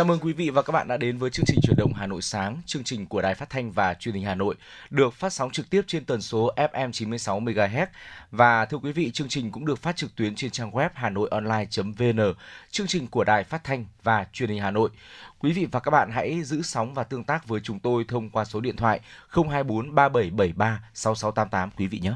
Chào 0.00 0.04
mừng 0.04 0.20
quý 0.20 0.32
vị 0.32 0.50
và 0.50 0.62
các 0.62 0.72
bạn 0.72 0.88
đã 0.88 0.96
đến 0.96 1.18
với 1.18 1.30
chương 1.30 1.46
trình 1.46 1.60
chuyển 1.62 1.76
động 1.76 1.92
Hà 1.94 2.06
Nội 2.06 2.22
sáng, 2.22 2.58
chương 2.66 2.84
trình 2.84 3.06
của 3.06 3.22
Đài 3.22 3.34
Phát 3.34 3.50
thanh 3.50 3.72
và 3.72 3.94
Truyền 3.94 4.14
hình 4.14 4.24
Hà 4.24 4.34
Nội, 4.34 4.54
được 4.90 5.14
phát 5.14 5.32
sóng 5.32 5.50
trực 5.50 5.70
tiếp 5.70 5.82
trên 5.86 6.04
tần 6.04 6.20
số 6.20 6.52
FM 6.56 6.92
96 6.92 7.40
MHz. 7.40 7.86
Và 8.30 8.64
thưa 8.64 8.78
quý 8.78 8.92
vị, 8.92 9.10
chương 9.10 9.28
trình 9.28 9.50
cũng 9.50 9.66
được 9.66 9.78
phát 9.78 9.96
trực 9.96 10.16
tuyến 10.16 10.34
trên 10.34 10.50
trang 10.50 10.70
web 10.70 10.88
hanoionline.vn, 10.94 12.34
chương 12.70 12.86
trình 12.86 13.06
của 13.06 13.24
Đài 13.24 13.44
Phát 13.44 13.64
thanh 13.64 13.84
và 14.02 14.26
Truyền 14.32 14.50
hình 14.50 14.60
Hà 14.60 14.70
Nội. 14.70 14.90
Quý 15.38 15.52
vị 15.52 15.66
và 15.72 15.80
các 15.80 15.90
bạn 15.90 16.10
hãy 16.10 16.42
giữ 16.42 16.62
sóng 16.62 16.94
và 16.94 17.04
tương 17.04 17.24
tác 17.24 17.48
với 17.48 17.60
chúng 17.64 17.78
tôi 17.78 18.04
thông 18.08 18.30
qua 18.30 18.44
số 18.44 18.60
điện 18.60 18.76
thoại 18.76 19.00
024 19.28 19.94
3773 19.94 20.82
6688 20.94 21.70
quý 21.76 21.86
vị 21.86 21.98
nhé. 21.98 22.14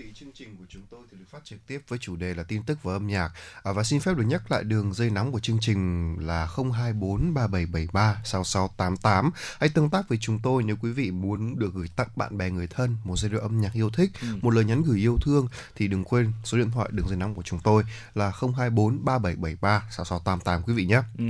Vị, 0.00 0.12
chương 0.14 0.32
trình 0.34 0.56
của 0.58 0.64
chúng 0.68 0.82
tôi 0.90 1.00
thì 1.10 1.16
được 1.18 1.24
phát 1.30 1.44
trực 1.44 1.66
tiếp 1.66 1.80
với 1.88 1.98
chủ 1.98 2.16
đề 2.16 2.34
là 2.34 2.42
tin 2.42 2.62
tức 2.62 2.82
và 2.82 2.92
âm 2.92 3.06
nhạc 3.06 3.30
à, 3.62 3.72
và 3.72 3.84
xin 3.84 4.00
phép 4.00 4.16
được 4.16 4.24
nhắc 4.26 4.50
lại 4.50 4.64
đường 4.64 4.92
dây 4.92 5.10
nóng 5.10 5.32
của 5.32 5.40
chương 5.40 5.58
trình 5.60 6.16
là 6.26 6.46
024 6.46 7.34
3773 7.34 8.20
6688. 8.24 9.30
Hãy 9.60 9.68
tương 9.68 9.90
tác 9.90 10.08
với 10.08 10.18
chúng 10.20 10.38
tôi 10.42 10.62
nếu 10.62 10.76
quý 10.82 10.90
vị 10.90 11.10
muốn 11.10 11.58
được 11.58 11.74
gửi 11.74 11.88
tặng 11.96 12.08
bạn 12.16 12.38
bè 12.38 12.50
người 12.50 12.66
thân 12.66 12.96
một 13.04 13.18
giai 13.18 13.30
điệu 13.30 13.40
âm 13.40 13.60
nhạc 13.60 13.72
yêu 13.72 13.90
thích, 13.90 14.10
ừ. 14.20 14.26
một 14.42 14.50
lời 14.50 14.64
nhắn 14.64 14.82
gửi 14.82 14.98
yêu 14.98 15.18
thương 15.22 15.48
thì 15.76 15.88
đừng 15.88 16.04
quên 16.04 16.32
số 16.44 16.58
điện 16.58 16.70
thoại 16.70 16.88
đường 16.92 17.08
dây 17.08 17.16
nóng 17.16 17.34
của 17.34 17.42
chúng 17.42 17.60
tôi 17.64 17.82
là 18.14 18.32
024 18.56 19.04
3773 19.04 19.82
6688 19.90 20.62
quý 20.62 20.72
vị 20.72 20.86
nhé. 20.86 21.02
Ừ. 21.18 21.24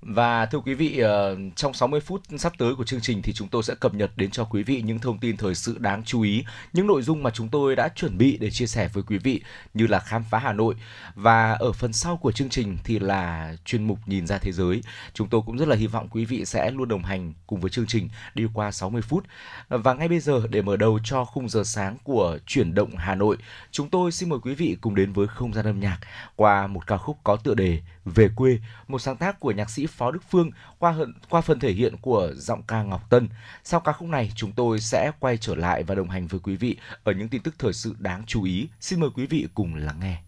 Và 0.00 0.46
thưa 0.46 0.58
quý 0.58 0.74
vị, 0.74 0.98
ờ, 0.98 1.36
trong 1.56 1.74
60 1.74 2.00
phút 2.00 2.22
sắp 2.38 2.52
tới 2.58 2.74
của 2.74 2.84
chương 2.84 3.00
trình 3.00 3.22
thì 3.22 3.32
chúng 3.32 3.48
tôi 3.48 3.62
sẽ 3.62 3.74
cập 3.74 3.94
nhật 3.94 4.10
đến 4.16 4.30
cho 4.30 4.44
quý 4.44 4.62
vị 4.62 4.82
những 4.82 4.98
thông 4.98 5.18
tin 5.18 5.36
thời 5.36 5.54
sự 5.54 5.76
đáng 5.78 6.02
chú 6.04 6.22
ý, 6.22 6.44
những 6.72 6.86
nội 6.86 7.02
dung 7.02 7.22
mà 7.22 7.30
chúng 7.30 7.48
tôi 7.48 7.76
đã 7.76 7.88
chuẩn 7.88 8.18
bị 8.18 8.38
để 8.40 8.50
chia 8.50 8.66
sẻ 8.66 8.88
với 8.92 9.02
quý 9.02 9.18
vị 9.18 9.42
như 9.74 9.86
là 9.86 9.98
khám 9.98 10.24
phá 10.30 10.38
Hà 10.38 10.52
Nội. 10.52 10.74
Và 11.14 11.52
ở 11.52 11.72
phần 11.72 11.92
sau 11.92 12.16
của 12.16 12.32
chương 12.32 12.48
trình 12.48 12.76
thì 12.84 12.98
là 12.98 13.54
chuyên 13.64 13.86
mục 13.86 13.98
nhìn 14.06 14.26
ra 14.26 14.38
thế 14.38 14.52
giới. 14.52 14.82
Chúng 15.14 15.28
tôi 15.28 15.42
cũng 15.46 15.58
rất 15.58 15.68
là 15.68 15.76
hy 15.76 15.86
vọng 15.86 16.08
quý 16.10 16.24
vị 16.24 16.44
sẽ 16.44 16.70
luôn 16.70 16.88
đồng 16.88 17.02
hành 17.02 17.32
cùng 17.46 17.60
với 17.60 17.70
chương 17.70 17.86
trình 17.86 18.08
đi 18.34 18.44
qua 18.54 18.70
60 18.70 19.02
phút. 19.02 19.24
Và 19.68 19.94
ngay 19.94 20.08
bây 20.08 20.20
giờ 20.20 20.42
để 20.50 20.62
mở 20.62 20.76
đầu 20.76 20.98
cho 21.04 21.24
khung 21.24 21.48
giờ 21.48 21.64
sáng 21.64 21.96
của 22.04 22.38
chuyển 22.46 22.74
động 22.74 22.96
Hà 22.96 23.14
Nội, 23.14 23.36
chúng 23.70 23.90
tôi 23.90 24.12
xin 24.12 24.28
mời 24.28 24.38
quý 24.42 24.54
vị 24.54 24.76
cùng 24.80 24.94
đến 24.94 25.12
với 25.12 25.26
không 25.26 25.52
gian 25.52 25.64
âm 25.64 25.80
nhạc 25.80 25.98
qua 26.36 26.66
một 26.66 26.86
ca 26.86 26.96
khúc 26.96 27.16
có 27.24 27.36
tựa 27.36 27.54
đề 27.54 27.80
về 28.14 28.28
quê, 28.36 28.58
một 28.88 28.98
sáng 28.98 29.16
tác 29.16 29.40
của 29.40 29.52
nhạc 29.52 29.70
sĩ 29.70 29.86
Phó 29.86 30.10
Đức 30.10 30.22
Phương 30.30 30.50
qua 30.78 30.96
qua 31.28 31.40
phần 31.40 31.60
thể 31.60 31.72
hiện 31.72 31.96
của 31.96 32.32
giọng 32.34 32.62
ca 32.62 32.82
Ngọc 32.82 33.10
Tân. 33.10 33.28
Sau 33.64 33.80
ca 33.80 33.92
khúc 33.92 34.08
này, 34.08 34.32
chúng 34.34 34.52
tôi 34.52 34.80
sẽ 34.80 35.12
quay 35.20 35.36
trở 35.36 35.54
lại 35.54 35.82
và 35.82 35.94
đồng 35.94 36.08
hành 36.08 36.26
với 36.26 36.40
quý 36.40 36.56
vị 36.56 36.76
ở 37.04 37.12
những 37.12 37.28
tin 37.28 37.42
tức 37.42 37.54
thời 37.58 37.72
sự 37.72 37.94
đáng 37.98 38.22
chú 38.26 38.42
ý. 38.42 38.68
Xin 38.80 39.00
mời 39.00 39.10
quý 39.14 39.26
vị 39.26 39.48
cùng 39.54 39.74
lắng 39.74 40.00
nghe. 40.00 40.27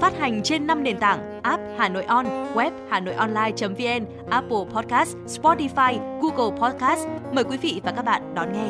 phát 0.00 0.18
hành 0.18 0.42
trên 0.42 0.66
5 0.66 0.82
nền 0.82 0.98
tảng 0.98 1.42
app 1.42 1.62
Hà 1.78 1.88
Nội 1.88 2.04
On, 2.04 2.26
web 2.54 2.70
Hà 2.90 3.00
Nội 3.00 3.14
Online.vn, 3.14 4.04
Apple 4.30 4.64
Podcast, 4.74 5.16
Spotify, 5.26 6.20
Google 6.20 6.60
Podcast. 6.60 7.06
Mời 7.32 7.44
quý 7.44 7.56
vị 7.56 7.80
và 7.84 7.92
các 7.92 8.04
bạn 8.04 8.34
đón 8.34 8.52
nghe. 8.52 8.68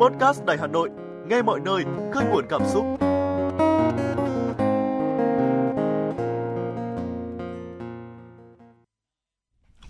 Podcast 0.00 0.44
Đài 0.44 0.56
Hà 0.60 0.66
Nội, 0.66 0.90
nghe 1.28 1.42
mọi 1.42 1.60
nơi, 1.60 1.84
khơi 2.12 2.24
nguồn 2.24 2.44
cảm 2.48 2.62
xúc. 2.66 2.84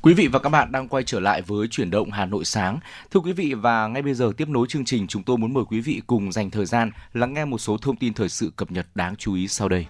Quý 0.03 0.15
vị 0.15 0.27
và 0.27 0.39
các 0.39 0.49
bạn 0.49 0.73
đang 0.73 0.89
quay 0.89 1.05
trở 1.05 1.21
lại 1.21 1.43
với 1.43 1.69
chuyển 1.69 1.91
động 1.91 2.11
Hà 2.11 2.27
Nội 2.27 2.45
sáng. 2.45 2.79
Thưa 3.11 3.21
quý 3.21 3.33
vị 3.33 3.55
và 3.55 3.87
ngay 3.87 4.03
bây 4.03 4.15
giờ 4.15 4.33
tiếp 4.37 4.49
nối 4.49 4.67
chương 4.69 4.85
trình 4.85 5.07
chúng 5.07 5.23
tôi 5.23 5.37
muốn 5.37 5.55
mời 5.55 5.65
quý 5.65 5.81
vị 5.81 6.03
cùng 6.07 6.33
dành 6.33 6.51
thời 6.51 6.67
gian 6.67 6.91
lắng 7.13 7.35
nghe 7.35 7.45
một 7.45 7.59
số 7.59 7.77
thông 7.77 7.97
tin 7.97 8.15
thời 8.15 8.29
sự 8.29 8.53
cập 8.57 8.71
nhật 8.71 8.87
đáng 8.95 9.17
chú 9.17 9.35
ý 9.35 9.49
sau 9.49 9.69
đây. 9.69 9.87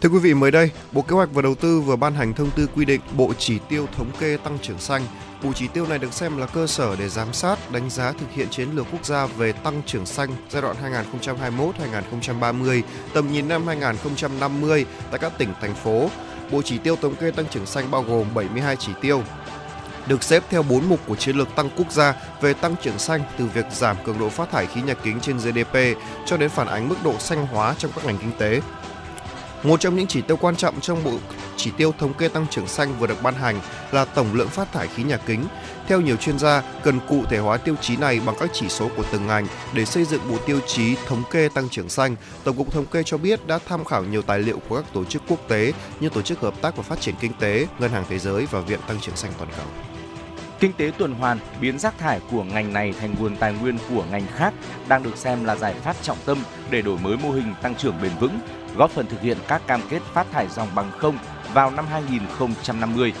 Thưa 0.00 0.08
quý 0.08 0.18
vị, 0.18 0.34
mới 0.34 0.50
đây, 0.50 0.70
Bộ 0.92 1.02
Kế 1.02 1.16
hoạch 1.16 1.28
và 1.32 1.42
Đầu 1.42 1.54
tư 1.54 1.80
vừa 1.80 1.96
ban 1.96 2.14
hành 2.14 2.34
thông 2.34 2.50
tư 2.50 2.66
quy 2.76 2.84
định 2.84 3.00
bộ 3.16 3.32
chỉ 3.38 3.58
tiêu 3.68 3.86
thống 3.96 4.10
kê 4.20 4.36
tăng 4.44 4.58
trưởng 4.62 4.78
xanh. 4.78 5.02
Bộ 5.42 5.52
chỉ 5.54 5.68
tiêu 5.68 5.86
này 5.86 5.98
được 5.98 6.12
xem 6.12 6.36
là 6.36 6.46
cơ 6.46 6.66
sở 6.66 6.96
để 6.96 7.08
giám 7.08 7.32
sát, 7.32 7.72
đánh 7.72 7.90
giá 7.90 8.12
thực 8.12 8.26
hiện 8.30 8.48
chiến 8.50 8.68
lược 8.74 8.86
quốc 8.92 9.04
gia 9.04 9.26
về 9.26 9.52
tăng 9.52 9.82
trưởng 9.86 10.06
xanh 10.06 10.30
giai 10.50 10.62
đoạn 10.62 10.76
2021-2030, 11.20 12.82
tầm 13.14 13.32
nhìn 13.32 13.48
năm 13.48 13.66
2050 13.66 14.86
tại 15.10 15.18
các 15.18 15.32
tỉnh, 15.38 15.48
thành 15.60 15.74
phố. 15.74 16.10
Bộ 16.50 16.62
chỉ 16.62 16.78
tiêu 16.78 16.96
thống 16.96 17.14
kê 17.14 17.30
tăng 17.30 17.46
trưởng 17.50 17.66
xanh 17.66 17.90
bao 17.90 18.02
gồm 18.02 18.26
72 18.34 18.76
chỉ 18.76 18.92
tiêu, 19.00 19.22
được 20.06 20.22
xếp 20.22 20.42
theo 20.50 20.62
4 20.62 20.88
mục 20.88 21.00
của 21.06 21.16
chiến 21.16 21.36
lược 21.36 21.48
tăng 21.56 21.70
quốc 21.76 21.92
gia 21.92 22.14
về 22.40 22.54
tăng 22.54 22.74
trưởng 22.82 22.98
xanh 22.98 23.20
từ 23.38 23.46
việc 23.54 23.66
giảm 23.72 23.96
cường 24.04 24.18
độ 24.18 24.28
phát 24.28 24.50
thải 24.50 24.66
khí 24.66 24.82
nhà 24.82 24.94
kính 24.94 25.20
trên 25.20 25.36
GDP 25.38 25.76
cho 26.26 26.36
đến 26.36 26.50
phản 26.50 26.66
ánh 26.66 26.88
mức 26.88 26.96
độ 27.04 27.18
xanh 27.18 27.46
hóa 27.46 27.74
trong 27.78 27.90
các 27.94 28.04
ngành 28.04 28.18
kinh 28.18 28.32
tế. 28.38 28.60
Một 29.62 29.80
trong 29.80 29.96
những 29.96 30.06
chỉ 30.06 30.22
tiêu 30.22 30.36
quan 30.36 30.56
trọng 30.56 30.80
trong 30.80 31.04
bộ 31.04 31.12
chỉ 31.56 31.70
tiêu 31.76 31.94
thống 31.98 32.14
kê 32.14 32.28
tăng 32.28 32.46
trưởng 32.50 32.68
xanh 32.68 32.98
vừa 32.98 33.06
được 33.06 33.22
ban 33.22 33.34
hành 33.34 33.60
là 33.92 34.04
tổng 34.04 34.26
lượng 34.32 34.48
phát 34.48 34.72
thải 34.72 34.88
khí 34.88 35.02
nhà 35.02 35.16
kính. 35.16 35.44
Theo 35.86 36.00
nhiều 36.00 36.16
chuyên 36.16 36.38
gia, 36.38 36.62
cần 36.82 37.00
cụ 37.08 37.24
thể 37.30 37.38
hóa 37.38 37.56
tiêu 37.56 37.74
chí 37.80 37.96
này 37.96 38.20
bằng 38.26 38.36
các 38.40 38.50
chỉ 38.52 38.68
số 38.68 38.90
của 38.96 39.04
từng 39.12 39.26
ngành 39.26 39.46
để 39.72 39.84
xây 39.84 40.04
dựng 40.04 40.20
bộ 40.30 40.36
tiêu 40.46 40.60
chí 40.66 40.96
thống 41.06 41.22
kê 41.30 41.48
tăng 41.54 41.68
trưởng 41.68 41.88
xanh. 41.88 42.16
Tổng 42.44 42.56
cục 42.56 42.72
Thống 42.72 42.86
kê 42.86 43.02
cho 43.02 43.18
biết 43.18 43.46
đã 43.46 43.58
tham 43.68 43.84
khảo 43.84 44.04
nhiều 44.04 44.22
tài 44.22 44.38
liệu 44.38 44.58
của 44.68 44.76
các 44.76 44.92
tổ 44.92 45.04
chức 45.04 45.22
quốc 45.28 45.48
tế 45.48 45.72
như 46.00 46.08
Tổ 46.08 46.22
chức 46.22 46.40
Hợp 46.40 46.54
tác 46.60 46.76
và 46.76 46.82
Phát 46.82 47.00
triển 47.00 47.14
Kinh 47.20 47.32
tế, 47.40 47.66
Ngân 47.78 47.90
hàng 47.90 48.04
Thế 48.08 48.18
giới 48.18 48.46
và 48.50 48.60
Viện 48.60 48.80
Tăng 48.88 49.00
trưởng 49.00 49.16
xanh 49.16 49.32
toàn 49.38 49.50
cầu. 49.56 49.66
Kinh 50.60 50.72
tế 50.72 50.92
tuần 50.98 51.14
hoàn 51.14 51.38
biến 51.60 51.78
rác 51.78 51.98
thải 51.98 52.20
của 52.30 52.44
ngành 52.44 52.72
này 52.72 52.94
thành 53.00 53.14
nguồn 53.18 53.36
tài 53.36 53.52
nguyên 53.52 53.78
của 53.90 54.04
ngành 54.10 54.26
khác 54.36 54.54
đang 54.88 55.02
được 55.02 55.16
xem 55.16 55.44
là 55.44 55.56
giải 55.56 55.74
pháp 55.84 55.96
trọng 56.02 56.18
tâm 56.24 56.38
để 56.70 56.82
đổi 56.82 56.98
mới 56.98 57.16
mô 57.16 57.30
hình 57.30 57.54
tăng 57.62 57.74
trưởng 57.74 57.94
bền 58.02 58.12
vững, 58.20 58.38
góp 58.76 58.90
phần 58.90 59.06
thực 59.06 59.20
hiện 59.20 59.38
các 59.48 59.66
cam 59.66 59.80
kết 59.88 60.02
phát 60.12 60.26
thải 60.32 60.48
dòng 60.48 60.68
bằng 60.74 60.90
không 60.98 61.18
vào 61.54 61.70
năm 61.70 61.86
2050. 61.90 63.12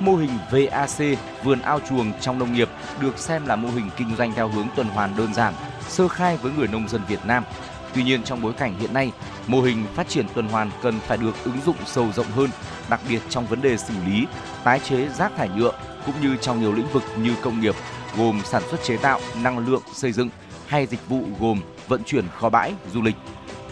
Mô 0.00 0.16
hình 0.16 0.38
VAC, 0.50 1.18
vườn 1.44 1.60
ao 1.60 1.80
chuồng 1.88 2.12
trong 2.20 2.38
nông 2.38 2.52
nghiệp 2.52 2.68
được 3.00 3.18
xem 3.18 3.46
là 3.46 3.56
mô 3.56 3.68
hình 3.68 3.90
kinh 3.96 4.16
doanh 4.16 4.32
theo 4.32 4.48
hướng 4.48 4.66
tuần 4.76 4.88
hoàn 4.88 5.16
đơn 5.16 5.34
giản, 5.34 5.54
sơ 5.88 6.08
khai 6.08 6.36
với 6.36 6.52
người 6.52 6.68
nông 6.68 6.88
dân 6.88 7.00
Việt 7.08 7.20
Nam. 7.26 7.44
Tuy 7.94 8.04
nhiên 8.04 8.22
trong 8.22 8.42
bối 8.42 8.52
cảnh 8.52 8.78
hiện 8.78 8.94
nay, 8.94 9.12
mô 9.46 9.62
hình 9.62 9.86
phát 9.94 10.08
triển 10.08 10.26
tuần 10.34 10.48
hoàn 10.48 10.70
cần 10.82 11.00
phải 11.00 11.18
được 11.18 11.34
ứng 11.44 11.60
dụng 11.66 11.76
sâu 11.86 12.12
rộng 12.12 12.26
hơn, 12.26 12.50
đặc 12.88 13.00
biệt 13.08 13.20
trong 13.28 13.46
vấn 13.46 13.62
đề 13.62 13.76
xử 13.76 13.94
lý, 14.06 14.26
tái 14.64 14.80
chế 14.80 15.08
rác 15.08 15.32
thải 15.36 15.48
nhựa 15.48 15.72
cũng 16.06 16.14
như 16.22 16.36
trong 16.36 16.60
nhiều 16.60 16.72
lĩnh 16.72 16.88
vực 16.92 17.02
như 17.16 17.34
công 17.42 17.60
nghiệp 17.60 17.74
gồm 18.18 18.40
sản 18.44 18.62
xuất 18.70 18.82
chế 18.82 18.96
tạo, 18.96 19.20
năng 19.42 19.58
lượng, 19.58 19.82
xây 19.94 20.12
dựng 20.12 20.28
hay 20.66 20.86
dịch 20.86 21.08
vụ 21.08 21.24
gồm 21.40 21.60
vận 21.88 22.04
chuyển 22.04 22.24
kho 22.38 22.48
bãi, 22.48 22.72
du 22.92 23.02
lịch. 23.02 23.16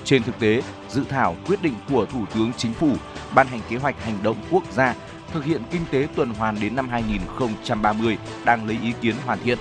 Trên 0.04 0.22
thực 0.22 0.38
tế, 0.38 0.62
dự 0.88 1.04
thảo 1.08 1.36
quyết 1.46 1.62
định 1.62 1.74
của 1.88 2.06
Thủ 2.06 2.24
tướng 2.34 2.52
Chính 2.56 2.72
phủ 2.72 2.92
ban 3.34 3.46
hành 3.46 3.60
kế 3.68 3.76
hoạch 3.76 4.04
hành 4.04 4.18
động 4.22 4.36
quốc 4.50 4.62
gia 4.72 4.94
thực 5.32 5.44
hiện 5.44 5.62
kinh 5.70 5.84
tế 5.90 6.08
tuần 6.16 6.34
hoàn 6.34 6.60
đến 6.60 6.76
năm 6.76 6.88
2030 6.88 8.18
đang 8.44 8.66
lấy 8.66 8.78
ý 8.82 8.92
kiến 9.00 9.14
hoàn 9.24 9.38
thiện. 9.44 9.58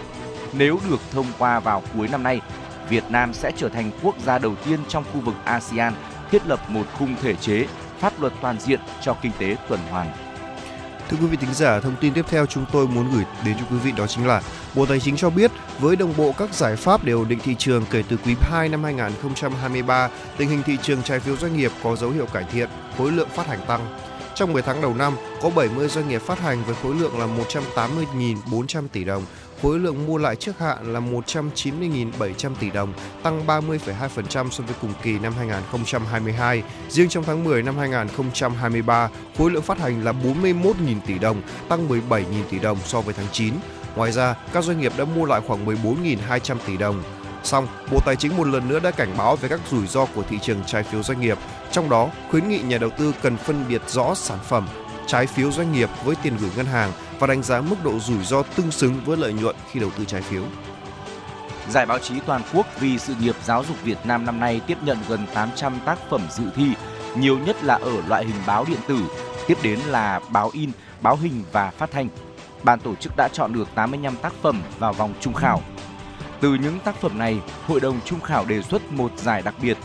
Nếu 0.53 0.79
được 0.89 0.99
thông 1.11 1.25
qua 1.37 1.59
vào 1.59 1.83
cuối 1.93 2.07
năm 2.07 2.23
nay, 2.23 2.41
Việt 2.89 3.03
Nam 3.09 3.33
sẽ 3.33 3.51
trở 3.57 3.69
thành 3.69 3.91
quốc 4.01 4.15
gia 4.25 4.39
đầu 4.39 4.55
tiên 4.65 4.79
trong 4.87 5.03
khu 5.13 5.19
vực 5.19 5.35
ASEAN 5.43 5.93
thiết 6.31 6.47
lập 6.47 6.69
một 6.69 6.83
khung 6.93 7.15
thể 7.21 7.35
chế 7.35 7.67
pháp 7.99 8.21
luật 8.21 8.33
toàn 8.41 8.59
diện 8.59 8.79
cho 9.01 9.15
kinh 9.21 9.31
tế 9.39 9.55
tuần 9.69 9.79
hoàn. 9.89 10.07
Thưa 11.09 11.17
quý 11.21 11.27
vị 11.27 11.37
thính 11.37 11.53
giả, 11.53 11.79
thông 11.79 11.95
tin 12.01 12.13
tiếp 12.13 12.25
theo 12.29 12.45
chúng 12.45 12.65
tôi 12.71 12.87
muốn 12.87 13.11
gửi 13.13 13.23
đến 13.45 13.55
cho 13.59 13.65
quý 13.71 13.77
vị 13.77 13.91
đó 13.91 14.07
chính 14.07 14.27
là 14.27 14.41
Bộ 14.75 14.85
Tài 14.85 14.99
chính 14.99 15.15
cho 15.17 15.29
biết 15.29 15.51
với 15.79 15.95
đồng 15.95 16.13
bộ 16.17 16.33
các 16.37 16.53
giải 16.53 16.75
pháp 16.75 17.03
để 17.03 17.13
ổn 17.13 17.27
định 17.27 17.39
thị 17.43 17.55
trường 17.57 17.85
kể 17.91 18.03
từ 18.09 18.17
quý 18.25 18.35
2 18.41 18.69
năm 18.69 18.83
2023, 18.83 20.09
tình 20.37 20.49
hình 20.49 20.63
thị 20.65 20.77
trường 20.81 21.03
trái 21.03 21.19
phiếu 21.19 21.37
doanh 21.37 21.57
nghiệp 21.57 21.71
có 21.83 21.95
dấu 21.95 22.09
hiệu 22.09 22.25
cải 22.25 22.43
thiện, 22.51 22.69
khối 22.97 23.11
lượng 23.11 23.29
phát 23.35 23.47
hành 23.47 23.59
tăng. 23.67 23.99
Trong 24.35 24.53
10 24.53 24.61
tháng 24.61 24.81
đầu 24.81 24.93
năm, 24.93 25.13
có 25.41 25.49
70 25.49 25.87
doanh 25.87 26.09
nghiệp 26.09 26.21
phát 26.21 26.39
hành 26.39 26.63
với 26.65 26.75
khối 26.83 26.95
lượng 26.95 27.19
là 27.19 27.27
180.400 27.75 28.87
tỷ 28.87 29.03
đồng, 29.03 29.25
khối 29.61 29.79
lượng 29.79 30.05
mua 30.07 30.17
lại 30.17 30.35
trước 30.35 30.59
hạn 30.59 30.93
là 30.93 30.99
190.700 30.99 32.55
tỷ 32.59 32.69
đồng, 32.69 32.93
tăng 33.23 33.47
30,2% 33.47 34.49
so 34.49 34.63
với 34.63 34.75
cùng 34.81 34.93
kỳ 35.03 35.19
năm 35.19 35.33
2022. 35.37 36.63
Riêng 36.89 37.09
trong 37.09 37.23
tháng 37.23 37.43
10 37.43 37.63
năm 37.63 37.77
2023, 37.77 39.09
khối 39.37 39.51
lượng 39.51 39.63
phát 39.63 39.79
hành 39.79 40.03
là 40.03 40.11
41.000 40.11 40.73
tỷ 41.07 41.19
đồng, 41.19 41.41
tăng 41.69 41.89
17.000 41.89 42.23
tỷ 42.49 42.59
đồng 42.59 42.77
so 42.85 43.01
với 43.01 43.13
tháng 43.13 43.27
9. 43.31 43.53
Ngoài 43.95 44.11
ra, 44.11 44.35
các 44.53 44.63
doanh 44.63 44.79
nghiệp 44.81 44.91
đã 44.97 45.05
mua 45.05 45.25
lại 45.25 45.41
khoảng 45.47 45.65
14.200 45.65 46.57
tỷ 46.65 46.77
đồng. 46.77 47.03
Song, 47.43 47.67
Bộ 47.91 47.99
Tài 48.05 48.15
chính 48.15 48.37
một 48.37 48.47
lần 48.47 48.69
nữa 48.69 48.79
đã 48.79 48.91
cảnh 48.91 49.13
báo 49.17 49.35
về 49.35 49.49
các 49.49 49.59
rủi 49.71 49.87
ro 49.87 50.05
của 50.05 50.23
thị 50.23 50.39
trường 50.41 50.63
trái 50.65 50.83
phiếu 50.83 51.03
doanh 51.03 51.21
nghiệp, 51.21 51.37
trong 51.71 51.89
đó 51.89 52.09
khuyến 52.29 52.49
nghị 52.49 52.59
nhà 52.59 52.77
đầu 52.77 52.89
tư 52.89 53.13
cần 53.21 53.37
phân 53.37 53.65
biệt 53.69 53.81
rõ 53.87 54.13
sản 54.15 54.39
phẩm, 54.43 54.67
trái 55.07 55.27
phiếu 55.27 55.51
doanh 55.51 55.71
nghiệp 55.71 55.89
với 56.03 56.15
tiền 56.23 56.37
gửi 56.41 56.49
ngân 56.55 56.65
hàng 56.65 56.91
và 57.19 57.27
đánh 57.27 57.43
giá 57.43 57.61
mức 57.61 57.75
độ 57.83 57.99
rủi 57.99 58.23
ro 58.23 58.43
tương 58.43 58.71
xứng 58.71 59.01
với 59.05 59.17
lợi 59.17 59.33
nhuận 59.33 59.55
khi 59.71 59.79
đầu 59.79 59.89
tư 59.97 60.05
trái 60.05 60.21
phiếu. 60.21 60.43
Giải 61.69 61.85
báo 61.85 61.99
chí 61.99 62.19
toàn 62.25 62.41
quốc 62.53 62.67
vì 62.79 62.99
sự 62.99 63.15
nghiệp 63.21 63.35
giáo 63.43 63.63
dục 63.67 63.77
Việt 63.83 63.97
Nam 64.03 64.25
năm 64.25 64.39
nay 64.39 64.61
tiếp 64.67 64.77
nhận 64.85 64.97
gần 65.07 65.25
800 65.33 65.79
tác 65.85 65.97
phẩm 66.09 66.21
dự 66.31 66.43
thi, 66.55 66.67
nhiều 67.17 67.37
nhất 67.37 67.63
là 67.63 67.75
ở 67.75 68.01
loại 68.07 68.25
hình 68.25 68.41
báo 68.47 68.65
điện 68.67 68.79
tử, 68.87 68.99
tiếp 69.47 69.57
đến 69.63 69.79
là 69.79 70.19
báo 70.31 70.49
in, 70.53 70.71
báo 71.01 71.15
hình 71.15 71.43
và 71.51 71.71
phát 71.71 71.91
thanh. 71.91 72.07
Ban 72.63 72.79
tổ 72.79 72.95
chức 72.95 73.15
đã 73.17 73.29
chọn 73.33 73.53
được 73.53 73.67
85 73.75 74.15
tác 74.15 74.33
phẩm 74.41 74.61
vào 74.79 74.93
vòng 74.93 75.13
trung 75.19 75.33
khảo. 75.33 75.61
Từ 76.39 76.53
những 76.53 76.79
tác 76.79 76.95
phẩm 76.95 77.17
này, 77.17 77.39
Hội 77.67 77.79
đồng 77.79 77.99
trung 78.05 78.19
khảo 78.19 78.45
đề 78.45 78.61
xuất 78.61 78.91
một 78.91 79.11
giải 79.17 79.41
đặc 79.41 79.55
biệt, 79.61 79.77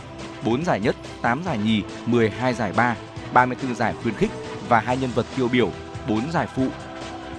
4 0.45 0.65
giải 0.65 0.79
nhất, 0.79 0.95
8 1.21 1.43
giải 1.45 1.57
nhì, 1.57 1.83
12 2.05 2.53
giải 2.53 2.73
ba, 2.75 2.95
34 3.33 3.75
giải 3.75 3.93
khuyến 4.03 4.15
khích 4.15 4.31
và 4.69 4.79
hai 4.79 4.97
nhân 4.97 5.09
vật 5.15 5.25
tiêu 5.35 5.47
biểu, 5.47 5.69
4 6.07 6.31
giải 6.31 6.47
phụ. 6.55 6.67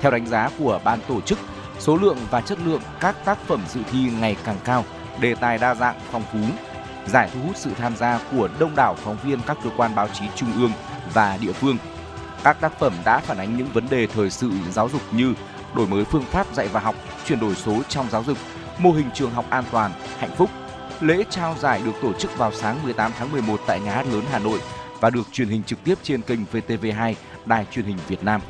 Theo 0.00 0.11
đánh 0.11 0.26
giá 0.26 0.50
của 0.59 0.80
ban 0.85 0.99
tổ 1.09 1.20
chức, 1.20 1.38
số 1.78 1.97
lượng 1.97 2.18
và 2.30 2.40
chất 2.40 2.59
lượng 2.64 2.82
các 3.00 3.25
tác 3.25 3.38
phẩm 3.47 3.62
dự 3.68 3.80
thi 3.92 3.99
ngày 4.20 4.37
càng 4.44 4.56
cao, 4.64 4.85
đề 5.20 5.35
tài 5.35 5.59
đa 5.59 5.75
dạng 5.75 6.00
phong 6.11 6.23
phú. 6.32 6.38
Giải 7.06 7.30
thu 7.35 7.40
hút 7.47 7.56
sự 7.56 7.70
tham 7.78 7.97
gia 7.97 8.20
của 8.32 8.49
đông 8.59 8.76
đảo 8.76 8.94
phóng 8.94 9.16
viên 9.23 9.40
các 9.47 9.59
cơ 9.64 9.70
quan 9.76 9.94
báo 9.94 10.09
chí 10.09 10.25
trung 10.37 10.52
ương 10.56 10.73
và 11.14 11.38
địa 11.40 11.52
phương. 11.52 11.76
Các 12.44 12.61
tác 12.61 12.78
phẩm 12.78 12.92
đã 13.04 13.18
phản 13.18 13.38
ánh 13.38 13.56
những 13.56 13.68
vấn 13.73 13.87
đề 13.90 14.06
thời 14.06 14.30
sự 14.30 14.50
giáo 14.70 14.88
dục 14.88 15.02
như 15.12 15.35
đổi 15.75 15.87
mới 15.87 16.04
phương 16.04 16.25
pháp 16.25 16.54
dạy 16.54 16.68
và 16.73 16.80
học, 16.80 16.94
chuyển 17.26 17.40
đổi 17.40 17.54
số 17.54 17.82
trong 17.88 18.11
giáo 18.11 18.25
dục, 18.25 18.38
mô 18.78 18.92
hình 18.92 19.11
trường 19.14 19.30
học 19.30 19.44
an 19.50 19.64
toàn, 19.70 19.90
hạnh 20.18 20.37
phúc. 20.37 20.50
Lễ 21.00 21.25
trao 21.30 21.54
giải 21.59 21.82
được 21.85 21.92
tổ 22.02 22.12
chức 22.12 22.38
vào 22.38 22.52
sáng 22.52 22.82
18 22.82 23.12
tháng 23.18 23.32
11 23.32 23.61
tại 23.66 23.80
Nhà 23.80 23.92
hát 23.92 24.06
lớn 24.12 24.25
Hà 24.32 24.38
Nội 24.38 24.61
và 25.00 25.11
được 25.11 25.32
truyền 25.32 25.49
hình 25.49 25.62
trực 25.62 25.85
tiếp 25.85 25.94
trên 26.02 26.23
kênh 26.23 26.40
VTV2, 26.52 27.14
Đài 27.47 27.66
truyền 27.70 27.85
hình 27.85 27.99
Việt 28.09 28.25
Nam. 28.25 28.40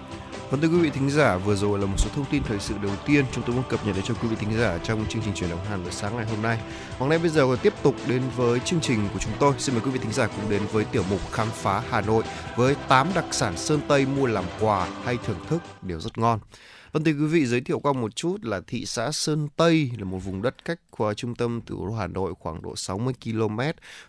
Vâng 0.50 0.60
thưa 0.60 0.68
quý 0.68 0.78
vị 0.78 0.90
thính 0.90 1.10
giả, 1.10 1.36
vừa 1.36 1.56
rồi 1.56 1.78
là 1.78 1.86
một 1.86 1.94
số 1.98 2.10
thông 2.14 2.24
tin 2.30 2.42
thời 2.42 2.58
sự 2.58 2.74
đầu 2.82 2.92
tiên 3.06 3.24
chúng 3.32 3.44
tôi 3.46 3.56
muốn 3.56 3.64
cập 3.68 3.86
nhật 3.86 3.96
đến 3.96 4.04
cho 4.04 4.14
quý 4.14 4.28
vị 4.28 4.36
thính 4.40 4.58
giả 4.58 4.78
trong 4.78 5.06
chương 5.08 5.22
trình 5.22 5.34
truyền 5.34 5.50
động 5.50 5.64
Hàn 5.64 5.82
buổi 5.82 5.92
sáng 5.92 6.16
ngày 6.16 6.26
hôm 6.26 6.42
nay. 6.42 6.60
Hôm 6.98 7.08
nay 7.08 7.18
bây 7.18 7.28
giờ 7.28 7.46
còn 7.46 7.58
tiếp 7.62 7.72
tục 7.82 7.94
đến 8.08 8.22
với 8.36 8.60
chương 8.60 8.80
trình 8.80 9.08
của 9.12 9.18
chúng 9.18 9.32
tôi. 9.40 9.54
Xin 9.58 9.74
mời 9.74 9.84
quý 9.84 9.90
vị 9.90 9.98
thính 10.02 10.12
giả 10.12 10.26
cùng 10.26 10.50
đến 10.50 10.62
với 10.72 10.84
tiểu 10.84 11.02
mục 11.10 11.20
khám 11.32 11.48
phá 11.54 11.82
Hà 11.90 12.00
Nội 12.00 12.24
với 12.56 12.74
8 12.88 13.08
đặc 13.14 13.24
sản 13.30 13.56
sơn 13.56 13.80
Tây 13.88 14.06
mua 14.06 14.26
làm 14.26 14.44
quà 14.60 14.88
hay 15.04 15.18
thưởng 15.26 15.40
thức 15.48 15.62
đều 15.82 16.00
rất 16.00 16.18
ngon. 16.18 16.38
Vâng 16.92 17.04
thưa 17.04 17.12
quý 17.12 17.26
vị 17.26 17.46
giới 17.46 17.60
thiệu 17.60 17.78
qua 17.78 17.92
một 17.92 18.16
chút 18.16 18.44
là 18.44 18.60
thị 18.66 18.86
xã 18.86 19.12
Sơn 19.12 19.48
Tây 19.56 19.90
là 19.98 20.04
một 20.04 20.18
vùng 20.18 20.42
đất 20.42 20.64
cách 20.64 20.78
qua 21.00 21.14
trung 21.14 21.34
tâm 21.34 21.60
thủ 21.66 21.86
đô 21.86 21.92
Hà 21.92 22.06
Nội 22.06 22.34
khoảng 22.38 22.62
độ 22.62 22.76
60 22.76 23.14
km 23.24 23.60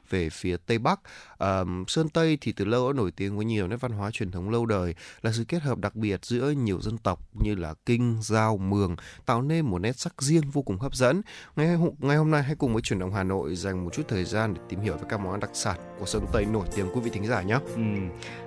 về 0.09 0.29
phía 0.29 0.57
tây 0.57 0.77
bắc. 0.77 0.99
À, 1.37 1.63
Sơn 1.87 2.09
Tây 2.09 2.37
thì 2.41 2.51
từ 2.51 2.65
lâu 2.65 2.93
đã 2.93 2.97
nổi 2.97 3.11
tiếng 3.11 3.35
với 3.35 3.45
nhiều 3.45 3.67
nét 3.67 3.75
văn 3.79 3.91
hóa 3.91 4.11
truyền 4.11 4.31
thống 4.31 4.49
lâu 4.49 4.65
đời, 4.65 4.95
là 5.21 5.31
sự 5.31 5.43
kết 5.47 5.61
hợp 5.61 5.77
đặc 5.77 5.95
biệt 5.95 6.25
giữa 6.25 6.49
nhiều 6.49 6.81
dân 6.81 6.97
tộc 6.97 7.19
như 7.43 7.55
là 7.55 7.73
Kinh, 7.85 8.17
Giao, 8.21 8.57
Mường, 8.57 8.95
tạo 9.25 9.41
nên 9.41 9.65
một 9.65 9.79
nét 9.79 9.99
sắc 9.99 10.21
riêng 10.21 10.49
vô 10.51 10.61
cùng 10.61 10.77
hấp 10.79 10.95
dẫn. 10.95 11.21
Ngày 11.55 11.77
ngày 11.99 12.17
hôm 12.17 12.31
nay 12.31 12.43
hãy 12.43 12.55
cùng 12.55 12.73
với 12.73 12.81
truyền 12.81 12.99
động 12.99 13.13
Hà 13.13 13.23
Nội 13.23 13.55
dành 13.55 13.83
một 13.83 13.89
chút 13.93 14.03
thời 14.07 14.25
gian 14.25 14.53
để 14.53 14.61
tìm 14.69 14.79
hiểu 14.79 14.93
về 14.93 15.03
các 15.09 15.19
món 15.19 15.31
ăn 15.31 15.39
đặc 15.39 15.51
sản 15.53 15.77
của 15.99 16.05
Sơn 16.05 16.25
Tây 16.33 16.45
nổi 16.45 16.67
tiếng 16.75 16.87
quý 16.93 17.01
vị 17.01 17.09
thính 17.13 17.25
giả 17.25 17.41
nhé. 17.41 17.57
Ừ. 17.75 17.81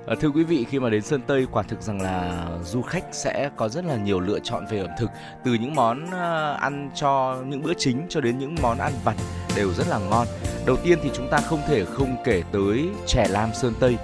À, 0.06 0.14
thưa 0.20 0.28
quý 0.28 0.44
vị 0.44 0.66
khi 0.70 0.78
mà 0.78 0.90
đến 0.90 1.02
Sơn 1.02 1.20
Tây 1.26 1.46
quả 1.52 1.62
thực 1.62 1.82
rằng 1.82 2.00
là 2.00 2.48
du 2.64 2.82
khách 2.82 3.04
sẽ 3.12 3.50
có 3.56 3.68
rất 3.68 3.84
là 3.84 3.96
nhiều 3.96 4.20
lựa 4.20 4.38
chọn 4.38 4.66
về 4.70 4.78
ẩm 4.78 4.90
thực 4.98 5.10
từ 5.44 5.54
những 5.54 5.74
món 5.74 6.10
ờ, 6.10 6.52
ăn 6.60 6.90
cho 6.94 7.42
những 7.46 7.62
bữa 7.62 7.74
chính 7.74 8.06
cho 8.08 8.20
đến 8.20 8.33
những 8.38 8.54
món 8.62 8.78
ăn 8.78 8.92
vặt 9.04 9.16
đều 9.56 9.72
rất 9.72 9.88
là 9.88 9.98
ngon. 9.98 10.26
Đầu 10.66 10.76
tiên 10.76 10.98
thì 11.02 11.10
chúng 11.14 11.28
ta 11.30 11.38
không 11.38 11.60
thể 11.68 11.84
không 11.84 12.16
kể 12.24 12.42
tới 12.52 12.88
chè 13.06 13.28
lam 13.28 13.50
Sơn 13.54 13.74
Tây. 13.80 13.96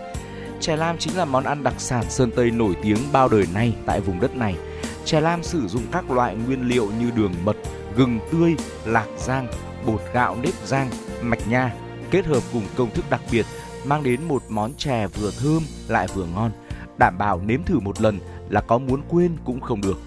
Chè 0.61 0.77
lam 0.77 0.99
chính 0.99 1.17
là 1.17 1.25
món 1.25 1.45
ăn 1.45 1.63
đặc 1.63 1.75
sản 1.79 2.05
Sơn 2.11 2.31
Tây 2.37 2.51
nổi 2.51 2.75
tiếng 2.83 2.99
bao 3.13 3.29
đời 3.29 3.45
nay 3.55 3.73
tại 3.87 4.01
vùng 4.01 4.21
đất 4.21 4.37
này. 4.37 4.55
Chè 5.05 5.21
lam 5.21 5.43
sử 5.43 5.69
dụng 5.69 5.83
các 5.93 6.11
loại 6.11 6.37
nguyên 6.37 6.69
liệu 6.69 6.91
như 7.01 7.11
đường 7.17 7.35
mật, 7.45 7.57
gừng 7.97 8.19
tươi, 8.33 8.55
lạc 8.85 9.07
giang, 9.19 9.47
bột 9.87 10.01
gạo 10.13 10.37
nếp 10.43 10.55
giang, 10.67 10.91
mạch 11.23 11.49
nha 11.49 11.75
kết 12.11 12.27
hợp 12.27 12.43
cùng 12.53 12.63
công 12.77 12.91
thức 12.91 13.05
đặc 13.11 13.21
biệt 13.33 13.47
mang 13.85 14.03
đến 14.03 14.21
một 14.29 14.43
món 14.49 14.75
chè 14.75 15.07
vừa 15.07 15.31
thơm 15.41 15.63
lại 15.89 16.07
vừa 16.15 16.25
ngon, 16.25 16.51
đảm 16.99 17.19
bảo 17.19 17.41
nếm 17.47 17.63
thử 17.63 17.81
một 17.81 18.01
lần 18.01 18.19
là 18.49 18.61
có 18.61 18.79
muốn 18.79 19.01
quên 19.09 19.37
cũng 19.45 19.61
không 19.61 19.81
được. 19.81 19.99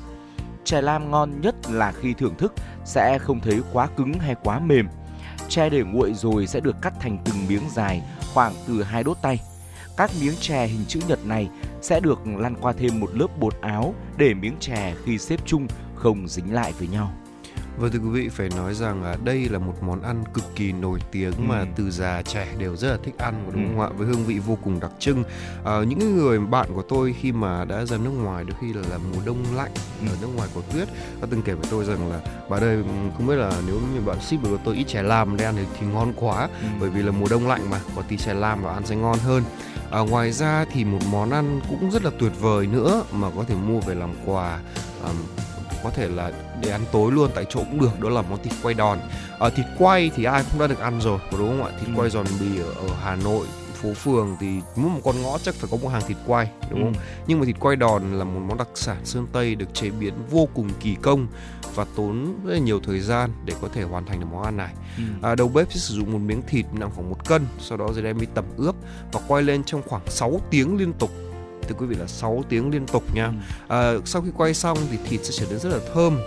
Chè 0.66 0.82
lam 0.82 1.12
ngon 1.12 1.42
nhất 1.42 1.56
là 1.70 1.92
khi 1.92 2.14
thưởng 2.14 2.36
thức, 2.36 2.54
sẽ 2.86 3.18
không 3.18 3.40
thấy 3.40 3.62
quá 3.74 3.88
cứng 3.98 4.14
hay 4.14 4.36
quá 4.44 4.60
mềm. 4.60 4.88
Chè 5.50 5.70
để 5.70 5.84
nguội 5.84 6.14
rồi 6.14 6.48
sẽ 6.48 6.60
được 6.60 6.76
cắt 6.82 6.94
thành 7.00 7.18
từng 7.26 7.48
miếng 7.48 7.64
dài, 7.72 8.02
khoảng 8.34 8.54
từ 8.68 8.84
hai 8.84 9.04
đốt 9.04 9.18
tay. 9.22 9.42
Các 9.98 10.12
miếng 10.22 10.36
chè 10.40 10.68
hình 10.68 10.86
chữ 10.88 11.00
nhật 11.08 11.26
này 11.26 11.50
sẽ 11.82 12.00
được 12.00 12.20
lăn 12.38 12.56
qua 12.62 12.74
thêm 12.74 13.00
một 13.00 13.10
lớp 13.14 13.28
bột 13.40 13.54
áo 13.62 13.94
để 14.18 14.34
miếng 14.34 14.56
chè 14.60 14.94
khi 15.06 15.18
xếp 15.18 15.40
chung 15.46 15.68
không 15.96 16.28
dính 16.28 16.54
lại 16.54 16.74
với 16.80 16.88
nhau. 16.88 17.12
Vâng 17.78 17.92
thưa 17.92 18.00
quý 18.00 18.10
vị 18.10 18.30
phải 18.30 18.50
nói 18.50 18.74
rằng 18.74 19.04
à, 19.04 19.16
đây 19.24 19.50
là 19.50 19.60
một 19.60 19.74
món 19.82 20.02
ăn 20.02 20.24
cực 20.34 20.44
kỳ 20.56 20.72
nổi 20.72 21.00
tiếng 21.12 21.32
ừ. 21.32 21.44
mà 21.48 21.66
từ 21.76 21.92
già 21.92 22.22
trẻ 22.22 22.48
đều 22.58 22.76
rất 22.76 22.92
là 22.92 22.98
thích 23.04 23.18
ăn 23.18 23.52
đúng 23.54 23.68
không 23.68 23.80
ừ. 23.80 23.86
ạ? 23.86 23.90
Với 23.98 24.08
hương 24.08 24.26
vị 24.26 24.40
vô 24.40 24.58
cùng 24.64 24.80
đặc 24.80 24.92
trưng. 25.00 25.24
À, 25.66 25.84
những 25.88 26.18
người 26.18 26.40
bạn 26.40 26.70
của 26.76 26.82
tôi 26.82 27.16
khi 27.22 27.32
mà 27.32 27.66
đã 27.66 27.86
ra 27.86 27.98
nước 27.98 28.10
ngoài 28.10 28.44
đôi 28.44 28.56
khi 28.62 28.74
là, 28.74 28.82
là 28.92 28.98
mùa 28.98 29.22
đông 29.26 29.44
lạnh 29.56 29.72
ừ. 30.02 30.08
ở 30.10 30.16
nước 30.22 30.28
ngoài 30.36 30.50
có 30.56 30.62
tuyết 30.74 30.88
đã 31.22 31.28
từng 31.30 31.42
kể 31.42 31.54
với 31.54 31.68
tôi 31.72 31.86
rằng 31.86 32.10
là 32.10 32.20
bà 32.50 32.60
đây 32.60 32.84
không 33.18 33.28
biết 33.28 33.36
là 33.36 33.52
nếu 33.68 33.76
như 33.94 34.02
bạn 34.02 34.22
ship 34.22 34.44
được 34.44 34.60
tôi 34.64 34.76
ít 34.76 34.84
chè 34.84 35.02
lam 35.02 35.38
để 35.38 35.46
ăn 35.46 35.56
thì, 35.58 35.64
thì 35.80 35.88
ngon 35.88 36.14
quá 36.16 36.50
ừ. 36.62 36.68
bởi 36.80 36.90
vì 36.90 37.02
là 37.02 37.12
mùa 37.12 37.28
đông 37.30 37.48
lạnh 37.48 37.70
mà 37.70 37.80
có 37.96 38.02
tí 38.02 38.18
chè 38.18 38.34
lam 38.34 38.64
và 38.64 38.74
ăn 38.74 38.86
sẽ 38.86 38.96
ngon 38.96 39.20
hơn. 39.20 39.44
À, 39.92 40.00
ngoài 40.00 40.32
ra 40.32 40.66
thì 40.72 40.86
một 40.86 41.00
món 41.12 41.32
ăn 41.32 41.62
cũng 41.70 41.92
rất 41.92 42.04
là 42.04 42.12
tuyệt 42.20 42.32
vời 42.40 42.68
nữa 42.68 43.04
mà 43.14 43.30
có 43.36 43.44
thể 43.48 43.56
mua 43.56 43.80
về 43.80 43.96
làm 43.96 44.10
quà 44.26 44.60
um, 45.04 45.16
có 45.84 45.90
thể 45.90 46.08
là 46.08 46.32
để 46.62 46.72
ăn 46.72 46.82
tối 46.92 47.12
luôn 47.12 47.32
tại 47.36 47.46
chỗ 47.50 47.60
cũng 47.60 47.82
được 47.82 48.00
đó 48.00 48.10
là 48.10 48.22
món 48.22 48.44
thịt 48.44 48.54
quay 48.64 48.74
đòn 48.74 49.00
ở 49.40 49.50
thịt 49.50 49.66
quay 49.78 50.12
thì 50.16 50.24
ai 50.24 50.44
cũng 50.52 50.60
đã 50.60 50.68
được 50.68 50.80
ăn 50.80 51.02
rồi 51.02 51.20
đúng 51.32 51.50
không 51.50 51.64
ạ 51.64 51.72
thịt 51.80 51.88
ừ. 51.88 51.94
quay 51.96 52.10
giòn 52.10 52.26
bì 52.40 52.60
ở, 52.60 52.72
ở 52.88 52.96
Hà 53.04 53.16
Nội 53.16 53.46
phố 53.84 53.94
phường 53.94 54.38
thì 54.40 54.48
muốn 54.76 54.94
một 54.94 55.00
con 55.04 55.22
ngõ 55.22 55.38
chắc 55.38 55.56
phải 55.56 55.70
có 55.72 55.78
một 55.78 55.90
hàng 55.90 56.02
thịt 56.08 56.18
quay 56.28 56.50
đúng 56.70 56.80
ừ. 56.80 56.84
không 56.84 57.04
nhưng 57.28 57.40
mà 57.40 57.46
thịt 57.46 57.56
quay 57.60 57.76
đòn 57.76 58.20
là 58.20 58.24
một 58.24 58.40
món 58.48 58.58
đặc 58.58 58.68
sản 58.76 58.98
sơn 59.04 59.28
tây 59.34 59.56
được 59.56 59.74
chế 59.74 59.90
biến 59.90 60.14
vô 60.30 60.48
cùng 60.54 60.70
kỳ 60.80 60.96
công 61.02 61.28
và 61.76 61.86
tốn 61.96 62.36
rất 62.46 62.54
là 62.54 62.60
nhiều 62.60 62.80
thời 62.80 63.00
gian 63.00 63.30
để 63.46 63.54
có 63.62 63.68
thể 63.74 63.84
hoàn 63.84 64.06
thành 64.06 64.20
được 64.20 64.28
món 64.32 64.44
ăn 64.44 64.58
này 64.58 64.74
ừ. 64.98 65.04
à, 65.22 65.36
đầu 65.36 65.48
bếp 65.48 65.72
sẽ 65.72 65.80
sử 65.80 65.96
dụng 65.96 66.14
một 66.14 66.20
miếng 66.20 66.42
thịt 66.48 66.66
nặng 66.74 66.90
khoảng 66.96 67.10
một 67.10 67.26
cân 67.26 67.46
sau 67.60 67.78
đó 67.78 67.88
rồi 67.94 68.04
đem 68.04 68.20
đi 68.20 68.28
tẩm 68.34 68.46
ướp 68.58 68.76
và 69.12 69.20
quay 69.28 69.44
lên 69.44 69.64
trong 69.64 69.82
khoảng 69.88 70.02
6 70.08 70.42
tiếng 70.50 70.78
liên 70.78 70.94
tục 70.94 71.12
thưa 71.68 71.76
quý 71.80 71.86
vị 71.86 71.96
là 71.96 72.08
6 72.08 72.44
tiếng 72.50 72.72
liên 72.72 72.86
tục 72.88 73.04
nha. 73.16 73.32
À, 73.68 73.94
sau 74.06 74.22
khi 74.22 74.30
quay 74.38 74.54
xong 74.54 74.78
thì 74.92 74.98
thịt 75.10 75.20
sẽ 75.24 75.32
trở 75.38 75.46
nên 75.50 75.60
rất 75.60 75.70
là 75.70 75.80
thơm 75.94 76.20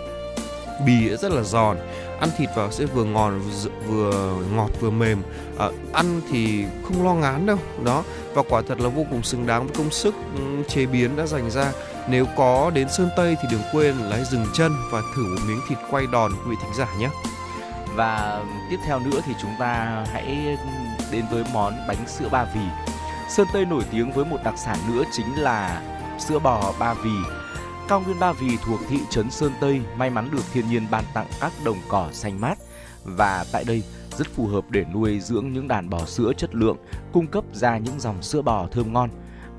bì 0.85 1.09
rất 1.09 1.31
là 1.31 1.41
giòn. 1.41 1.77
Ăn 2.19 2.29
thịt 2.37 2.49
vào 2.55 2.71
sẽ 2.71 2.85
vừa 2.85 3.03
ngon 3.03 3.41
vừa 3.87 4.35
ngọt 4.55 4.69
vừa 4.79 4.89
mềm. 4.89 5.21
À, 5.57 5.69
ăn 5.93 6.21
thì 6.31 6.65
không 6.83 7.05
lo 7.05 7.13
ngán 7.13 7.45
đâu 7.45 7.57
đó. 7.83 8.03
Và 8.33 8.43
quả 8.49 8.61
thật 8.67 8.79
là 8.79 8.89
vô 8.89 9.05
cùng 9.09 9.23
xứng 9.23 9.47
đáng 9.47 9.67
với 9.67 9.75
công 9.77 9.91
sức 9.91 10.15
ừ, 10.35 10.41
chế 10.67 10.85
biến 10.85 11.15
đã 11.15 11.25
dành 11.25 11.51
ra. 11.51 11.71
Nếu 12.09 12.25
có 12.37 12.71
đến 12.73 12.87
sơn 12.89 13.09
tây 13.17 13.37
thì 13.41 13.47
đừng 13.51 13.61
quên 13.73 13.97
là 13.97 14.23
dừng 14.23 14.45
chân 14.53 14.71
và 14.91 15.01
thử 15.15 15.23
một 15.23 15.41
miếng 15.47 15.59
thịt 15.69 15.77
quay 15.91 16.05
đòn 16.11 16.31
quý 16.31 16.49
vị 16.49 16.55
thính 16.61 16.73
giả 16.77 16.87
nhé. 16.99 17.09
Và 17.95 18.43
tiếp 18.69 18.77
theo 18.85 18.99
nữa 18.99 19.19
thì 19.25 19.33
chúng 19.41 19.51
ta 19.59 20.03
hãy 20.13 20.57
đến 21.11 21.25
với 21.31 21.43
món 21.53 21.73
bánh 21.87 22.07
sữa 22.07 22.29
ba 22.31 22.45
vì 22.55 22.61
sơn 23.29 23.47
tây 23.53 23.65
nổi 23.65 23.83
tiếng 23.91 24.11
với 24.11 24.25
một 24.25 24.37
đặc 24.43 24.53
sản 24.57 24.77
nữa 24.91 25.03
chính 25.11 25.35
là 25.35 25.81
sữa 26.19 26.39
bò 26.39 26.73
ba 26.79 26.93
vì 26.93 27.11
Cao 27.87 28.01
nguyên 28.01 28.19
Ba 28.19 28.31
Vì 28.31 28.57
thuộc 28.65 28.79
thị 28.89 28.99
trấn 29.09 29.31
Sơn 29.31 29.51
Tây 29.61 29.81
may 29.97 30.09
mắn 30.09 30.29
được 30.31 30.43
thiên 30.53 30.69
nhiên 30.69 30.87
ban 30.91 31.03
tặng 31.13 31.27
các 31.41 31.51
đồng 31.65 31.77
cỏ 31.89 32.09
xanh 32.11 32.41
mát 32.41 32.57
và 33.03 33.45
tại 33.51 33.63
đây 33.63 33.83
rất 34.17 34.27
phù 34.27 34.47
hợp 34.47 34.65
để 34.69 34.85
nuôi 34.93 35.19
dưỡng 35.19 35.53
những 35.53 35.67
đàn 35.67 35.89
bò 35.89 36.05
sữa 36.05 36.31
chất 36.37 36.55
lượng, 36.55 36.77
cung 37.13 37.27
cấp 37.27 37.43
ra 37.53 37.77
những 37.77 37.99
dòng 37.99 38.21
sữa 38.21 38.41
bò 38.41 38.67
thơm 38.71 38.93
ngon. 38.93 39.09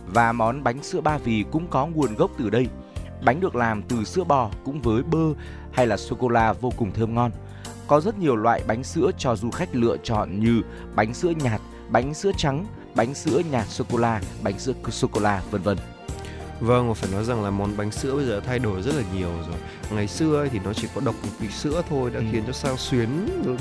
Và 0.07 0.33
món 0.33 0.65
bánh 0.65 0.83
sữa 0.83 1.01
Ba 1.01 1.19
Vì 1.19 1.45
cũng 1.53 1.67
có 1.71 1.87
nguồn 1.87 2.15
gốc 2.15 2.31
từ 2.39 2.51
đây. 2.51 2.67
Bánh 3.25 3.41
được 3.41 3.57
làm 3.57 3.83
từ 3.83 4.05
sữa 4.05 4.25
bò 4.25 4.51
cũng 4.65 4.81
với 4.81 5.03
bơ 5.03 5.35
hay 5.73 5.87
là 5.87 5.97
sô 5.97 6.17
cô 6.21 6.29
la 6.29 6.53
vô 6.53 6.73
cùng 6.77 6.93
thơm 6.93 7.15
ngon. 7.15 7.31
Có 7.87 8.01
rất 8.01 8.19
nhiều 8.19 8.37
loại 8.37 8.63
bánh 8.67 8.85
sữa 8.85 9.11
cho 9.19 9.37
du 9.37 9.51
khách 9.51 9.75
lựa 9.75 9.97
chọn 10.03 10.41
như 10.41 10.63
bánh 10.95 11.15
sữa 11.15 11.33
nhạt, 11.43 11.61
bánh 11.91 12.15
sữa 12.15 12.33
trắng, 12.37 12.67
bánh 12.95 13.15
sữa 13.15 13.43
nhạt 13.51 13.69
sô 13.69 13.85
cô 13.91 13.99
la, 13.99 14.21
bánh 14.43 14.59
sữa 14.59 14.73
sô 14.91 15.09
cô 15.13 15.21
la, 15.21 15.43
vân 15.51 15.63
vân. 15.63 15.79
Vâng, 16.61 16.89
và 16.89 16.95
phải 16.95 17.11
nói 17.13 17.25
rằng 17.25 17.45
là 17.45 17.51
món 17.51 17.77
bánh 17.77 17.91
sữa 17.91 18.15
bây 18.17 18.27
giờ 18.27 18.41
thay 18.47 18.59
đổi 18.59 18.83
rất 18.83 18.95
là 18.95 19.03
nhiều 19.15 19.29
rồi. 19.29 19.57
Ngày 19.91 20.09
xưa 20.09 20.37
ấy 20.37 20.49
thì 20.49 20.59
nó 20.65 20.73
chỉ 20.73 20.89
có 20.95 21.01
độc 21.01 21.15
một 21.23 21.29
vị 21.39 21.49
sữa 21.49 21.83
thôi 21.89 22.11
đã 22.15 22.21
ừ. 22.21 22.27
khiến 22.33 22.43
cho 22.47 22.53
sao 22.53 22.77
xuyến 22.77 23.09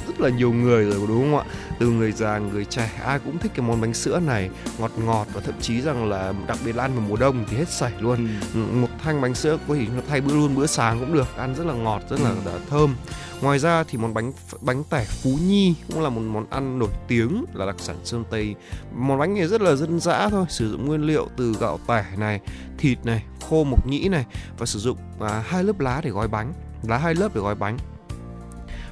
rất 0.08 0.20
là 0.20 0.30
nhiều 0.30 0.54
người 0.54 0.86
rồi 0.86 1.08
đúng 1.08 1.22
không 1.22 1.38
ạ? 1.38 1.46
Từ 1.80 1.88
người 1.88 2.12
già, 2.12 2.38
người 2.38 2.66
trẻ 2.66 2.92
ai 3.04 3.20
cũng 3.20 3.38
thích 3.38 3.52
cái 3.56 3.66
món 3.66 3.82
bánh 3.82 3.94
sữa 3.94 4.20
này, 4.20 4.50
ngọt 4.78 4.92
ngọt 5.06 5.28
và 5.34 5.42
thậm 5.42 5.56
chí 5.62 5.82
rằng 5.82 6.10
là 6.10 6.34
đặc 6.48 6.58
biệt 6.66 6.76
là 6.76 6.84
ăn 6.84 6.96
vào 6.96 7.06
mùa 7.10 7.16
đông 7.16 7.46
thì 7.50 7.58
hết 7.58 7.70
sảy 7.70 7.92
luôn. 8.00 8.28
Ừ. 8.54 8.60
Một 8.60 8.90
thanh 9.04 9.22
bánh 9.22 9.36
sữa 9.36 9.58
có 9.68 9.76
thể 9.76 9.86
thay 10.10 10.22
bữa 10.22 10.34
luôn 10.34 10.56
bữa 10.56 10.66
sáng 10.66 11.00
cũng 11.00 11.14
được, 11.14 11.38
ăn 11.38 11.56
rất 11.56 11.66
là 11.68 11.74
ngọt, 11.74 12.02
rất 12.10 12.20
là 12.20 12.30
ừ. 12.30 12.60
thơm. 12.70 12.96
Ngoài 13.42 13.60
ra 13.60 13.84
thì 13.84 13.98
món 13.98 14.14
bánh 14.14 14.32
bánh 14.62 14.84
tẻ 14.84 15.06
Phú 15.06 15.38
Nhi 15.48 15.76
cũng 15.88 16.02
là 16.02 16.10
một 16.10 16.22
món 16.22 16.50
ăn 16.50 16.80
nổi 16.80 16.90
tiếng 17.08 17.46
là 17.54 17.66
đặc 17.66 17.76
sản 17.80 17.96
Sơn 18.04 18.24
Tây. 18.30 18.56
Món 18.96 19.20
bánh 19.20 19.34
này 19.34 19.48
rất 19.48 19.62
là 19.62 19.76
dân 19.76 20.00
dã 20.00 20.30
thôi, 20.30 20.46
sử 20.50 20.72
dụng 20.72 20.86
nguyên 20.86 21.02
liệu 21.02 21.28
từ 21.38 21.56
gạo 21.60 21.80
tẻ 21.88 22.06
này, 22.18 22.40
thịt 22.78 23.06
này, 23.06 23.24
khô 23.50 23.64
mộc 23.64 23.88
nhĩ 23.88 24.08
này 24.10 24.26
và 24.58 24.66
sử 24.66 24.80
dụng 24.80 24.98
à, 25.20 25.44
hai 25.48 25.64
lớp 25.64 25.80
lá 25.80 26.02
để 26.04 26.10
gói 26.10 26.28
bánh, 26.28 26.54
lá 26.84 26.98
hai 26.98 27.16
lớp 27.16 27.36
để 27.36 27.42
gói 27.42 27.56
bánh. 27.56 27.78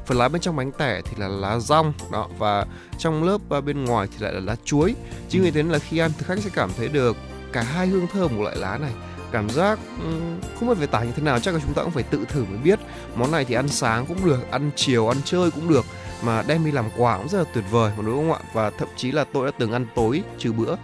Phần 0.06 0.18
lá 0.18 0.28
bên 0.28 0.42
trong 0.42 0.56
bánh 0.56 0.72
tẻ 0.72 1.02
thì 1.06 1.12
là 1.18 1.28
lá 1.28 1.60
rong 1.60 1.94
đó 2.12 2.30
và 2.38 2.66
trong 2.98 3.24
lớp 3.24 3.42
à, 3.50 3.62
bên 3.62 3.86
ngoài 3.86 4.08
thì 4.12 4.18
lại 4.20 4.34
là 4.34 4.40
lá 4.40 4.56
chuối. 4.64 4.96
Chính 5.30 5.42
vì 5.42 5.52
thế 5.52 5.64
nên 5.64 5.72
là 5.72 5.80
khi 5.80 5.98
ăn 5.98 6.12
thực 6.18 6.28
khách 6.28 6.40
sẽ 6.40 6.50
cảm 6.54 6.70
thấy 6.78 6.88
được 6.88 7.18
cả 7.54 7.62
hai 7.62 7.88
hương 7.88 8.08
thơm 8.08 8.38
của 8.38 8.44
loại 8.44 8.56
lá 8.56 8.78
này 8.78 8.92
cảm 9.36 9.50
giác 9.50 9.80
ừ, 10.00 10.12
không 10.60 10.70
biết 10.70 10.76
phải 10.78 10.88
tả 10.88 11.04
như 11.04 11.12
thế 11.16 11.24
nào, 11.24 11.40
chắc 11.40 11.54
là 11.54 11.60
chúng 11.66 11.74
ta 11.74 11.84
cũng 11.84 11.92
phải 11.92 12.04
tự 12.04 12.26
thử 12.26 12.44
mới 12.44 12.58
biết. 12.58 12.80
Món 13.16 13.32
này 13.32 13.46
thì 13.46 13.56
ăn 13.56 13.68
sáng 13.68 14.06
cũng 14.06 14.26
được, 14.26 14.52
ăn 14.52 14.72
chiều, 14.76 15.08
ăn 15.08 15.18
chơi 15.26 15.52
cũng 15.52 15.70
được, 15.70 15.86
mà 16.24 16.44
đem 16.48 16.66
đi 16.66 16.72
làm 16.72 16.86
quà 16.98 17.18
cũng 17.18 17.30
rất 17.30 17.38
là 17.38 17.46
tuyệt 17.54 17.64
vời 17.72 17.92
đúng 17.98 18.30
không 18.30 18.34
ạ? 18.34 18.40
Và 18.54 18.70
thậm 18.70 18.88
chí 18.96 19.12
là 19.12 19.24
tôi 19.24 19.46
đã 19.46 19.52
từng 19.60 19.72
ăn 19.72 19.86
tối 19.96 20.22
trừ 20.38 20.52
bữa 20.52 20.76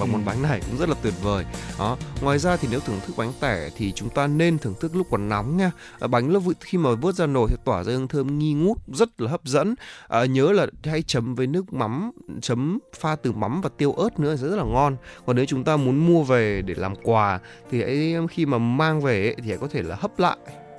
và 0.00 0.06
món 0.06 0.24
bánh 0.24 0.42
này 0.42 0.60
cũng 0.66 0.78
rất 0.78 0.88
là 0.88 0.94
tuyệt 1.02 1.14
vời. 1.22 1.44
Đó 1.78 1.96
ngoài 2.22 2.38
ra 2.38 2.56
thì 2.56 2.68
nếu 2.70 2.80
thưởng 2.80 3.00
thức 3.06 3.16
bánh 3.16 3.32
tẻ 3.40 3.70
thì 3.76 3.92
chúng 3.92 4.08
ta 4.08 4.26
nên 4.26 4.58
thưởng 4.58 4.74
thức 4.80 4.96
lúc 4.96 5.06
còn 5.10 5.28
nóng 5.28 5.56
nha. 5.56 5.70
À, 6.00 6.06
bánh 6.06 6.30
lúc 6.30 6.42
khi 6.60 6.78
mà 6.78 6.90
vớt 6.94 7.14
ra 7.14 7.26
nồi 7.26 7.48
thì 7.50 7.56
tỏa 7.64 7.84
ra 7.84 7.92
hương 7.92 8.08
thơm 8.08 8.38
nghi 8.38 8.52
ngút 8.52 8.78
rất 8.86 9.20
là 9.20 9.30
hấp 9.30 9.40
dẫn. 9.44 9.74
À, 10.08 10.24
nhớ 10.24 10.52
là 10.52 10.66
hãy 10.84 11.02
chấm 11.02 11.34
với 11.34 11.46
nước 11.46 11.72
mắm 11.72 12.10
chấm 12.40 12.78
pha 13.00 13.16
từ 13.16 13.32
mắm 13.32 13.60
và 13.60 13.70
tiêu 13.76 13.92
ớt 13.92 14.20
nữa 14.20 14.36
rất 14.36 14.56
là 14.56 14.64
ngon. 14.64 14.96
Còn 15.26 15.36
nếu 15.36 15.44
chúng 15.44 15.64
ta 15.64 15.76
muốn 15.76 16.06
mua 16.06 16.22
về 16.22 16.62
để 16.62 16.74
làm 16.74 16.94
quà 17.02 17.38
thì 17.70 17.82
hãy 17.82 18.16
khi 18.30 18.46
mà 18.46 18.58
mang 18.58 19.00
về 19.00 19.34
thì 19.42 19.48
hãy 19.48 19.58
có 19.58 19.68
thể 19.70 19.82
là 19.82 19.96
hấp 20.00 20.18
lại 20.18 20.36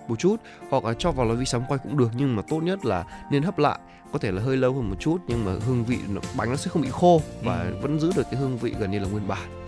một 0.07 0.19
chút 0.19 0.35
hoặc 0.69 0.85
là 0.85 0.93
cho 0.93 1.11
vào 1.11 1.25
lò 1.25 1.33
vi 1.33 1.45
sóng 1.45 1.63
quay 1.67 1.79
cũng 1.83 1.97
được 1.97 2.09
nhưng 2.17 2.35
mà 2.35 2.41
tốt 2.49 2.59
nhất 2.59 2.85
là 2.85 3.27
nên 3.31 3.43
hấp 3.43 3.59
lại 3.59 3.79
có 4.13 4.19
thể 4.19 4.31
là 4.31 4.41
hơi 4.41 4.57
lâu 4.57 4.73
hơn 4.73 4.89
một 4.89 4.95
chút 4.99 5.17
nhưng 5.27 5.45
mà 5.45 5.51
hương 5.67 5.85
vị 5.85 5.97
bánh 6.37 6.49
nó 6.49 6.55
sẽ 6.55 6.69
không 6.69 6.81
bị 6.81 6.89
khô 6.91 7.21
và 7.43 7.61
ừ. 7.61 7.75
vẫn 7.81 7.99
giữ 7.99 8.11
được 8.15 8.23
cái 8.31 8.39
hương 8.39 8.57
vị 8.57 8.73
gần 8.79 8.91
như 8.91 8.99
là 8.99 9.07
nguyên 9.07 9.27
bản 9.27 9.61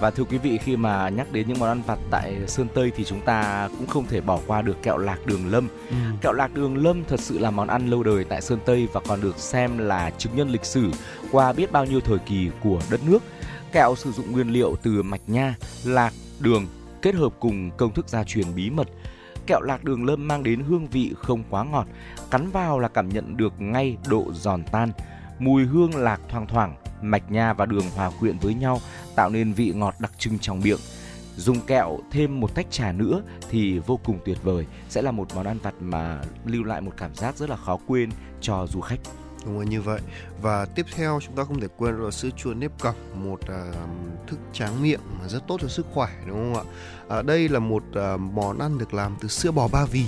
và 0.00 0.10
thưa 0.10 0.24
quý 0.24 0.38
vị 0.38 0.58
khi 0.58 0.76
mà 0.76 1.08
nhắc 1.08 1.32
đến 1.32 1.48
những 1.48 1.58
món 1.58 1.68
ăn 1.68 1.82
vặt 1.86 1.98
tại 2.10 2.36
Sơn 2.46 2.66
Tây 2.74 2.92
thì 2.96 3.04
chúng 3.04 3.20
ta 3.20 3.68
cũng 3.78 3.86
không 3.86 4.06
thể 4.06 4.20
bỏ 4.20 4.40
qua 4.46 4.62
được 4.62 4.82
kẹo 4.82 4.98
lạc 4.98 5.26
đường 5.26 5.50
lâm. 5.50 5.68
Ừ. 5.90 5.96
Kẹo 6.20 6.32
lạc 6.32 6.54
đường 6.54 6.76
lâm 6.76 7.04
thật 7.04 7.20
sự 7.20 7.38
là 7.38 7.50
món 7.50 7.68
ăn 7.68 7.90
lâu 7.90 8.02
đời 8.02 8.24
tại 8.24 8.40
Sơn 8.40 8.58
Tây 8.64 8.88
và 8.92 9.00
còn 9.08 9.20
được 9.20 9.38
xem 9.38 9.78
là 9.78 10.10
chứng 10.18 10.36
nhân 10.36 10.50
lịch 10.50 10.64
sử 10.64 10.90
qua 11.32 11.52
biết 11.52 11.72
bao 11.72 11.84
nhiêu 11.84 12.00
thời 12.00 12.18
kỳ 12.18 12.48
của 12.62 12.80
đất 12.90 13.00
nước. 13.06 13.22
Kẹo 13.72 13.94
sử 13.96 14.12
dụng 14.12 14.32
nguyên 14.32 14.52
liệu 14.52 14.76
từ 14.82 15.02
mạch 15.02 15.20
nha, 15.26 15.54
lạc, 15.84 16.12
đường 16.40 16.66
kết 17.02 17.14
hợp 17.14 17.32
cùng 17.40 17.70
công 17.76 17.94
thức 17.94 18.08
gia 18.08 18.24
truyền 18.24 18.54
bí 18.54 18.70
mật 18.70 18.88
kẹo 19.50 19.60
lạc 19.60 19.84
đường 19.84 20.04
lâm 20.04 20.28
mang 20.28 20.42
đến 20.42 20.60
hương 20.60 20.86
vị 20.86 21.14
không 21.18 21.42
quá 21.50 21.64
ngọt, 21.64 21.86
cắn 22.30 22.50
vào 22.50 22.78
là 22.78 22.88
cảm 22.88 23.08
nhận 23.08 23.36
được 23.36 23.60
ngay 23.60 23.96
độ 24.08 24.32
giòn 24.32 24.62
tan, 24.64 24.92
mùi 25.38 25.64
hương 25.64 25.96
lạc 25.96 26.20
thoang 26.28 26.46
thoảng, 26.46 26.76
mạch 27.02 27.30
nha 27.30 27.52
và 27.52 27.66
đường 27.66 27.84
hòa 27.96 28.10
quyện 28.20 28.38
với 28.38 28.54
nhau 28.54 28.80
tạo 29.14 29.30
nên 29.30 29.52
vị 29.52 29.72
ngọt 29.76 29.94
đặc 29.98 30.12
trưng 30.18 30.38
trong 30.38 30.60
miệng. 30.60 30.78
Dùng 31.36 31.60
kẹo 31.60 31.98
thêm 32.10 32.40
một 32.40 32.54
tách 32.54 32.70
trà 32.70 32.92
nữa 32.92 33.22
thì 33.50 33.78
vô 33.78 34.00
cùng 34.04 34.18
tuyệt 34.24 34.38
vời, 34.42 34.66
sẽ 34.88 35.02
là 35.02 35.10
một 35.10 35.28
món 35.34 35.46
ăn 35.46 35.58
vặt 35.62 35.74
mà 35.80 36.22
lưu 36.44 36.64
lại 36.64 36.80
một 36.80 36.92
cảm 36.96 37.14
giác 37.14 37.36
rất 37.36 37.50
là 37.50 37.56
khó 37.56 37.78
quên 37.86 38.10
cho 38.40 38.66
du 38.66 38.80
khách. 38.80 39.00
Đúng 39.44 39.54
rồi 39.54 39.66
như 39.66 39.82
vậy 39.82 40.00
Và 40.42 40.64
tiếp 40.64 40.86
theo 40.94 41.18
chúng 41.22 41.34
ta 41.36 41.44
không 41.44 41.60
thể 41.60 41.68
quên 41.76 41.94
là 41.94 42.10
sữa 42.10 42.28
chua 42.36 42.54
nếp 42.54 42.78
cọc 42.80 42.94
Một 43.14 43.40
uh, 43.42 43.76
thức 44.26 44.38
tráng 44.52 44.82
miệng 44.82 45.00
mà 45.20 45.28
rất 45.28 45.46
tốt 45.46 45.60
cho 45.62 45.68
sức 45.68 45.86
khỏe 45.92 46.08
đúng 46.26 46.54
không 46.54 46.66
ạ 46.66 46.72
à, 47.10 47.22
Đây 47.22 47.48
là 47.48 47.58
một 47.58 47.82
uh, 47.90 48.20
món 48.20 48.58
ăn 48.58 48.78
được 48.78 48.94
làm 48.94 49.16
từ 49.20 49.28
sữa 49.28 49.50
bò 49.50 49.68
ba 49.68 49.84
vì. 49.84 50.04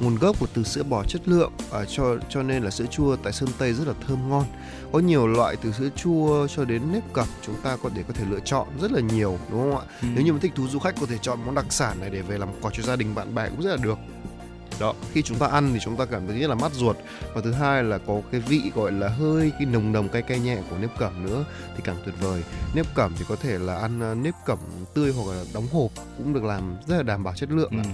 Nguồn 0.00 0.16
gốc 0.16 0.36
của 0.40 0.46
từ 0.54 0.62
sữa 0.62 0.82
bò 0.82 1.04
chất 1.04 1.28
lượng 1.28 1.52
uh, 1.56 1.88
cho 1.88 2.16
cho 2.28 2.42
nên 2.42 2.62
là 2.62 2.70
sữa 2.70 2.86
chua 2.90 3.16
tại 3.16 3.32
Sơn 3.32 3.48
Tây 3.58 3.72
rất 3.72 3.88
là 3.88 3.94
thơm 4.06 4.30
ngon. 4.30 4.44
Có 4.92 4.98
nhiều 4.98 5.26
loại 5.26 5.56
từ 5.56 5.72
sữa 5.72 5.88
chua 5.96 6.46
cho 6.46 6.64
đến 6.64 6.82
nếp 6.92 7.12
cọc 7.12 7.28
Chúng 7.46 7.54
ta 7.62 7.76
có 7.82 7.90
thể 7.94 8.02
có 8.08 8.14
thể 8.14 8.24
lựa 8.30 8.40
chọn 8.44 8.68
rất 8.80 8.92
là 8.92 9.00
nhiều 9.00 9.38
đúng 9.50 9.60
không 9.60 9.80
ạ? 9.80 9.86
Ừ. 10.02 10.08
Nếu 10.14 10.24
như 10.24 10.32
mà 10.32 10.38
thích 10.42 10.52
thú 10.54 10.68
du 10.68 10.78
khách 10.78 10.94
có 11.00 11.06
thể 11.06 11.18
chọn 11.22 11.38
món 11.46 11.54
đặc 11.54 11.66
sản 11.70 12.00
này 12.00 12.10
để 12.10 12.22
về 12.22 12.38
làm 12.38 12.48
quà 12.60 12.70
cho 12.74 12.82
gia 12.82 12.96
đình 12.96 13.14
bạn 13.14 13.34
bè 13.34 13.48
cũng 13.48 13.62
rất 13.62 13.70
là 13.70 13.76
được 13.76 13.98
đó 14.82 14.94
khi 15.12 15.22
chúng 15.22 15.38
ta 15.38 15.46
ăn 15.46 15.70
thì 15.72 15.78
chúng 15.80 15.96
ta 15.96 16.04
cảm 16.04 16.26
thấy 16.26 16.36
nhất 16.36 16.48
là 16.50 16.54
mát 16.54 16.72
ruột 16.72 16.96
và 17.34 17.40
thứ 17.40 17.52
hai 17.52 17.82
là 17.82 17.98
có 17.98 18.20
cái 18.32 18.40
vị 18.40 18.60
gọi 18.74 18.92
là 18.92 19.08
hơi 19.08 19.52
cái 19.58 19.66
nồng 19.66 19.92
nồng 19.92 20.08
cay 20.08 20.22
cay 20.22 20.38
nhẹ 20.38 20.58
của 20.70 20.76
nếp 20.78 20.98
cẩm 20.98 21.26
nữa 21.26 21.44
thì 21.76 21.82
càng 21.84 21.96
tuyệt 22.04 22.14
vời 22.20 22.42
nếp 22.74 22.86
cẩm 22.94 23.12
thì 23.18 23.24
có 23.28 23.36
thể 23.36 23.58
là 23.58 23.76
ăn 23.76 24.00
ờ, 24.00 24.14
nếp 24.14 24.34
cẩm 24.46 24.58
tươi 24.94 25.12
hoặc 25.12 25.34
là 25.34 25.44
đóng 25.54 25.66
hộp 25.72 25.90
cũng 26.18 26.32
được 26.32 26.44
làm 26.44 26.76
rất 26.86 26.96
là 26.96 27.02
đảm 27.02 27.24
bảo 27.24 27.34
chất 27.34 27.50
lượng 27.50 27.70
ừ. 27.70 27.88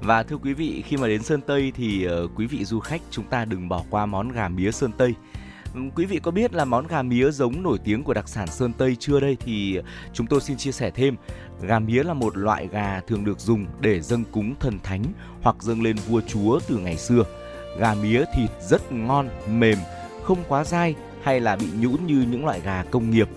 Và 0.00 0.22
thưa 0.22 0.36
quý 0.36 0.52
vị, 0.52 0.84
khi 0.86 0.96
mà 0.96 1.08
đến 1.08 1.22
Sơn 1.22 1.40
Tây 1.40 1.72
thì 1.74 2.08
uh, 2.08 2.30
quý 2.36 2.46
vị 2.46 2.64
du 2.64 2.80
khách 2.80 3.00
chúng 3.10 3.24
ta 3.24 3.44
đừng 3.44 3.68
bỏ 3.68 3.84
qua 3.90 4.06
món 4.06 4.28
gà 4.32 4.48
mía 4.48 4.70
Sơn 4.70 4.90
Tây. 4.98 5.14
Quý 5.94 6.06
vị 6.06 6.18
có 6.22 6.30
biết 6.30 6.54
là 6.54 6.64
món 6.64 6.86
gà 6.86 7.02
mía 7.02 7.30
giống 7.30 7.62
nổi 7.62 7.78
tiếng 7.84 8.02
của 8.02 8.14
đặc 8.14 8.28
sản 8.28 8.48
Sơn 8.48 8.72
Tây 8.72 8.96
chưa 9.00 9.20
đây 9.20 9.36
thì 9.40 9.80
chúng 10.12 10.26
tôi 10.26 10.40
xin 10.40 10.56
chia 10.56 10.72
sẻ 10.72 10.90
thêm. 10.90 11.16
Gà 11.62 11.78
mía 11.78 12.02
là 12.02 12.14
một 12.14 12.36
loại 12.36 12.68
gà 12.72 13.00
thường 13.06 13.24
được 13.24 13.40
dùng 13.40 13.66
để 13.80 14.00
dâng 14.00 14.24
cúng 14.32 14.54
thần 14.60 14.78
thánh 14.82 15.02
hoặc 15.42 15.56
dâng 15.60 15.82
lên 15.82 15.96
vua 16.08 16.20
chúa 16.20 16.60
từ 16.68 16.76
ngày 16.76 16.96
xưa. 16.96 17.22
Gà 17.78 17.94
mía 17.94 18.24
thịt 18.36 18.50
rất 18.60 18.92
ngon, 18.92 19.28
mềm, 19.48 19.78
không 20.22 20.38
quá 20.48 20.64
dai 20.64 20.94
hay 21.22 21.40
là 21.40 21.56
bị 21.56 21.66
nhũn 21.80 22.06
như 22.06 22.26
những 22.30 22.44
loại 22.44 22.60
gà 22.64 22.84
công 22.90 23.10
nghiệp. 23.10 23.28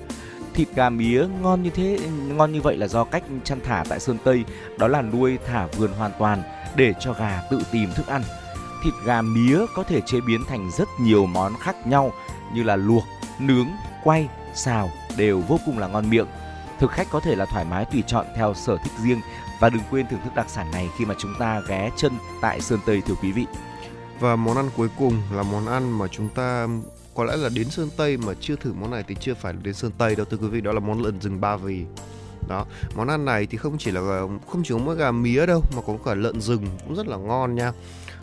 Thịt 0.53 0.67
gà 0.75 0.89
mía 0.89 1.25
ngon 1.41 1.63
như 1.63 1.69
thế, 1.69 1.99
ngon 2.27 2.51
như 2.51 2.61
vậy 2.61 2.77
là 2.77 2.87
do 2.87 3.03
cách 3.03 3.23
chăn 3.43 3.59
thả 3.63 3.83
tại 3.89 3.99
Sơn 3.99 4.17
Tây, 4.23 4.43
đó 4.79 4.87
là 4.87 5.01
nuôi 5.01 5.37
thả 5.45 5.67
vườn 5.67 5.91
hoàn 5.91 6.11
toàn 6.19 6.41
để 6.75 6.93
cho 6.99 7.13
gà 7.13 7.41
tự 7.51 7.61
tìm 7.71 7.89
thức 7.95 8.07
ăn 8.07 8.21
thịt 8.83 8.93
gà 9.03 9.21
mía 9.21 9.59
có 9.75 9.83
thể 9.83 10.01
chế 10.01 10.21
biến 10.21 10.45
thành 10.45 10.71
rất 10.71 10.87
nhiều 10.99 11.25
món 11.25 11.53
khác 11.59 11.87
nhau 11.87 12.13
như 12.53 12.63
là 12.63 12.75
luộc, 12.75 13.03
nướng, 13.39 13.67
quay, 14.03 14.29
xào 14.53 14.91
đều 15.17 15.39
vô 15.39 15.59
cùng 15.65 15.79
là 15.79 15.87
ngon 15.87 16.09
miệng. 16.09 16.27
Thực 16.79 16.91
khách 16.91 17.07
có 17.11 17.19
thể 17.19 17.35
là 17.35 17.45
thoải 17.45 17.65
mái 17.65 17.85
tùy 17.85 18.03
chọn 18.07 18.25
theo 18.35 18.53
sở 18.53 18.77
thích 18.77 18.93
riêng 19.03 19.21
và 19.59 19.69
đừng 19.69 19.81
quên 19.91 20.05
thưởng 20.07 20.19
thức 20.23 20.35
đặc 20.35 20.49
sản 20.49 20.71
này 20.71 20.89
khi 20.97 21.05
mà 21.05 21.15
chúng 21.17 21.33
ta 21.39 21.61
ghé 21.67 21.91
chân 21.97 22.13
tại 22.41 22.61
Sơn 22.61 22.79
Tây 22.85 23.01
thưa 23.07 23.15
quý 23.21 23.31
vị. 23.31 23.45
Và 24.19 24.35
món 24.35 24.57
ăn 24.57 24.69
cuối 24.77 24.87
cùng 24.97 25.21
là 25.31 25.43
món 25.43 25.67
ăn 25.67 25.97
mà 25.97 26.07
chúng 26.07 26.29
ta 26.29 26.67
có 27.15 27.23
lẽ 27.23 27.35
là 27.37 27.49
đến 27.55 27.69
Sơn 27.69 27.89
Tây 27.97 28.17
mà 28.17 28.33
chưa 28.41 28.55
thử 28.55 28.73
món 28.73 28.91
này 28.91 29.03
thì 29.07 29.15
chưa 29.19 29.33
phải 29.33 29.53
đến 29.63 29.73
Sơn 29.73 29.91
Tây 29.97 30.15
đâu 30.15 30.25
thưa 30.25 30.37
quý 30.37 30.47
vị 30.47 30.61
đó 30.61 30.71
là 30.71 30.79
món 30.79 31.01
lợn 31.01 31.21
rừng 31.21 31.41
ba 31.41 31.55
vì 31.55 31.85
đó 32.47 32.65
món 32.95 33.07
ăn 33.07 33.25
này 33.25 33.45
thì 33.45 33.57
không 33.57 33.77
chỉ 33.77 33.91
là 33.91 34.01
không 34.51 34.63
chỉ 34.63 34.73
có 34.73 34.77
mỗi 34.77 34.95
gà 34.95 35.11
mía 35.11 35.45
đâu 35.45 35.61
mà 35.75 35.81
có 35.87 35.93
cả 36.05 36.13
lợn 36.13 36.41
rừng 36.41 36.65
cũng 36.83 36.95
rất 36.95 37.07
là 37.07 37.17
ngon 37.17 37.55
nha 37.55 37.71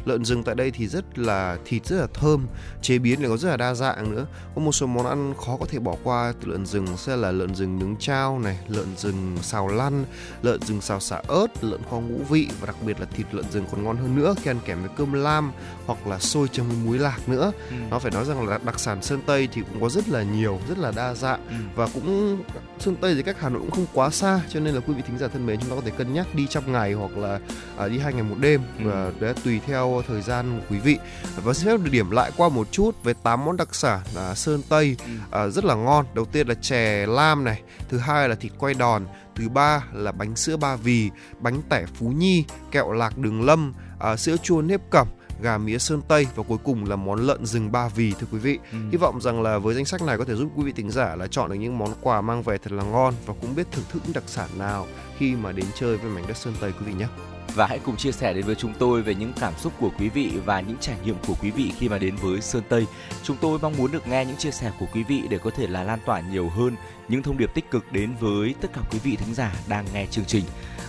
lợn 0.05 0.25
rừng 0.25 0.43
tại 0.43 0.55
đây 0.55 0.71
thì 0.71 0.89
rất 0.89 1.19
là 1.19 1.59
thịt 1.65 1.87
rất 1.87 1.97
là 1.97 2.07
thơm 2.15 2.47
chế 2.83 2.99
biến 2.99 3.21
thì 3.21 3.29
có 3.29 3.37
rất 3.37 3.49
là 3.49 3.57
đa 3.57 3.75
dạng 3.75 4.11
nữa 4.11 4.27
có 4.55 4.63
một 4.63 4.73
số 4.73 4.87
món 4.87 5.07
ăn 5.07 5.35
khó 5.47 5.57
có 5.61 5.67
thể 5.67 5.79
bỏ 5.79 5.97
qua 6.05 6.33
từ 6.41 6.49
lợn 6.49 6.67
rừng 6.67 6.87
sẽ 6.97 7.17
là 7.17 7.33
lợn 7.33 7.55
rừng 7.55 7.79
nướng 7.79 7.97
trao 7.97 8.39
này 8.39 8.59
lợn 8.69 8.97
rừng 8.97 9.37
xào 9.43 9.69
lăn 9.69 10.05
lợn 10.43 10.63
rừng 10.63 10.81
xào 10.81 11.01
xả 11.01 11.23
ớt 11.29 11.65
lợn 11.65 11.81
kho 11.91 12.01
ngũ 12.01 12.19
vị 12.29 12.49
và 12.61 12.67
đặc 12.67 12.77
biệt 12.87 13.01
là 13.01 13.07
thịt 13.07 13.27
lợn 13.33 13.45
rừng 13.53 13.65
còn 13.71 13.85
ngon 13.85 13.97
hơn 13.97 14.17
nữa 14.17 14.35
khi 14.43 14.51
ăn 14.51 14.59
kèm 14.65 14.81
với 14.81 14.91
cơm 14.97 15.13
lam 15.13 15.53
hoặc 15.87 16.07
là 16.07 16.19
xôi 16.19 16.49
chấm 16.53 16.69
với 16.69 16.77
muối 16.85 16.99
lạc 16.99 17.29
nữa 17.29 17.53
ừ. 17.71 17.77
nó 17.91 17.99
phải 17.99 18.11
nói 18.11 18.25
rằng 18.25 18.49
là 18.49 18.59
đặc 18.65 18.81
sản 18.81 19.03
sơn 19.03 19.21
tây 19.27 19.49
thì 19.53 19.63
cũng 19.73 19.81
có 19.81 19.89
rất 19.89 20.09
là 20.09 20.23
nhiều 20.23 20.61
rất 20.69 20.79
là 20.79 20.93
đa 20.97 21.15
dạng 21.15 21.41
ừ. 21.49 21.55
và 21.75 21.89
cũng 21.95 22.39
sơn 22.79 22.97
tây 23.01 23.15
thì 23.15 23.23
cách 23.23 23.37
hà 23.41 23.49
nội 23.49 23.61
cũng 23.61 23.71
không 23.71 23.87
quá 23.93 24.11
xa 24.11 24.41
cho 24.49 24.61
nên 24.61 24.75
là 24.75 24.81
quý 24.81 24.95
vị 24.95 25.03
thính 25.07 25.19
giả 25.19 25.29
thân 25.29 25.47
mến 25.47 25.61
chúng 25.61 25.71
ta 25.71 25.77
có 25.77 25.83
thể 25.85 25.93
cân 25.99 26.15
nhắc 26.15 26.35
đi 26.35 26.47
trong 26.47 26.73
ngày 26.73 26.93
hoặc 26.93 27.17
là 27.17 27.41
à, 27.79 27.89
đi 27.89 27.99
hai 27.99 28.13
ngày 28.13 28.23
một 28.23 28.37
đêm 28.41 28.61
ừ. 28.79 28.85
và 28.85 29.13
đấy 29.21 29.35
tùy 29.45 29.61
theo 29.67 29.88
thời 30.09 30.23
gian 30.23 30.61
của 30.61 30.75
quý 30.75 30.79
vị 30.79 30.99
và 31.45 31.55
xin 31.55 31.67
phép 31.67 31.77
được 31.85 31.91
điểm 31.91 32.11
lại 32.11 32.31
qua 32.37 32.49
một 32.49 32.73
chút 32.73 33.05
về 33.05 33.15
tám 33.23 33.45
món 33.45 33.57
đặc 33.57 33.75
sản 33.75 34.01
là 34.15 34.35
sơn 34.35 34.63
tây 34.69 34.97
ừ. 35.05 35.11
à, 35.31 35.49
rất 35.49 35.65
là 35.65 35.75
ngon 35.75 36.07
đầu 36.15 36.25
tiên 36.25 36.49
là 36.49 36.55
chè 36.55 37.07
lam 37.07 37.45
này 37.45 37.63
thứ 37.89 37.99
hai 37.99 38.29
là 38.29 38.35
thịt 38.35 38.53
quay 38.59 38.75
đòn 38.75 39.07
thứ 39.35 39.49
ba 39.49 39.85
là 39.93 40.13
bánh 40.13 40.37
sữa 40.37 40.57
ba 40.57 40.77
vì 40.77 41.11
bánh 41.41 41.63
tẻ 41.69 41.87
phú 41.95 42.09
nhi 42.09 42.45
kẹo 42.71 42.93
lạc 42.93 43.19
đường 43.19 43.43
lâm 43.43 43.75
à, 43.99 44.17
sữa 44.17 44.37
chua 44.43 44.63
nếp 44.63 44.81
cẩm 44.91 45.09
gà 45.41 45.59
mía 45.59 45.79
sơn 45.79 46.03
tây 46.09 46.27
và 46.35 46.43
cuối 46.49 46.59
cùng 46.65 46.89
là 46.89 46.97
món 46.97 47.19
lợn 47.19 47.47
rừng 47.47 47.73
ba 47.73 47.89
vì 47.89 48.13
thưa 48.21 48.27
quý 48.33 48.39
vị 48.39 48.59
ừ. 48.73 48.79
hy 48.91 48.97
vọng 48.97 49.21
rằng 49.21 49.43
là 49.43 49.59
với 49.59 49.75
danh 49.75 49.85
sách 49.85 50.03
này 50.03 50.19
có 50.19 50.25
thể 50.25 50.35
giúp 50.35 50.49
quý 50.57 50.65
vị 50.65 50.73
tính 50.73 50.91
giả 50.91 51.17
là 51.17 51.27
chọn 51.27 51.51
được 51.51 51.57
những 51.57 51.79
món 51.79 51.95
quà 52.01 52.21
mang 52.21 52.43
về 52.43 52.59
thật 52.59 52.73
là 52.73 52.83
ngon 52.85 53.15
và 53.27 53.35
cũng 53.41 53.55
biết 53.55 53.67
thưởng 53.73 53.85
thức 53.89 54.03
những 54.05 54.15
đặc 54.15 54.25
sản 54.27 54.49
nào 54.59 54.87
khi 55.19 55.35
mà 55.35 55.53
đến 55.53 55.67
chơi 55.75 55.97
với 55.97 56.11
mảnh 56.11 56.25
đất 56.29 56.37
sơn 56.37 56.55
tây 56.61 56.73
quý 56.73 56.87
vị 56.87 56.93
nhé 56.93 57.07
và 57.55 57.67
hãy 57.67 57.79
cùng 57.79 57.97
chia 57.97 58.13
sẻ 58.13 58.33
đến 58.33 58.45
với 58.45 58.55
chúng 58.55 58.75
tôi 58.79 59.03
về 59.03 59.15
những 59.15 59.33
cảm 59.41 59.55
xúc 59.57 59.73
của 59.81 59.91
quý 59.99 60.09
vị 60.09 60.33
và 60.45 60.61
những 60.61 60.77
trải 60.81 60.97
nghiệm 61.05 61.17
của 61.27 61.35
quý 61.43 61.51
vị 61.51 61.73
khi 61.79 61.89
mà 61.89 61.99
đến 61.99 62.17
với 62.17 62.41
Sơn 62.41 62.63
Tây. 62.69 62.87
Chúng 63.23 63.37
tôi 63.41 63.59
mong 63.59 63.77
muốn 63.79 63.93
được 63.93 64.09
nghe 64.09 64.25
những 64.25 64.37
chia 64.37 64.51
sẻ 64.51 64.73
của 64.81 64.87
quý 64.95 65.03
vị 65.03 65.23
để 65.31 65.39
có 65.39 65.51
thể 65.51 65.67
là 65.67 65.83
lan 65.83 65.99
tỏa 66.07 66.21
nhiều 66.21 66.49
hơn 66.49 66.77
những 67.09 67.23
thông 67.23 67.39
điệp 67.39 67.55
tích 67.55 67.71
cực 67.71 67.93
đến 67.93 68.15
với 68.21 68.55
tất 68.61 68.69
cả 68.73 68.81
quý 68.91 68.99
vị 68.99 69.17
thính 69.17 69.35
giả 69.35 69.55
đang 69.69 69.85
nghe 69.93 70.07
chương 70.07 70.25
trình. 70.25 70.45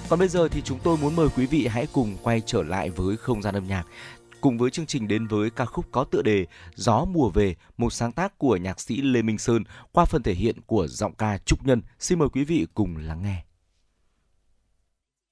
Còn 0.10 0.20
bây 0.20 0.28
giờ 0.28 0.48
thì 0.48 0.62
chúng 0.62 0.80
tôi 0.84 0.98
muốn 0.98 1.16
mời 1.16 1.28
quý 1.38 1.46
vị 1.46 1.68
hãy 1.68 1.88
cùng 1.94 2.18
quay 2.24 2.42
trở 2.46 2.64
lại 2.64 2.90
với 2.90 3.18
không 3.18 3.42
gian 3.42 3.56
âm 3.56 3.68
nhạc 3.68 3.84
cùng 4.42 4.58
với 4.58 4.70
chương 4.70 4.86
trình 4.86 5.08
đến 5.08 5.28
với 5.28 5.50
ca 5.50 5.66
khúc 5.66 5.86
có 5.92 6.04
tựa 6.04 6.22
đề 6.22 6.46
Gió 6.76 7.06
mùa 7.06 7.30
về, 7.30 7.56
một 7.78 7.94
sáng 7.94 8.12
tác 8.12 8.38
của 8.38 8.58
nhạc 8.58 8.80
sĩ 8.80 9.02
Lê 9.02 9.22
Minh 9.22 9.38
Sơn 9.38 9.64
qua 9.92 10.06
phần 10.06 10.24
thể 10.24 10.34
hiện 10.34 10.56
của 10.66 10.88
giọng 10.88 11.16
ca 11.16 11.38
Trúc 11.38 11.66
Nhân. 11.66 11.82
Xin 12.00 12.20
mời 12.20 12.30
quý 12.30 12.44
vị 12.44 12.68
cùng 12.74 12.98
lắng 12.98 13.24
nghe. 13.24 13.44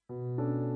lạnh 0.10 0.66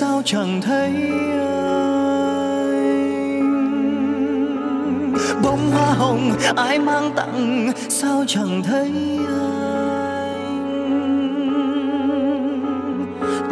sao 0.00 0.22
chẳng 0.24 0.60
thấy 0.62 0.92
anh? 1.40 1.84
Bông 5.42 5.70
hoa 5.70 5.94
hồng 5.94 6.32
ai 6.56 6.78
mang 6.78 7.12
tặng, 7.16 7.72
sao 7.88 8.24
chẳng 8.26 8.62
thấy 8.62 8.92
anh? 9.28 10.24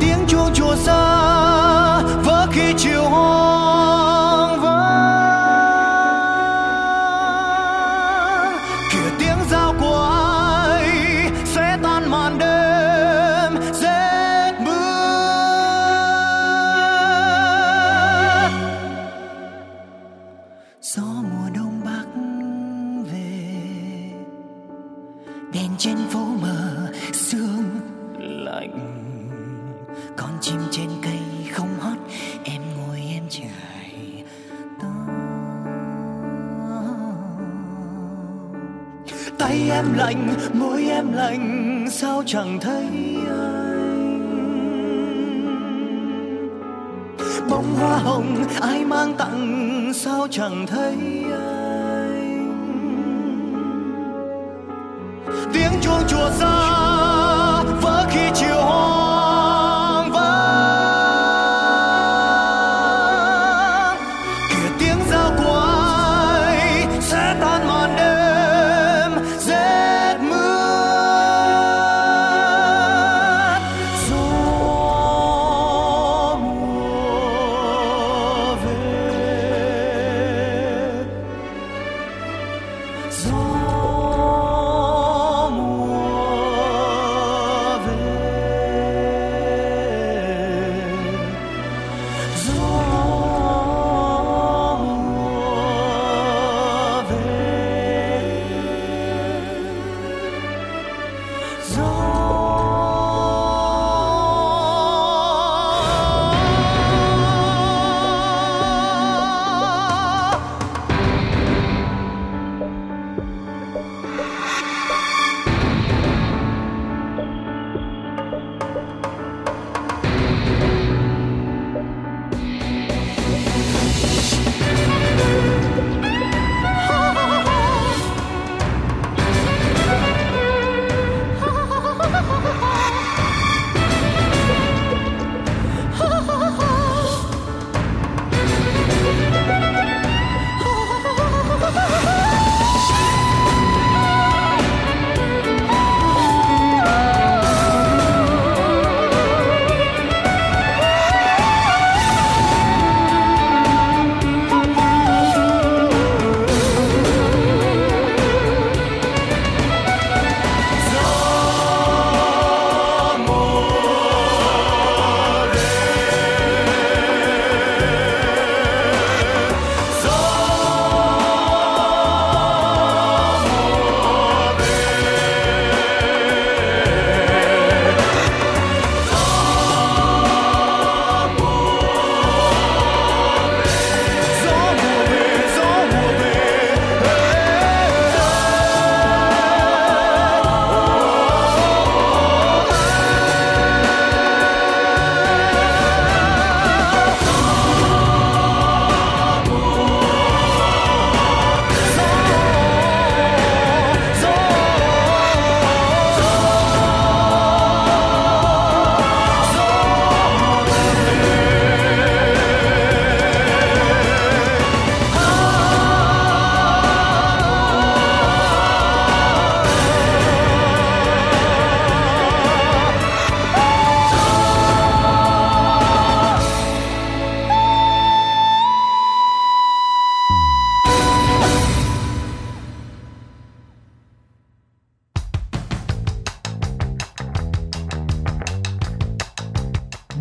Tiếng 0.00 0.18
chuông 0.28 0.50
chùa 0.54 0.76
sao 0.76 1.01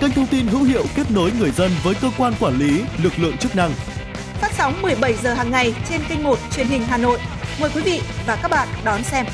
kênh 0.00 0.12
thông 0.12 0.26
tin 0.26 0.46
hữu 0.46 0.62
hiệu 0.62 0.84
kết 0.96 1.10
nối 1.10 1.32
người 1.38 1.50
dân 1.50 1.70
với 1.82 1.94
cơ 2.00 2.10
quan 2.18 2.32
quản 2.40 2.58
lý, 2.58 2.82
lực 3.02 3.12
lượng 3.18 3.36
chức 3.36 3.56
năng. 3.56 3.70
Phát 4.40 4.52
sóng 4.52 4.82
17 4.82 5.14
giờ 5.14 5.34
hàng 5.34 5.50
ngày 5.50 5.74
trên 5.88 6.00
kênh 6.08 6.22
1 6.22 6.38
truyền 6.50 6.66
hình 6.66 6.82
Hà 6.82 6.96
Nội. 6.96 7.18
Mời 7.60 7.70
quý 7.74 7.82
vị 7.84 8.00
và 8.26 8.38
các 8.42 8.50
bạn 8.50 8.68
đón 8.84 9.02
xem. 9.02 9.26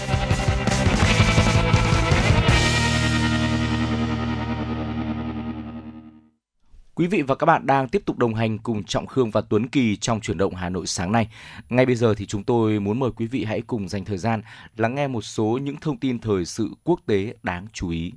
Quý 6.94 7.06
vị 7.06 7.22
và 7.22 7.34
các 7.34 7.46
bạn 7.46 7.66
đang 7.66 7.88
tiếp 7.88 8.02
tục 8.06 8.18
đồng 8.18 8.34
hành 8.34 8.58
cùng 8.58 8.84
Trọng 8.84 9.06
Khương 9.06 9.30
và 9.30 9.40
Tuấn 9.40 9.68
Kỳ 9.68 9.96
trong 9.96 10.20
chuyển 10.20 10.38
động 10.38 10.54
Hà 10.54 10.68
Nội 10.68 10.86
sáng 10.86 11.12
nay. 11.12 11.28
Ngay 11.68 11.86
bây 11.86 11.94
giờ 11.94 12.14
thì 12.14 12.26
chúng 12.26 12.44
tôi 12.44 12.80
muốn 12.80 12.98
mời 12.98 13.10
quý 13.16 13.26
vị 13.26 13.44
hãy 13.44 13.60
cùng 13.60 13.88
dành 13.88 14.04
thời 14.04 14.18
gian 14.18 14.42
lắng 14.76 14.94
nghe 14.94 15.08
một 15.08 15.22
số 15.22 15.58
những 15.62 15.76
thông 15.76 15.98
tin 15.98 16.18
thời 16.18 16.44
sự 16.44 16.70
quốc 16.84 17.00
tế 17.06 17.34
đáng 17.42 17.66
chú 17.72 17.90
ý. 17.90 18.12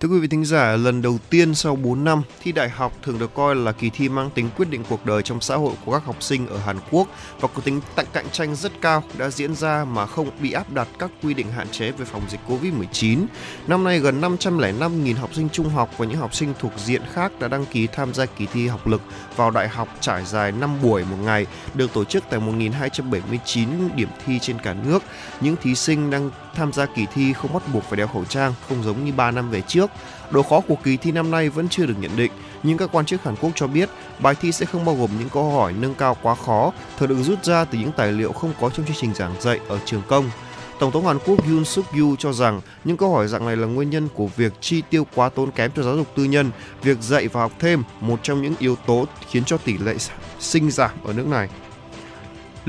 Thưa 0.00 0.08
quý 0.08 0.18
vị 0.18 0.28
thính 0.28 0.44
giả, 0.44 0.76
lần 0.76 1.02
đầu 1.02 1.18
tiên 1.30 1.54
sau 1.54 1.76
4 1.76 2.04
năm, 2.04 2.22
thi 2.42 2.52
đại 2.52 2.68
học 2.68 2.92
thường 3.02 3.18
được 3.18 3.34
coi 3.34 3.56
là 3.56 3.72
kỳ 3.72 3.90
thi 3.90 4.08
mang 4.08 4.30
tính 4.30 4.48
quyết 4.56 4.70
định 4.70 4.84
cuộc 4.88 5.06
đời 5.06 5.22
trong 5.22 5.40
xã 5.40 5.56
hội 5.56 5.74
của 5.84 5.92
các 5.92 6.04
học 6.04 6.22
sinh 6.22 6.46
ở 6.46 6.58
Hàn 6.58 6.76
Quốc 6.90 7.08
và 7.40 7.48
có 7.54 7.60
tính 7.64 7.80
cạnh 8.12 8.26
tranh 8.32 8.56
rất 8.56 8.72
cao 8.80 9.02
đã 9.18 9.30
diễn 9.30 9.54
ra 9.54 9.84
mà 9.84 10.06
không 10.06 10.30
bị 10.40 10.52
áp 10.52 10.72
đặt 10.72 10.88
các 10.98 11.10
quy 11.22 11.34
định 11.34 11.52
hạn 11.52 11.68
chế 11.68 11.90
về 11.90 12.04
phòng 12.04 12.22
dịch 12.28 12.40
Covid-19. 12.48 13.24
Năm 13.66 13.84
nay, 13.84 13.98
gần 13.98 14.20
505.000 14.20 15.16
học 15.16 15.34
sinh 15.34 15.48
trung 15.48 15.68
học 15.68 15.90
và 15.98 16.06
những 16.06 16.18
học 16.18 16.34
sinh 16.34 16.54
thuộc 16.58 16.72
diện 16.76 17.02
khác 17.12 17.32
đã 17.40 17.48
đăng 17.48 17.66
ký 17.66 17.86
tham 17.86 18.14
gia 18.14 18.26
kỳ 18.26 18.46
thi 18.46 18.68
học 18.68 18.86
lực 18.86 19.02
vào 19.36 19.50
đại 19.50 19.68
học 19.68 19.88
trải 20.00 20.24
dài 20.24 20.52
5 20.52 20.82
buổi 20.82 21.04
một 21.04 21.16
ngày, 21.24 21.46
được 21.74 21.92
tổ 21.94 22.04
chức 22.04 22.24
tại 22.30 22.40
1.279 22.40 23.66
điểm 23.94 24.08
thi 24.26 24.38
trên 24.38 24.58
cả 24.58 24.74
nước. 24.86 25.02
Những 25.40 25.56
thí 25.62 25.74
sinh 25.74 26.10
đang 26.10 26.30
tham 26.54 26.72
gia 26.72 26.86
kỳ 26.86 27.06
thi 27.14 27.32
không 27.32 27.52
bắt 27.52 27.62
buộc 27.72 27.84
phải 27.84 27.96
đeo 27.96 28.06
khẩu 28.06 28.24
trang, 28.24 28.54
không 28.68 28.82
giống 28.82 29.04
như 29.04 29.12
3 29.12 29.30
năm 29.30 29.50
về 29.50 29.60
trước. 29.60 29.90
Độ 30.30 30.42
khó 30.42 30.60
của 30.60 30.76
kỳ 30.84 30.96
thi 30.96 31.12
năm 31.12 31.30
nay 31.30 31.48
vẫn 31.48 31.68
chưa 31.68 31.86
được 31.86 31.94
nhận 32.00 32.16
định, 32.16 32.32
nhưng 32.62 32.78
các 32.78 32.90
quan 32.92 33.06
chức 33.06 33.24
Hàn 33.24 33.36
Quốc 33.36 33.50
cho 33.54 33.66
biết 33.66 33.88
bài 34.18 34.34
thi 34.40 34.52
sẽ 34.52 34.66
không 34.66 34.84
bao 34.84 34.94
gồm 34.94 35.10
những 35.18 35.28
câu 35.28 35.50
hỏi 35.52 35.72
nâng 35.72 35.94
cao 35.94 36.16
quá 36.22 36.34
khó, 36.34 36.72
thường 36.98 37.08
được 37.08 37.22
rút 37.22 37.44
ra 37.44 37.64
từ 37.64 37.78
những 37.78 37.92
tài 37.92 38.12
liệu 38.12 38.32
không 38.32 38.52
có 38.60 38.70
trong 38.70 38.86
chương 38.86 38.96
trình 39.00 39.14
giảng 39.14 39.40
dạy 39.40 39.60
ở 39.68 39.78
trường 39.84 40.02
công. 40.08 40.30
Tổng 40.78 40.92
thống 40.92 41.06
Hàn 41.06 41.18
Quốc 41.26 41.46
Yoon 41.46 41.64
suk 41.64 41.92
yeol 41.92 42.14
cho 42.18 42.32
rằng 42.32 42.60
những 42.84 42.96
câu 42.96 43.12
hỏi 43.14 43.28
dạng 43.28 43.46
này 43.46 43.56
là 43.56 43.66
nguyên 43.66 43.90
nhân 43.90 44.08
của 44.14 44.26
việc 44.36 44.52
chi 44.60 44.82
tiêu 44.90 45.06
quá 45.14 45.28
tốn 45.28 45.50
kém 45.50 45.70
cho 45.76 45.82
giáo 45.82 45.96
dục 45.96 46.06
tư 46.16 46.24
nhân, 46.24 46.50
việc 46.82 46.98
dạy 47.00 47.28
và 47.28 47.40
học 47.40 47.52
thêm 47.58 47.82
một 48.00 48.20
trong 48.22 48.42
những 48.42 48.54
yếu 48.58 48.76
tố 48.76 49.06
khiến 49.30 49.44
cho 49.44 49.56
tỷ 49.56 49.78
lệ 49.78 49.94
sinh 50.40 50.70
giảm 50.70 50.90
ở 51.04 51.12
nước 51.12 51.26
này. 51.26 51.48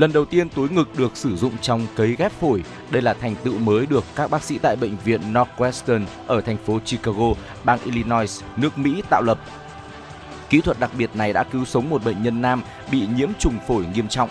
Lần 0.02 0.12
đầu 0.12 0.24
tiên 0.24 0.48
túi 0.48 0.68
ngực 0.68 0.98
được 0.98 1.16
sử 1.16 1.36
dụng 1.36 1.52
trong 1.60 1.86
cấy 1.96 2.16
ghép 2.18 2.32
phổi. 2.32 2.62
Đây 2.90 3.02
là 3.02 3.14
thành 3.14 3.34
tựu 3.44 3.58
mới 3.58 3.86
được 3.86 4.04
các 4.16 4.30
bác 4.30 4.42
sĩ 4.42 4.58
tại 4.58 4.76
bệnh 4.76 4.96
viện 5.04 5.20
Northwestern 5.32 6.04
ở 6.26 6.40
thành 6.40 6.56
phố 6.56 6.78
Chicago, 6.78 7.32
bang 7.64 7.78
Illinois, 7.84 8.42
nước 8.56 8.78
Mỹ 8.78 9.02
tạo 9.10 9.22
lập. 9.22 9.38
Kỹ 10.50 10.60
thuật 10.60 10.80
đặc 10.80 10.90
biệt 10.98 11.10
này 11.14 11.32
đã 11.32 11.44
cứu 11.44 11.64
sống 11.64 11.90
một 11.90 12.04
bệnh 12.04 12.22
nhân 12.22 12.42
nam 12.42 12.62
bị 12.90 13.06
nhiễm 13.16 13.28
trùng 13.38 13.58
phổi 13.68 13.84
nghiêm 13.94 14.08
trọng. 14.08 14.28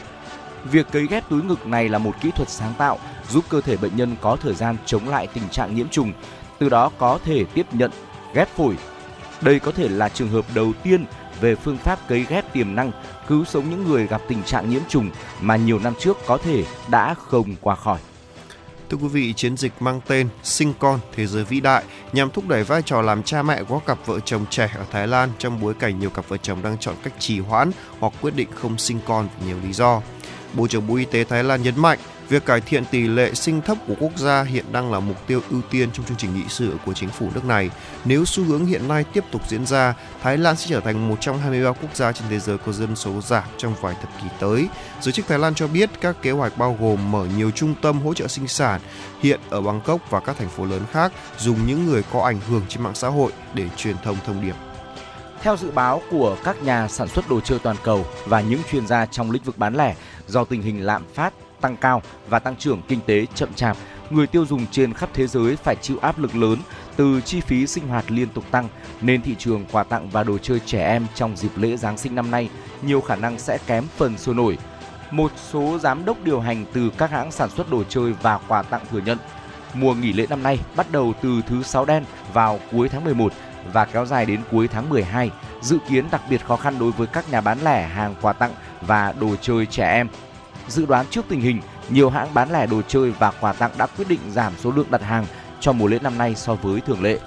Việc 0.63 0.87
cấy 0.91 1.07
ghép 1.07 1.29
túi 1.29 1.43
ngực 1.43 1.67
này 1.67 1.89
là 1.89 1.97
một 1.97 2.15
kỹ 2.21 2.31
thuật 2.35 2.49
sáng 2.49 2.73
tạo 2.77 2.99
giúp 3.29 3.45
cơ 3.49 3.61
thể 3.61 3.77
bệnh 3.77 3.95
nhân 3.95 4.15
có 4.21 4.35
thời 4.35 4.53
gian 4.53 4.77
chống 4.85 5.09
lại 5.09 5.27
tình 5.27 5.49
trạng 5.49 5.75
nhiễm 5.75 5.89
trùng, 5.89 6.13
từ 6.59 6.69
đó 6.69 6.91
có 6.97 7.19
thể 7.25 7.43
tiếp 7.53 7.65
nhận 7.71 7.91
ghép 8.33 8.47
phổi. 8.47 8.75
Đây 9.41 9.59
có 9.59 9.71
thể 9.71 9.89
là 9.89 10.09
trường 10.09 10.29
hợp 10.29 10.45
đầu 10.55 10.73
tiên 10.83 11.05
về 11.41 11.55
phương 11.55 11.77
pháp 11.77 12.07
cấy 12.07 12.25
ghép 12.29 12.53
tiềm 12.53 12.75
năng 12.75 12.91
cứu 13.27 13.45
sống 13.45 13.69
những 13.69 13.87
người 13.87 14.07
gặp 14.07 14.21
tình 14.27 14.43
trạng 14.43 14.69
nhiễm 14.69 14.81
trùng 14.89 15.09
mà 15.41 15.55
nhiều 15.55 15.79
năm 15.79 15.93
trước 15.99 16.17
có 16.27 16.37
thể 16.37 16.63
đã 16.89 17.13
không 17.13 17.55
qua 17.61 17.75
khỏi. 17.75 17.99
Thưa 18.89 18.97
quý 18.97 19.07
vị, 19.07 19.33
chiến 19.33 19.57
dịch 19.57 19.73
mang 19.79 20.01
tên 20.07 20.29
Sinh 20.43 20.73
con 20.79 20.99
thế 21.15 21.27
giới 21.27 21.43
vĩ 21.43 21.59
đại 21.59 21.83
nhằm 22.13 22.29
thúc 22.29 22.47
đẩy 22.47 22.63
vai 22.63 22.81
trò 22.81 23.01
làm 23.01 23.23
cha 23.23 23.43
mẹ 23.43 23.63
của 23.63 23.79
cặp 23.79 23.97
vợ 24.05 24.19
chồng 24.19 24.45
trẻ 24.49 24.71
ở 24.77 24.85
Thái 24.91 25.07
Lan 25.07 25.29
trong 25.37 25.61
bối 25.61 25.73
cảnh 25.73 25.99
nhiều 25.99 26.09
cặp 26.09 26.29
vợ 26.29 26.37
chồng 26.37 26.61
đang 26.61 26.77
chọn 26.77 26.95
cách 27.03 27.13
trì 27.19 27.39
hoãn 27.39 27.71
hoặc 27.99 28.13
quyết 28.21 28.35
định 28.35 28.47
không 28.55 28.77
sinh 28.77 28.99
con 29.05 29.27
vì 29.39 29.47
nhiều 29.47 29.57
lý 29.63 29.73
do. 29.73 30.01
Bộ 30.53 30.67
trưởng 30.67 30.87
Bộ 30.87 30.95
Y 30.95 31.05
tế 31.05 31.23
Thái 31.23 31.43
Lan 31.43 31.63
nhấn 31.63 31.79
mạnh 31.81 31.99
Việc 32.31 32.45
cải 32.45 32.61
thiện 32.61 32.85
tỷ 32.85 33.07
lệ 33.07 33.33
sinh 33.33 33.61
thấp 33.61 33.77
của 33.87 33.93
quốc 33.99 34.17
gia 34.17 34.43
hiện 34.43 34.65
đang 34.71 34.91
là 34.91 34.99
mục 34.99 35.27
tiêu 35.27 35.41
ưu 35.49 35.61
tiên 35.71 35.89
trong 35.93 36.05
chương 36.05 36.17
trình 36.17 36.35
nghị 36.35 36.43
sự 36.47 36.77
của 36.85 36.93
chính 36.93 37.09
phủ 37.09 37.29
nước 37.33 37.45
này. 37.45 37.69
Nếu 38.05 38.25
xu 38.25 38.43
hướng 38.43 38.65
hiện 38.65 38.87
nay 38.87 39.05
tiếp 39.13 39.23
tục 39.31 39.41
diễn 39.47 39.65
ra, 39.65 39.93
Thái 40.21 40.37
Lan 40.37 40.55
sẽ 40.55 40.67
trở 40.69 40.79
thành 40.79 41.09
một 41.09 41.15
trong 41.21 41.39
23 41.39 41.71
quốc 41.71 41.95
gia 41.95 42.11
trên 42.11 42.27
thế 42.29 42.39
giới 42.39 42.57
có 42.57 42.71
dân 42.71 42.95
số 42.95 43.21
giảm 43.21 43.43
trong 43.57 43.75
vài 43.81 43.95
thập 44.01 44.09
kỷ 44.21 44.27
tới. 44.39 44.67
Giới 45.01 45.11
chức 45.11 45.27
Thái 45.27 45.39
Lan 45.39 45.55
cho 45.55 45.67
biết 45.67 45.89
các 46.01 46.21
kế 46.21 46.31
hoạch 46.31 46.57
bao 46.57 46.77
gồm 46.79 47.11
mở 47.11 47.27
nhiều 47.37 47.51
trung 47.51 47.75
tâm 47.81 48.01
hỗ 48.01 48.13
trợ 48.13 48.27
sinh 48.27 48.47
sản 48.47 48.81
hiện 49.21 49.39
ở 49.49 49.61
Bangkok 49.61 50.09
và 50.09 50.19
các 50.19 50.37
thành 50.37 50.49
phố 50.49 50.65
lớn 50.65 50.81
khác, 50.91 51.11
dùng 51.37 51.67
những 51.67 51.85
người 51.85 52.03
có 52.13 52.21
ảnh 52.21 52.39
hưởng 52.49 52.63
trên 52.67 52.83
mạng 52.83 52.95
xã 52.95 53.07
hội 53.07 53.31
để 53.53 53.65
truyền 53.77 53.95
thông 54.03 54.17
thông 54.25 54.41
điệp. 54.41 54.55
Theo 55.41 55.57
dự 55.57 55.71
báo 55.71 56.01
của 56.11 56.37
các 56.43 56.63
nhà 56.63 56.87
sản 56.87 57.07
xuất 57.07 57.29
đồ 57.29 57.39
chơi 57.39 57.59
toàn 57.59 57.75
cầu 57.83 58.05
và 58.25 58.41
những 58.41 58.61
chuyên 58.71 58.87
gia 58.87 59.05
trong 59.05 59.31
lĩnh 59.31 59.43
vực 59.43 59.57
bán 59.57 59.75
lẻ, 59.75 59.95
do 60.27 60.43
tình 60.43 60.61
hình 60.61 60.85
lạm 60.85 61.03
phát 61.13 61.33
tăng 61.61 61.77
cao 61.77 62.01
và 62.29 62.39
tăng 62.39 62.55
trưởng 62.55 62.81
kinh 62.87 62.99
tế 63.05 63.25
chậm 63.35 63.53
chạp, 63.53 63.77
người 64.09 64.27
tiêu 64.27 64.45
dùng 64.45 64.65
trên 64.71 64.93
khắp 64.93 65.09
thế 65.13 65.27
giới 65.27 65.55
phải 65.55 65.75
chịu 65.75 65.97
áp 66.01 66.19
lực 66.19 66.35
lớn 66.35 66.57
từ 66.95 67.21
chi 67.21 67.41
phí 67.41 67.67
sinh 67.67 67.87
hoạt 67.87 68.11
liên 68.11 68.29
tục 68.29 68.43
tăng 68.51 68.67
nên 69.01 69.21
thị 69.21 69.35
trường 69.39 69.65
quà 69.71 69.83
tặng 69.83 70.09
và 70.09 70.23
đồ 70.23 70.37
chơi 70.37 70.59
trẻ 70.65 70.87
em 70.87 71.05
trong 71.15 71.37
dịp 71.37 71.51
lễ 71.55 71.77
Giáng 71.77 71.97
sinh 71.97 72.15
năm 72.15 72.31
nay 72.31 72.49
nhiều 72.81 73.01
khả 73.01 73.15
năng 73.15 73.39
sẽ 73.39 73.57
kém 73.67 73.83
phần 73.97 74.17
sôi 74.17 74.35
nổi. 74.35 74.57
Một 75.11 75.31
số 75.51 75.77
giám 75.81 76.05
đốc 76.05 76.23
điều 76.23 76.39
hành 76.39 76.65
từ 76.73 76.89
các 76.97 77.11
hãng 77.11 77.31
sản 77.31 77.49
xuất 77.49 77.71
đồ 77.71 77.83
chơi 77.83 78.13
và 78.21 78.39
quà 78.47 78.61
tặng 78.61 78.81
thừa 78.91 79.01
nhận 79.05 79.17
mùa 79.73 79.93
nghỉ 79.93 80.13
lễ 80.13 80.25
năm 80.29 80.43
nay 80.43 80.59
bắt 80.75 80.91
đầu 80.91 81.13
từ 81.21 81.41
thứ 81.47 81.63
sáu 81.63 81.85
đen 81.85 82.03
vào 82.33 82.59
cuối 82.71 82.89
tháng 82.89 83.03
11 83.03 83.33
và 83.73 83.85
kéo 83.85 84.05
dài 84.05 84.25
đến 84.25 84.41
cuối 84.51 84.67
tháng 84.67 84.89
12, 84.89 85.31
dự 85.61 85.77
kiến 85.89 86.05
đặc 86.11 86.21
biệt 86.29 86.45
khó 86.45 86.55
khăn 86.55 86.79
đối 86.79 86.91
với 86.91 87.07
các 87.07 87.31
nhà 87.31 87.41
bán 87.41 87.57
lẻ 87.63 87.87
hàng 87.87 88.15
quà 88.21 88.33
tặng 88.33 88.51
và 88.81 89.13
đồ 89.19 89.35
chơi 89.41 89.65
trẻ 89.65 89.93
em 89.93 90.07
Dự 90.67 90.85
đoán 90.85 91.05
trước 91.09 91.25
tình 91.29 91.41
hình, 91.41 91.61
nhiều 91.89 92.09
hãng 92.09 92.33
bán 92.33 92.51
lẻ 92.51 92.67
đồ 92.67 92.81
chơi 92.81 93.11
và 93.11 93.31
quà 93.31 93.53
tặng 93.53 93.71
đã 93.77 93.87
quyết 93.87 94.07
định 94.07 94.19
giảm 94.31 94.53
số 94.57 94.71
lượng 94.71 94.91
đặt 94.91 95.01
hàng 95.01 95.25
cho 95.59 95.73
mùa 95.73 95.87
lễ 95.87 95.99
năm 96.01 96.17
nay 96.17 96.35
so 96.35 96.55
với 96.55 96.81
thường 96.81 97.03
lệ. 97.03 97.19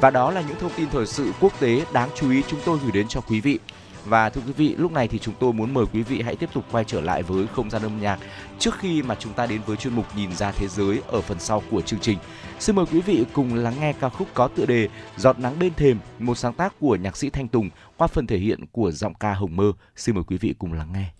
Và 0.00 0.10
đó 0.10 0.30
là 0.30 0.40
những 0.40 0.58
thông 0.60 0.72
tin 0.76 0.88
thời 0.90 1.06
sự 1.06 1.32
quốc 1.40 1.52
tế 1.60 1.84
đáng 1.92 2.08
chú 2.14 2.30
ý 2.30 2.42
chúng 2.48 2.60
tôi 2.64 2.78
gửi 2.82 2.92
đến 2.92 3.06
cho 3.08 3.20
quý 3.20 3.40
vị. 3.40 3.58
Và 4.04 4.30
thưa 4.30 4.40
quý 4.46 4.52
vị, 4.52 4.74
lúc 4.78 4.92
này 4.92 5.08
thì 5.08 5.18
chúng 5.18 5.34
tôi 5.40 5.52
muốn 5.52 5.74
mời 5.74 5.84
quý 5.92 6.02
vị 6.02 6.22
hãy 6.22 6.36
tiếp 6.36 6.50
tục 6.52 6.64
quay 6.72 6.84
trở 6.84 7.00
lại 7.00 7.22
với 7.22 7.46
không 7.46 7.70
gian 7.70 7.82
âm 7.82 8.00
nhạc 8.00 8.18
trước 8.58 8.78
khi 8.78 9.02
mà 9.02 9.14
chúng 9.18 9.32
ta 9.32 9.46
đến 9.46 9.60
với 9.66 9.76
chuyên 9.76 9.94
mục 9.94 10.06
Nhìn 10.16 10.32
ra 10.32 10.52
thế 10.52 10.68
giới 10.68 11.02
ở 11.06 11.20
phần 11.20 11.38
sau 11.40 11.62
của 11.70 11.80
chương 11.80 12.00
trình. 12.00 12.18
Xin 12.58 12.76
mời 12.76 12.86
quý 12.92 13.00
vị 13.00 13.24
cùng 13.32 13.54
lắng 13.54 13.74
nghe 13.80 13.92
ca 13.92 14.08
khúc 14.08 14.28
có 14.34 14.48
tựa 14.48 14.66
đề 14.66 14.88
Giọt 15.16 15.38
nắng 15.38 15.58
bên 15.58 15.74
thềm, 15.74 15.98
một 16.18 16.38
sáng 16.38 16.54
tác 16.54 16.74
của 16.80 16.96
nhạc 16.96 17.16
sĩ 17.16 17.30
Thanh 17.30 17.48
Tùng 17.48 17.70
qua 17.96 18.06
phần 18.06 18.26
thể 18.26 18.38
hiện 18.38 18.66
của 18.72 18.90
giọng 18.90 19.14
ca 19.14 19.34
Hồng 19.34 19.56
Mơ. 19.56 19.72
Xin 19.96 20.14
mời 20.14 20.24
quý 20.24 20.36
vị 20.36 20.54
cùng 20.58 20.72
lắng 20.72 20.92
nghe. 20.92 21.17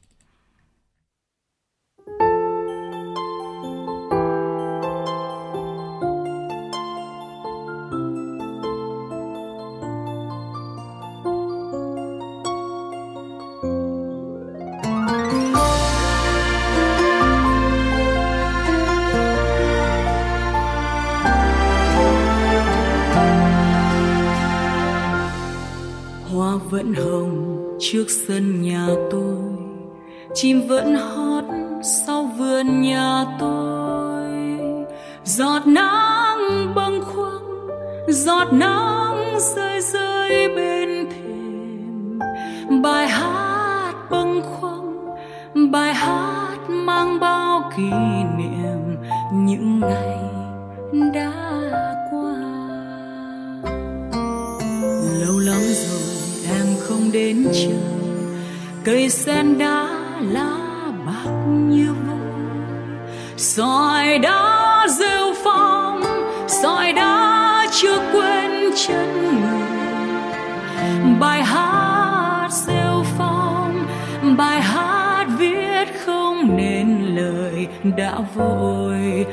Vẫn 26.71 26.95
hồng 26.95 27.65
trước 27.79 28.05
sân 28.09 28.63
nhà 28.63 28.89
tôi. 29.11 29.37
Chim 30.35 30.69
vẫn 30.69 30.95
hót 30.95 31.45
sau 31.83 32.31
vườn 32.39 32.83
nhà 32.83 33.25
tôi. 33.41 34.25
Giọt 35.25 35.67
nắng 35.67 36.73
bâng 36.75 37.01
khuâng, 37.05 37.69
giọt 38.09 38.53
nắng 38.53 39.39
rơi 39.39 39.81
rơi 39.81 40.49
bên 40.57 41.09
thềm. 41.11 42.19
Bài 42.83 43.09
hát 43.09 43.95
bâng 44.11 44.43
khuâng, 44.43 45.07
bài 45.71 45.95
hát 45.95 46.59
mang 46.69 47.21
bao 47.21 47.71
kỷ 47.77 47.91
niệm 48.39 48.97
những 49.33 49.81
ngày 49.81 50.19
đã 51.15 51.33
đến 57.13 57.49
trời 57.53 57.79
cây 58.85 59.11
sen 59.11 59.59
đá 59.59 59.89
lá 60.21 60.57
bạc 61.07 61.31
như 61.69 61.95
vôi 62.07 62.19
sỏi 63.37 64.19
đá 64.19 64.87
rêu 64.99 65.35
phong, 65.45 66.03
sỏi 66.49 66.93
đá 66.93 67.67
chưa 67.73 67.99
quên 68.13 68.71
chân 68.87 69.41
người. 69.41 69.69
Bài 71.21 71.45
hát 71.45 72.49
rêu 72.51 73.05
phong, 73.19 73.87
bài 74.37 74.61
hát 74.61 75.27
viết 75.39 75.85
không 76.07 76.57
nên 76.57 77.17
lời 77.17 77.67
đã 77.97 78.19
vội. 78.35 79.27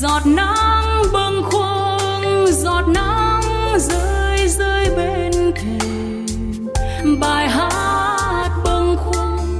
Giọt 0.00 0.26
nắng 0.26 1.02
bâng 1.12 1.42
khuâng, 1.42 2.46
giọt 2.52 2.82
nắng 2.88 3.42
rơi 3.78 4.48
rơi 4.48 4.90
bên 4.96 5.32
thềm 5.56 7.20
bài 7.20 7.48
hát 7.48 8.50
bâng 8.64 8.96
khuâng, 8.96 9.58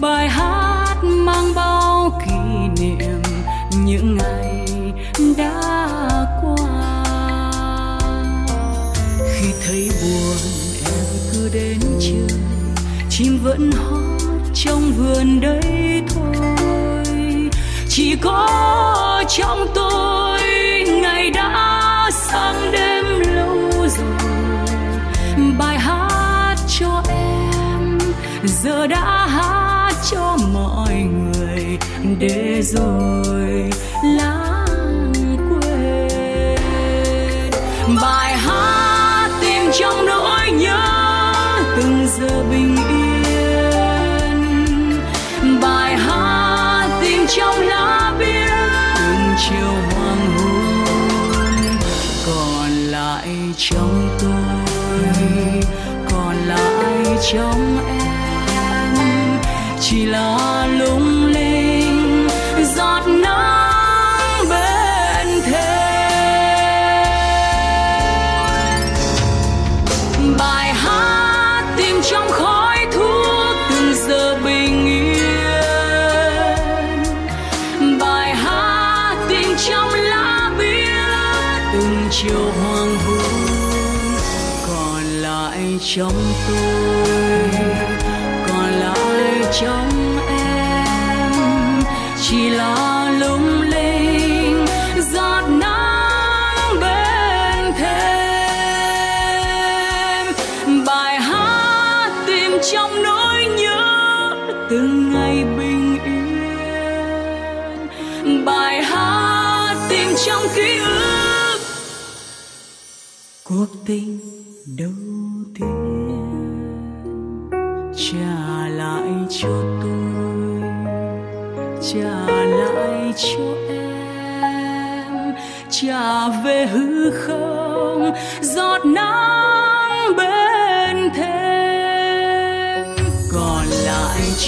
bài 0.00 0.28
hát 0.28 0.96
mang 1.02 1.54
bao 1.54 2.20
kỷ 2.26 2.82
niệm 2.82 3.22
những 3.76 4.16
ngày 4.16 4.66
đã 5.36 5.60
qua. 6.42 6.84
Khi 9.32 9.52
thấy 9.66 9.90
buồn, 10.02 10.36
em 10.84 11.04
cứ 11.32 11.50
đến 11.52 11.78
chơi 12.00 12.38
chim 13.10 13.38
vẫn 13.42 13.70
hót 13.72 14.20
trong 14.54 14.92
vườn 14.92 15.40
đấy 15.40 16.02
thôi. 16.14 16.36
Chỉ 17.88 18.16
có 18.16 19.09
trong 19.36 19.66
tôi, 19.74 20.40
ngày 21.02 21.30
đã 21.30 22.10
sang 22.12 22.72
đêm 22.72 23.04
lâu 23.20 23.70
rồi. 23.70 24.30
Bài 25.58 25.78
hát 25.78 26.56
cho 26.78 27.02
em, 27.08 27.98
giờ 28.44 28.86
đã 28.86 29.26
hát 29.26 29.92
cho 30.10 30.36
mọi 30.52 30.94
người 30.94 31.78
để 32.18 32.62
rồi 32.62 33.70
lãng 34.04 34.39
trong 53.60 54.18
tôi 54.20 55.64
còn 56.10 56.36
lại 56.48 57.16
trong 57.32 57.78
em 57.86 59.40
chỉ 59.80 60.06
là 60.06 60.66
lúc. 60.78 60.99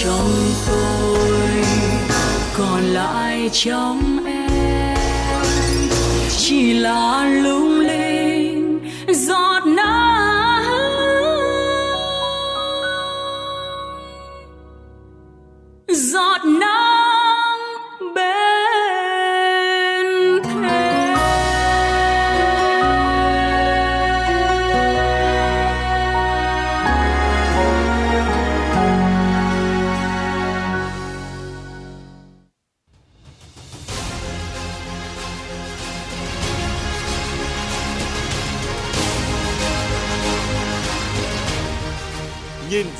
Trong 0.03 0.51
tôi 0.67 1.63
còn 2.57 2.83
lại 2.83 3.49
trong 3.51 4.25
em. 4.25 4.97
Chỉ 6.37 6.73
là 6.73 7.25
lúc 7.43 7.72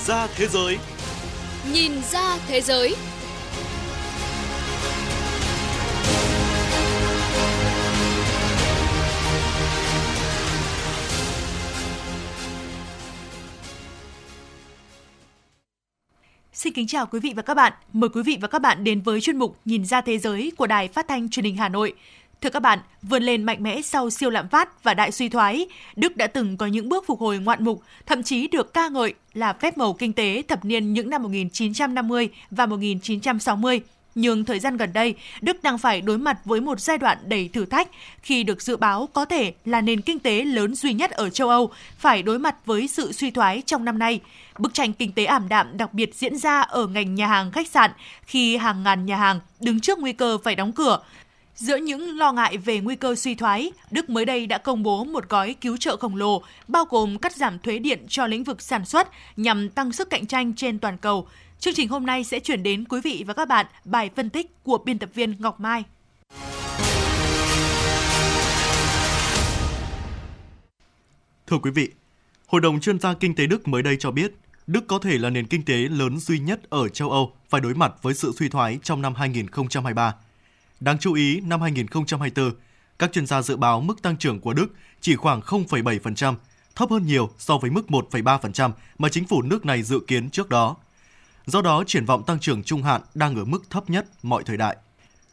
ra 0.08 0.28
thế 0.36 0.48
giới. 0.48 0.78
Nhìn 1.74 1.92
ra 2.12 2.38
thế 2.48 2.62
giới. 2.62 2.96
Xin 16.54 16.74
kính 16.74 16.88
chào 16.88 17.06
quý 17.06 17.20
vị 17.20 17.34
và 17.36 17.42
các 17.42 17.54
bạn. 17.54 17.74
Mời 17.94 18.10
quý 18.10 18.24
vị 18.24 18.38
và 18.42 18.48
các 18.48 18.60
bạn 18.60 18.84
đến 18.84 19.02
với 19.02 19.22
chuyên 19.22 19.38
mục 19.38 19.58
Nhìn 19.66 19.86
ra 19.86 20.02
thế 20.02 20.18
giới 20.18 20.52
của 20.58 20.68
Đài 20.68 20.88
Phát 20.88 21.08
thanh 21.08 21.30
Truyền 21.30 21.46
hình 21.46 21.58
Hà 21.58 21.70
Nội. 21.70 21.94
Thưa 22.44 22.50
các 22.50 22.60
bạn, 22.60 22.80
vươn 23.02 23.24
lên 23.24 23.44
mạnh 23.44 23.64
mẽ 23.64 23.82
sau 23.82 24.10
siêu 24.10 24.30
lạm 24.30 24.48
phát 24.48 24.84
và 24.84 24.94
đại 24.94 25.12
suy 25.12 25.30
thoái, 25.30 25.66
Đức 25.96 26.18
đã 26.18 26.28
từng 26.28 26.58
có 26.58 26.66
những 26.66 26.90
bước 26.90 27.04
phục 27.08 27.20
hồi 27.20 27.40
ngoạn 27.40 27.64
mục, 27.64 27.82
thậm 28.06 28.24
chí 28.24 28.48
được 28.48 28.74
ca 28.74 28.90
ngợi 28.90 29.14
là 29.34 29.54
phép 29.54 29.78
màu 29.78 29.94
kinh 29.94 30.14
tế 30.14 30.44
thập 30.48 30.66
niên 30.66 30.94
những 30.94 31.10
năm 31.10 31.24
1950 31.24 32.30
và 32.52 32.66
1960. 32.66 33.82
Nhưng 34.16 34.46
thời 34.46 34.60
gian 34.60 34.78
gần 34.78 34.94
đây, 34.94 35.16
Đức 35.42 35.64
đang 35.64 35.78
phải 35.78 36.02
đối 36.02 36.18
mặt 36.18 36.38
với 36.46 36.62
một 36.62 36.80
giai 36.80 36.98
đoạn 36.98 37.18
đầy 37.26 37.50
thử 37.54 37.66
thách 37.66 37.90
khi 38.22 38.44
được 38.44 38.62
dự 38.62 38.78
báo 38.78 39.10
có 39.14 39.26
thể 39.26 39.54
là 39.66 39.82
nền 39.82 40.02
kinh 40.02 40.20
tế 40.20 40.44
lớn 40.44 40.76
duy 40.76 40.94
nhất 40.94 41.12
ở 41.12 41.30
châu 41.30 41.50
Âu 41.50 41.72
phải 41.98 42.24
đối 42.24 42.40
mặt 42.40 42.56
với 42.66 42.88
sự 42.88 43.12
suy 43.12 43.32
thoái 43.32 43.62
trong 43.66 43.86
năm 43.86 44.00
nay. 44.00 44.20
Bức 44.60 44.74
tranh 44.74 44.94
kinh 44.94 45.12
tế 45.12 45.26
ảm 45.26 45.50
đạm 45.50 45.78
đặc 45.78 45.94
biệt 45.94 46.16
diễn 46.16 46.38
ra 46.38 46.62
ở 46.62 46.88
ngành 46.88 47.16
nhà 47.16 47.28
hàng 47.28 47.52
khách 47.52 47.68
sạn 47.68 47.92
khi 48.26 48.58
hàng 48.58 48.84
ngàn 48.84 49.06
nhà 49.06 49.18
hàng 49.18 49.40
đứng 49.60 49.80
trước 49.80 50.00
nguy 50.00 50.14
cơ 50.14 50.38
phải 50.44 50.56
đóng 50.56 50.72
cửa. 50.72 51.00
Giữa 51.64 51.78
những 51.78 52.18
lo 52.18 52.32
ngại 52.32 52.58
về 52.58 52.80
nguy 52.80 52.96
cơ 52.96 53.16
suy 53.16 53.36
thoái, 53.36 53.72
Đức 53.92 54.10
mới 54.10 54.26
đây 54.26 54.48
đã 54.48 54.58
công 54.58 54.84
bố 54.84 55.04
một 55.04 55.30
gói 55.30 55.56
cứu 55.62 55.78
trợ 55.78 55.98
khổng 55.98 56.16
lồ, 56.16 56.44
bao 56.68 56.86
gồm 56.90 57.18
cắt 57.18 57.36
giảm 57.36 57.60
thuế 57.60 57.80
điện 57.80 58.06
cho 58.08 58.28
lĩnh 58.28 58.44
vực 58.44 58.62
sản 58.62 58.86
xuất 58.86 59.10
nhằm 59.38 59.70
tăng 59.70 59.92
sức 59.92 60.10
cạnh 60.10 60.26
tranh 60.26 60.54
trên 60.56 60.80
toàn 60.80 60.98
cầu. 60.98 61.28
Chương 61.60 61.74
trình 61.74 61.90
hôm 61.90 62.06
nay 62.06 62.24
sẽ 62.24 62.40
chuyển 62.40 62.64
đến 62.64 62.86
quý 62.86 63.02
vị 63.04 63.24
và 63.28 63.34
các 63.34 63.48
bạn 63.48 63.66
bài 63.86 64.10
phân 64.16 64.30
tích 64.30 64.64
của 64.64 64.78
biên 64.78 65.00
tập 65.00 65.10
viên 65.14 65.36
Ngọc 65.40 65.60
Mai. 65.60 65.84
Thưa 71.48 71.58
quý 71.62 71.72
vị, 71.72 71.90
Hội 72.48 72.62
đồng 72.62 72.80
chuyên 72.80 73.00
gia 73.00 73.14
kinh 73.14 73.36
tế 73.36 73.48
Đức 73.48 73.68
mới 73.68 73.84
đây 73.84 73.98
cho 74.00 74.12
biết, 74.12 74.34
Đức 74.68 74.88
có 74.88 75.00
thể 75.00 75.18
là 75.18 75.30
nền 75.30 75.48
kinh 75.48 75.66
tế 75.66 75.76
lớn 75.76 76.20
duy 76.20 76.40
nhất 76.40 76.70
ở 76.70 76.90
châu 76.90 77.12
Âu 77.12 77.34
phải 77.50 77.62
đối 77.62 77.74
mặt 77.74 77.94
với 78.02 78.14
sự 78.14 78.34
suy 78.40 78.50
thoái 78.50 78.80
trong 78.84 79.02
năm 79.02 79.16
2023. 79.16 80.14
Đáng 80.84 80.98
chú 81.00 81.14
ý, 81.14 81.40
năm 81.42 81.62
2024, 81.62 82.52
các 83.00 83.12
chuyên 83.14 83.26
gia 83.26 83.42
dự 83.42 83.58
báo 83.58 83.82
mức 83.82 84.02
tăng 84.02 84.18
trưởng 84.18 84.40
của 84.40 84.54
Đức 84.54 84.68
chỉ 85.02 85.16
khoảng 85.16 85.40
0,7%, 85.40 86.36
thấp 86.76 86.90
hơn 86.92 87.06
nhiều 87.06 87.30
so 87.38 87.58
với 87.58 87.72
mức 87.72 87.86
1,3% 87.88 88.72
mà 88.98 89.10
chính 89.10 89.28
phủ 89.28 89.42
nước 89.42 89.66
này 89.66 89.84
dự 89.84 90.00
kiến 90.08 90.30
trước 90.30 90.50
đó. 90.50 90.76
Do 91.46 91.62
đó, 91.62 91.84
triển 91.88 92.06
vọng 92.06 92.24
tăng 92.24 92.40
trưởng 92.40 92.64
trung 92.64 92.84
hạn 92.84 93.02
đang 93.14 93.36
ở 93.36 93.46
mức 93.46 93.70
thấp 93.70 93.90
nhất 93.90 94.06
mọi 94.24 94.44
thời 94.44 94.58
đại. 94.58 94.78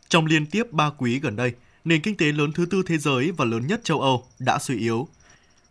Trong 0.09 0.27
liên 0.27 0.47
tiếp 0.47 0.73
3 0.73 0.91
quý 0.99 1.21
gần 1.21 1.37
đây, 1.37 1.53
nền 1.85 2.01
kinh 2.01 2.17
tế 2.17 2.27
lớn 2.33 2.53
thứ 2.53 2.67
tư 2.67 2.83
thế 2.87 2.99
giới 2.99 3.33
và 3.37 3.45
lớn 3.45 3.67
nhất 3.67 3.81
châu 3.85 4.01
Âu 4.01 4.25
đã 4.39 4.59
suy 4.59 4.79
yếu. 4.79 5.09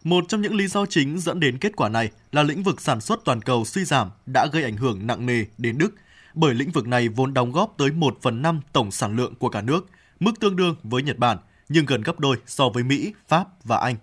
Một 0.03 0.25
trong 0.27 0.41
những 0.41 0.55
lý 0.55 0.67
do 0.67 0.85
chính 0.85 1.19
dẫn 1.19 1.39
đến 1.39 1.57
kết 1.57 1.75
quả 1.75 1.89
này 1.89 2.09
là 2.31 2.43
lĩnh 2.43 2.63
vực 2.63 2.81
sản 2.81 3.01
xuất 3.01 3.19
toàn 3.25 3.41
cầu 3.41 3.65
suy 3.65 3.85
giảm 3.85 4.09
đã 4.33 4.47
gây 4.53 4.63
ảnh 4.63 4.77
hưởng 4.77 5.07
nặng 5.07 5.25
nề 5.25 5.45
đến 5.57 5.77
Đức, 5.77 5.95
bởi 6.33 6.53
lĩnh 6.53 6.71
vực 6.71 6.87
này 6.87 7.07
vốn 7.07 7.33
đóng 7.33 7.51
góp 7.51 7.73
tới 7.77 7.91
1 7.91 8.17
phần 8.21 8.41
5 8.41 8.61
tổng 8.73 8.91
sản 8.91 9.15
lượng 9.15 9.35
của 9.35 9.49
cả 9.49 9.61
nước, 9.61 9.87
mức 10.19 10.31
tương 10.39 10.55
đương 10.55 10.75
với 10.83 11.03
Nhật 11.03 11.17
Bản, 11.17 11.37
nhưng 11.69 11.85
gần 11.85 12.01
gấp 12.01 12.19
đôi 12.19 12.37
so 12.45 12.69
với 12.69 12.83
Mỹ, 12.83 13.13
Pháp 13.27 13.47
và 13.63 13.77
Anh. 13.77 13.95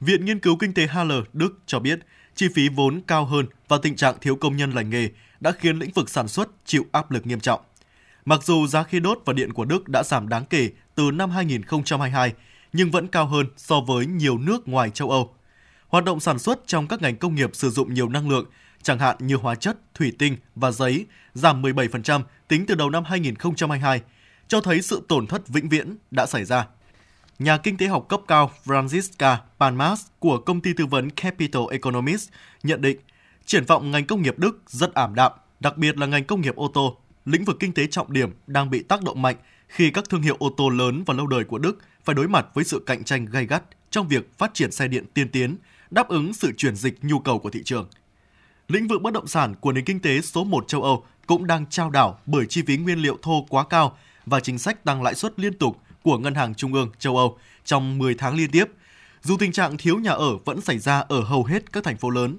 Viện 0.00 0.24
Nghiên 0.24 0.40
cứu 0.40 0.56
Kinh 0.56 0.74
tế 0.74 0.86
Haller, 0.86 1.18
Đức 1.32 1.58
cho 1.66 1.78
biết, 1.78 1.98
chi 2.34 2.48
phí 2.54 2.68
vốn 2.68 3.00
cao 3.06 3.24
hơn 3.24 3.46
và 3.68 3.78
tình 3.82 3.96
trạng 3.96 4.14
thiếu 4.20 4.36
công 4.36 4.56
nhân 4.56 4.72
lành 4.72 4.90
nghề 4.90 5.08
đã 5.40 5.52
khiến 5.52 5.78
lĩnh 5.78 5.92
vực 5.92 6.10
sản 6.10 6.28
xuất 6.28 6.48
chịu 6.64 6.84
áp 6.92 7.10
lực 7.10 7.26
nghiêm 7.26 7.40
trọng. 7.40 7.60
Mặc 8.24 8.44
dù 8.44 8.66
giá 8.66 8.82
khí 8.82 9.00
đốt 9.00 9.18
và 9.24 9.32
điện 9.32 9.52
của 9.52 9.64
Đức 9.64 9.88
đã 9.88 10.02
giảm 10.02 10.28
đáng 10.28 10.44
kể 10.44 10.70
từ 10.94 11.10
năm 11.10 11.30
2022, 11.30 12.32
nhưng 12.72 12.90
vẫn 12.90 13.08
cao 13.08 13.26
hơn 13.26 13.46
so 13.56 13.80
với 13.80 14.06
nhiều 14.06 14.38
nước 14.38 14.68
ngoài 14.68 14.90
châu 14.90 15.10
Âu. 15.10 15.34
Hoạt 15.88 16.04
động 16.04 16.20
sản 16.20 16.38
xuất 16.38 16.66
trong 16.66 16.88
các 16.88 17.02
ngành 17.02 17.16
công 17.16 17.34
nghiệp 17.34 17.50
sử 17.52 17.70
dụng 17.70 17.94
nhiều 17.94 18.08
năng 18.08 18.28
lượng, 18.28 18.44
chẳng 18.88 18.98
hạn 18.98 19.16
như 19.20 19.36
hóa 19.36 19.54
chất, 19.54 19.76
thủy 19.94 20.12
tinh 20.18 20.36
và 20.54 20.70
giấy, 20.70 21.06
giảm 21.34 21.62
17% 21.62 22.22
tính 22.48 22.66
từ 22.66 22.74
đầu 22.74 22.90
năm 22.90 23.04
2022, 23.04 24.00
cho 24.48 24.60
thấy 24.60 24.82
sự 24.82 25.02
tổn 25.08 25.26
thất 25.26 25.48
vĩnh 25.48 25.68
viễn 25.68 25.96
đã 26.10 26.26
xảy 26.26 26.44
ra. 26.44 26.66
Nhà 27.38 27.56
kinh 27.56 27.76
tế 27.76 27.86
học 27.86 28.06
cấp 28.08 28.20
cao 28.28 28.50
Franziska 28.64 29.36
Palmas 29.60 30.06
của 30.18 30.38
công 30.38 30.60
ty 30.60 30.72
tư 30.72 30.86
vấn 30.86 31.10
Capital 31.10 31.62
Economics 31.70 32.28
nhận 32.62 32.80
định 32.80 32.98
triển 33.46 33.64
vọng 33.64 33.90
ngành 33.90 34.06
công 34.06 34.22
nghiệp 34.22 34.38
Đức 34.38 34.62
rất 34.66 34.94
ảm 34.94 35.14
đạm, 35.14 35.32
đặc 35.60 35.76
biệt 35.76 35.98
là 35.98 36.06
ngành 36.06 36.24
công 36.24 36.40
nghiệp 36.40 36.56
ô 36.56 36.70
tô, 36.74 36.96
lĩnh 37.24 37.44
vực 37.44 37.56
kinh 37.60 37.72
tế 37.72 37.86
trọng 37.86 38.12
điểm 38.12 38.30
đang 38.46 38.70
bị 38.70 38.82
tác 38.82 39.02
động 39.02 39.22
mạnh 39.22 39.36
khi 39.68 39.90
các 39.90 40.04
thương 40.08 40.22
hiệu 40.22 40.36
ô 40.38 40.50
tô 40.56 40.68
lớn 40.68 41.02
và 41.06 41.14
lâu 41.14 41.26
đời 41.26 41.44
của 41.44 41.58
Đức 41.58 41.78
phải 42.04 42.14
đối 42.14 42.28
mặt 42.28 42.46
với 42.54 42.64
sự 42.64 42.82
cạnh 42.86 43.04
tranh 43.04 43.24
gay 43.24 43.46
gắt 43.46 43.62
trong 43.90 44.08
việc 44.08 44.38
phát 44.38 44.54
triển 44.54 44.70
xe 44.70 44.88
điện 44.88 45.04
tiên 45.14 45.28
tiến, 45.28 45.56
đáp 45.90 46.08
ứng 46.08 46.34
sự 46.34 46.52
chuyển 46.56 46.76
dịch 46.76 47.04
nhu 47.04 47.18
cầu 47.18 47.38
của 47.38 47.50
thị 47.50 47.62
trường. 47.64 47.88
Lĩnh 48.68 48.88
vực 48.88 49.02
bất 49.02 49.12
động 49.12 49.26
sản 49.26 49.54
của 49.54 49.72
nền 49.72 49.84
kinh 49.84 50.00
tế 50.00 50.20
số 50.20 50.44
1 50.44 50.68
châu 50.68 50.82
Âu 50.82 51.04
cũng 51.26 51.46
đang 51.46 51.66
trao 51.66 51.90
đảo 51.90 52.18
bởi 52.26 52.46
chi 52.46 52.62
phí 52.66 52.76
nguyên 52.76 52.98
liệu 52.98 53.18
thô 53.22 53.46
quá 53.48 53.64
cao 53.64 53.98
và 54.26 54.40
chính 54.40 54.58
sách 54.58 54.84
tăng 54.84 55.02
lãi 55.02 55.14
suất 55.14 55.40
liên 55.40 55.58
tục 55.58 55.76
của 56.02 56.18
Ngân 56.18 56.34
hàng 56.34 56.54
Trung 56.54 56.74
ương 56.74 56.90
châu 56.98 57.16
Âu 57.16 57.38
trong 57.64 57.98
10 57.98 58.14
tháng 58.14 58.36
liên 58.36 58.50
tiếp. 58.50 58.64
Dù 59.22 59.36
tình 59.36 59.52
trạng 59.52 59.76
thiếu 59.76 59.98
nhà 59.98 60.10
ở 60.10 60.36
vẫn 60.36 60.60
xảy 60.60 60.78
ra 60.78 61.00
ở 61.00 61.20
hầu 61.20 61.44
hết 61.44 61.72
các 61.72 61.84
thành 61.84 61.96
phố 61.96 62.10
lớn, 62.10 62.36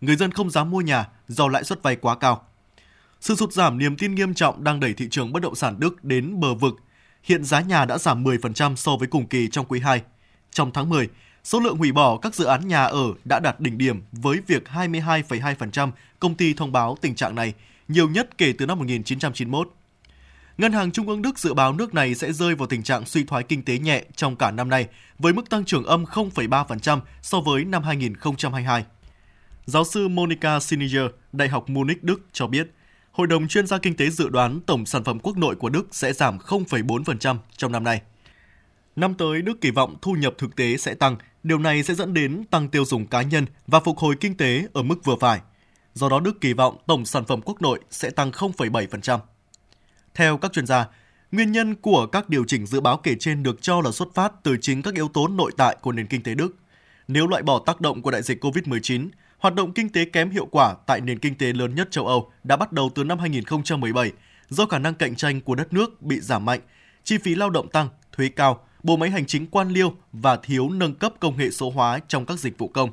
người 0.00 0.16
dân 0.16 0.32
không 0.32 0.50
dám 0.50 0.70
mua 0.70 0.80
nhà 0.80 1.08
do 1.28 1.48
lãi 1.48 1.64
suất 1.64 1.82
vay 1.82 1.96
quá 1.96 2.14
cao. 2.14 2.46
Sự 3.20 3.34
sụt 3.34 3.52
giảm 3.52 3.78
niềm 3.78 3.96
tin 3.96 4.14
nghiêm 4.14 4.34
trọng 4.34 4.64
đang 4.64 4.80
đẩy 4.80 4.94
thị 4.94 5.08
trường 5.10 5.32
bất 5.32 5.42
động 5.42 5.54
sản 5.54 5.76
Đức 5.78 6.04
đến 6.04 6.40
bờ 6.40 6.54
vực. 6.54 6.74
Hiện 7.22 7.44
giá 7.44 7.60
nhà 7.60 7.84
đã 7.84 7.98
giảm 7.98 8.24
10% 8.24 8.76
so 8.76 8.96
với 8.96 9.08
cùng 9.08 9.26
kỳ 9.26 9.48
trong 9.48 9.66
quý 9.66 9.80
2. 9.80 10.02
Trong 10.50 10.70
tháng 10.72 10.88
10, 10.88 11.08
số 11.44 11.60
lượng 11.60 11.76
hủy 11.76 11.92
bỏ 11.92 12.16
các 12.16 12.34
dự 12.34 12.44
án 12.44 12.68
nhà 12.68 12.84
ở 12.84 13.04
đã 13.24 13.40
đạt 13.40 13.60
đỉnh 13.60 13.78
điểm 13.78 14.02
với 14.12 14.40
việc 14.46 14.64
22,2% 14.74 15.90
công 16.20 16.34
ty 16.34 16.54
thông 16.54 16.72
báo 16.72 16.96
tình 17.00 17.14
trạng 17.14 17.34
này, 17.34 17.54
nhiều 17.88 18.08
nhất 18.08 18.38
kể 18.38 18.52
từ 18.58 18.66
năm 18.66 18.78
1991. 18.78 19.70
Ngân 20.58 20.72
hàng 20.72 20.90
Trung 20.90 21.08
ương 21.08 21.22
Đức 21.22 21.38
dự 21.38 21.54
báo 21.54 21.72
nước 21.72 21.94
này 21.94 22.14
sẽ 22.14 22.32
rơi 22.32 22.54
vào 22.54 22.66
tình 22.66 22.82
trạng 22.82 23.06
suy 23.06 23.24
thoái 23.24 23.42
kinh 23.42 23.62
tế 23.64 23.78
nhẹ 23.78 24.04
trong 24.16 24.36
cả 24.36 24.50
năm 24.50 24.68
nay, 24.68 24.86
với 25.18 25.32
mức 25.32 25.50
tăng 25.50 25.64
trưởng 25.64 25.84
âm 25.84 26.04
0,3% 26.04 27.00
so 27.22 27.40
với 27.40 27.64
năm 27.64 27.82
2022. 27.82 28.84
Giáo 29.66 29.84
sư 29.84 30.08
Monica 30.08 30.60
Siniger, 30.60 31.06
Đại 31.32 31.48
học 31.48 31.68
Munich, 31.68 32.04
Đức 32.04 32.20
cho 32.32 32.46
biết, 32.46 32.70
Hội 33.12 33.26
đồng 33.26 33.48
chuyên 33.48 33.66
gia 33.66 33.78
kinh 33.78 33.96
tế 33.96 34.10
dự 34.10 34.28
đoán 34.28 34.60
tổng 34.66 34.86
sản 34.86 35.04
phẩm 35.04 35.18
quốc 35.18 35.36
nội 35.36 35.56
của 35.56 35.68
Đức 35.68 35.86
sẽ 35.90 36.12
giảm 36.12 36.38
0,4% 36.38 37.36
trong 37.56 37.72
năm 37.72 37.84
nay. 37.84 38.02
Năm 38.96 39.14
tới, 39.14 39.42
Đức 39.42 39.60
kỳ 39.60 39.70
vọng 39.70 39.96
thu 40.02 40.12
nhập 40.12 40.34
thực 40.38 40.56
tế 40.56 40.76
sẽ 40.76 40.94
tăng, 40.94 41.16
điều 41.42 41.58
này 41.58 41.82
sẽ 41.82 41.94
dẫn 41.94 42.14
đến 42.14 42.44
tăng 42.50 42.68
tiêu 42.68 42.84
dùng 42.84 43.06
cá 43.06 43.22
nhân 43.22 43.46
và 43.66 43.80
phục 43.80 43.98
hồi 43.98 44.16
kinh 44.20 44.36
tế 44.36 44.66
ở 44.72 44.82
mức 44.82 45.04
vừa 45.04 45.16
phải. 45.20 45.40
Do 45.94 46.08
đó, 46.08 46.20
Đức 46.20 46.40
kỳ 46.40 46.52
vọng 46.52 46.76
tổng 46.86 47.04
sản 47.04 47.24
phẩm 47.24 47.40
quốc 47.44 47.62
nội 47.62 47.80
sẽ 47.90 48.10
tăng 48.10 48.30
0,7%. 48.30 49.18
Theo 50.14 50.36
các 50.38 50.52
chuyên 50.52 50.66
gia, 50.66 50.86
nguyên 51.32 51.52
nhân 51.52 51.74
của 51.74 52.06
các 52.06 52.28
điều 52.28 52.44
chỉnh 52.44 52.66
dự 52.66 52.80
báo 52.80 52.96
kể 52.96 53.14
trên 53.20 53.42
được 53.42 53.62
cho 53.62 53.80
là 53.80 53.90
xuất 53.90 54.14
phát 54.14 54.32
từ 54.42 54.56
chính 54.60 54.82
các 54.82 54.94
yếu 54.94 55.08
tố 55.08 55.28
nội 55.28 55.52
tại 55.56 55.76
của 55.80 55.92
nền 55.92 56.06
kinh 56.06 56.22
tế 56.22 56.34
Đức. 56.34 56.56
Nếu 57.08 57.26
loại 57.26 57.42
bỏ 57.42 57.62
tác 57.66 57.80
động 57.80 58.02
của 58.02 58.10
đại 58.10 58.22
dịch 58.22 58.44
COVID-19, 58.44 59.08
hoạt 59.38 59.54
động 59.54 59.72
kinh 59.72 59.88
tế 59.88 60.04
kém 60.04 60.30
hiệu 60.30 60.46
quả 60.50 60.74
tại 60.86 61.00
nền 61.00 61.18
kinh 61.18 61.34
tế 61.34 61.52
lớn 61.52 61.74
nhất 61.74 61.88
châu 61.90 62.06
Âu 62.06 62.32
đã 62.44 62.56
bắt 62.56 62.72
đầu 62.72 62.90
từ 62.94 63.04
năm 63.04 63.18
2017 63.18 64.12
do 64.48 64.66
khả 64.66 64.78
năng 64.78 64.94
cạnh 64.94 65.16
tranh 65.16 65.40
của 65.40 65.54
đất 65.54 65.72
nước 65.72 66.02
bị 66.02 66.20
giảm 66.20 66.44
mạnh, 66.44 66.60
chi 67.04 67.18
phí 67.18 67.34
lao 67.34 67.50
động 67.50 67.68
tăng, 67.68 67.88
thuế 68.12 68.28
cao, 68.28 68.66
bộ 68.82 68.96
máy 68.96 69.10
hành 69.10 69.26
chính 69.26 69.46
quan 69.46 69.68
liêu 69.68 69.94
và 70.12 70.36
thiếu 70.36 70.68
nâng 70.68 70.94
cấp 70.94 71.12
công 71.20 71.36
nghệ 71.36 71.50
số 71.50 71.70
hóa 71.70 71.98
trong 72.08 72.26
các 72.26 72.38
dịch 72.38 72.58
vụ 72.58 72.68
công. 72.68 72.90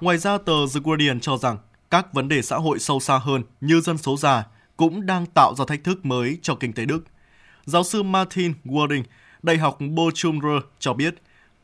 Ngoài 0.00 0.18
ra, 0.18 0.38
tờ 0.38 0.54
The 0.74 0.80
Guardian 0.84 1.20
cho 1.20 1.36
rằng 1.36 1.58
các 1.90 2.12
vấn 2.12 2.28
đề 2.28 2.42
xã 2.42 2.56
hội 2.56 2.78
sâu 2.78 3.00
xa 3.00 3.18
hơn 3.18 3.42
như 3.60 3.80
dân 3.80 3.98
số 3.98 4.16
già 4.16 4.44
cũng 4.76 5.06
đang 5.06 5.26
tạo 5.26 5.54
ra 5.54 5.64
thách 5.68 5.84
thức 5.84 6.06
mới 6.06 6.38
cho 6.42 6.54
kinh 6.54 6.72
tế 6.72 6.84
Đức. 6.84 7.04
Giáo 7.64 7.84
sư 7.84 8.02
Martin 8.02 8.52
Warding, 8.64 9.02
Đại 9.42 9.56
học 9.56 9.78
Bochumrer 9.80 10.62
cho 10.78 10.92
biết, 10.92 11.14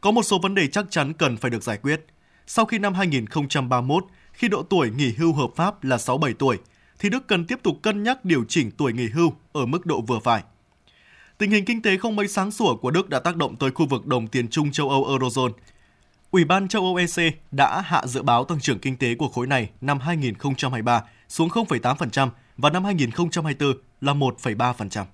có 0.01 0.11
một 0.11 0.23
số 0.23 0.39
vấn 0.39 0.55
đề 0.55 0.67
chắc 0.67 0.91
chắn 0.91 1.13
cần 1.13 1.37
phải 1.37 1.51
được 1.51 1.63
giải 1.63 1.79
quyết. 1.83 2.07
Sau 2.47 2.65
khi 2.65 2.79
năm 2.79 2.95
2031, 2.95 4.05
khi 4.33 4.49
độ 4.49 4.63
tuổi 4.63 4.91
nghỉ 4.91 5.15
hưu 5.19 5.33
hợp 5.33 5.51
pháp 5.57 5.85
là 5.85 5.99
67 5.99 6.35
tuổi, 6.39 6.59
thì 6.99 7.09
Đức 7.09 7.27
cần 7.27 7.45
tiếp 7.45 7.59
tục 7.63 7.79
cân 7.83 8.03
nhắc 8.03 8.25
điều 8.25 8.45
chỉnh 8.49 8.71
tuổi 8.71 8.93
nghỉ 8.93 9.09
hưu 9.09 9.33
ở 9.53 9.67
mức 9.67 9.87
độ 9.87 10.01
vừa 10.01 10.19
phải. 10.19 10.43
Tình 11.39 11.51
hình 11.51 11.65
kinh 11.65 11.83
tế 11.83 11.97
không 11.97 12.17
mấy 12.17 12.29
sáng 12.29 12.51
sủa 12.51 12.77
của 12.77 12.91
Đức 12.91 13.09
đã 13.09 13.19
tác 13.19 13.37
động 13.37 13.57
tới 13.57 13.71
khu 13.71 13.87
vực 13.87 14.07
đồng 14.07 14.27
tiền 14.27 14.49
chung 14.49 14.73
châu 14.73 14.91
Âu 14.91 15.05
Eurozone. 15.05 15.53
Ủy 16.31 16.45
ban 16.45 16.69
châu 16.69 16.83
Âu 16.83 16.95
EC 16.95 17.35
đã 17.51 17.81
hạ 17.81 18.07
dự 18.07 18.23
báo 18.23 18.45
tăng 18.45 18.61
trưởng 18.61 18.79
kinh 18.79 18.97
tế 18.97 19.15
của 19.15 19.29
khối 19.29 19.47
này 19.47 19.71
năm 19.81 20.01
2023 20.01 21.03
xuống 21.29 21.49
0,8% 21.49 22.29
và 22.57 22.71
năm 22.71 22.85
2024 22.85 23.73
là 24.01 24.15
1,3% 24.15 25.05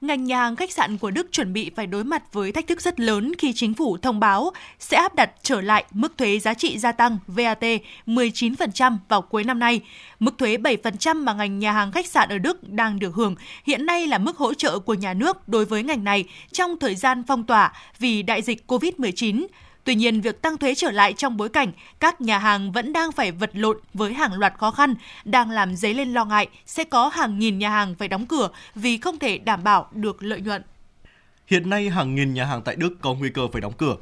ngành 0.00 0.24
nhà 0.24 0.38
hàng 0.38 0.56
khách 0.56 0.72
sạn 0.72 0.98
của 0.98 1.10
Đức 1.10 1.32
chuẩn 1.32 1.52
bị 1.52 1.70
phải 1.76 1.86
đối 1.86 2.04
mặt 2.04 2.32
với 2.32 2.52
thách 2.52 2.66
thức 2.66 2.80
rất 2.80 3.00
lớn 3.00 3.32
khi 3.38 3.52
chính 3.52 3.74
phủ 3.74 3.96
thông 3.96 4.20
báo 4.20 4.50
sẽ 4.78 4.96
áp 4.96 5.14
đặt 5.14 5.30
trở 5.42 5.60
lại 5.60 5.84
mức 5.92 6.18
thuế 6.18 6.38
giá 6.38 6.54
trị 6.54 6.78
gia 6.78 6.92
tăng 6.92 7.18
VAT 7.26 7.64
19% 8.06 8.96
vào 9.08 9.22
cuối 9.22 9.44
năm 9.44 9.58
nay. 9.58 9.80
Mức 10.18 10.38
thuế 10.38 10.56
7% 10.56 11.24
mà 11.24 11.32
ngành 11.32 11.58
nhà 11.58 11.72
hàng 11.72 11.92
khách 11.92 12.06
sạn 12.06 12.28
ở 12.28 12.38
Đức 12.38 12.68
đang 12.68 12.98
được 12.98 13.14
hưởng 13.14 13.34
hiện 13.64 13.86
nay 13.86 14.06
là 14.06 14.18
mức 14.18 14.36
hỗ 14.36 14.54
trợ 14.54 14.78
của 14.78 14.94
nhà 14.94 15.14
nước 15.14 15.48
đối 15.48 15.64
với 15.64 15.82
ngành 15.82 16.04
này 16.04 16.24
trong 16.52 16.78
thời 16.78 16.94
gian 16.94 17.22
phong 17.28 17.44
tỏa 17.44 17.72
vì 17.98 18.22
đại 18.22 18.42
dịch 18.42 18.64
COVID-19 18.66 19.46
Tuy 19.88 19.94
nhiên, 19.94 20.20
việc 20.20 20.42
tăng 20.42 20.58
thuế 20.58 20.74
trở 20.74 20.90
lại 20.90 21.12
trong 21.12 21.36
bối 21.36 21.48
cảnh 21.48 21.72
các 22.00 22.20
nhà 22.20 22.38
hàng 22.38 22.72
vẫn 22.72 22.92
đang 22.92 23.12
phải 23.12 23.32
vật 23.32 23.50
lộn 23.52 23.78
với 23.94 24.14
hàng 24.14 24.32
loạt 24.32 24.54
khó 24.58 24.70
khăn 24.70 24.94
đang 25.24 25.50
làm 25.50 25.76
dấy 25.76 25.94
lên 25.94 26.12
lo 26.12 26.24
ngại 26.24 26.48
sẽ 26.66 26.84
có 26.84 27.08
hàng 27.08 27.38
nghìn 27.38 27.58
nhà 27.58 27.70
hàng 27.70 27.94
phải 27.94 28.08
đóng 28.08 28.26
cửa 28.26 28.48
vì 28.74 28.98
không 28.98 29.18
thể 29.18 29.38
đảm 29.38 29.64
bảo 29.64 29.88
được 29.92 30.22
lợi 30.22 30.40
nhuận. 30.40 30.62
Hiện 31.46 31.70
nay 31.70 31.88
hàng 31.90 32.14
nghìn 32.14 32.34
nhà 32.34 32.44
hàng 32.44 32.62
tại 32.62 32.76
Đức 32.76 32.94
có 33.00 33.14
nguy 33.14 33.30
cơ 33.30 33.48
phải 33.52 33.60
đóng 33.60 33.72
cửa. 33.78 33.96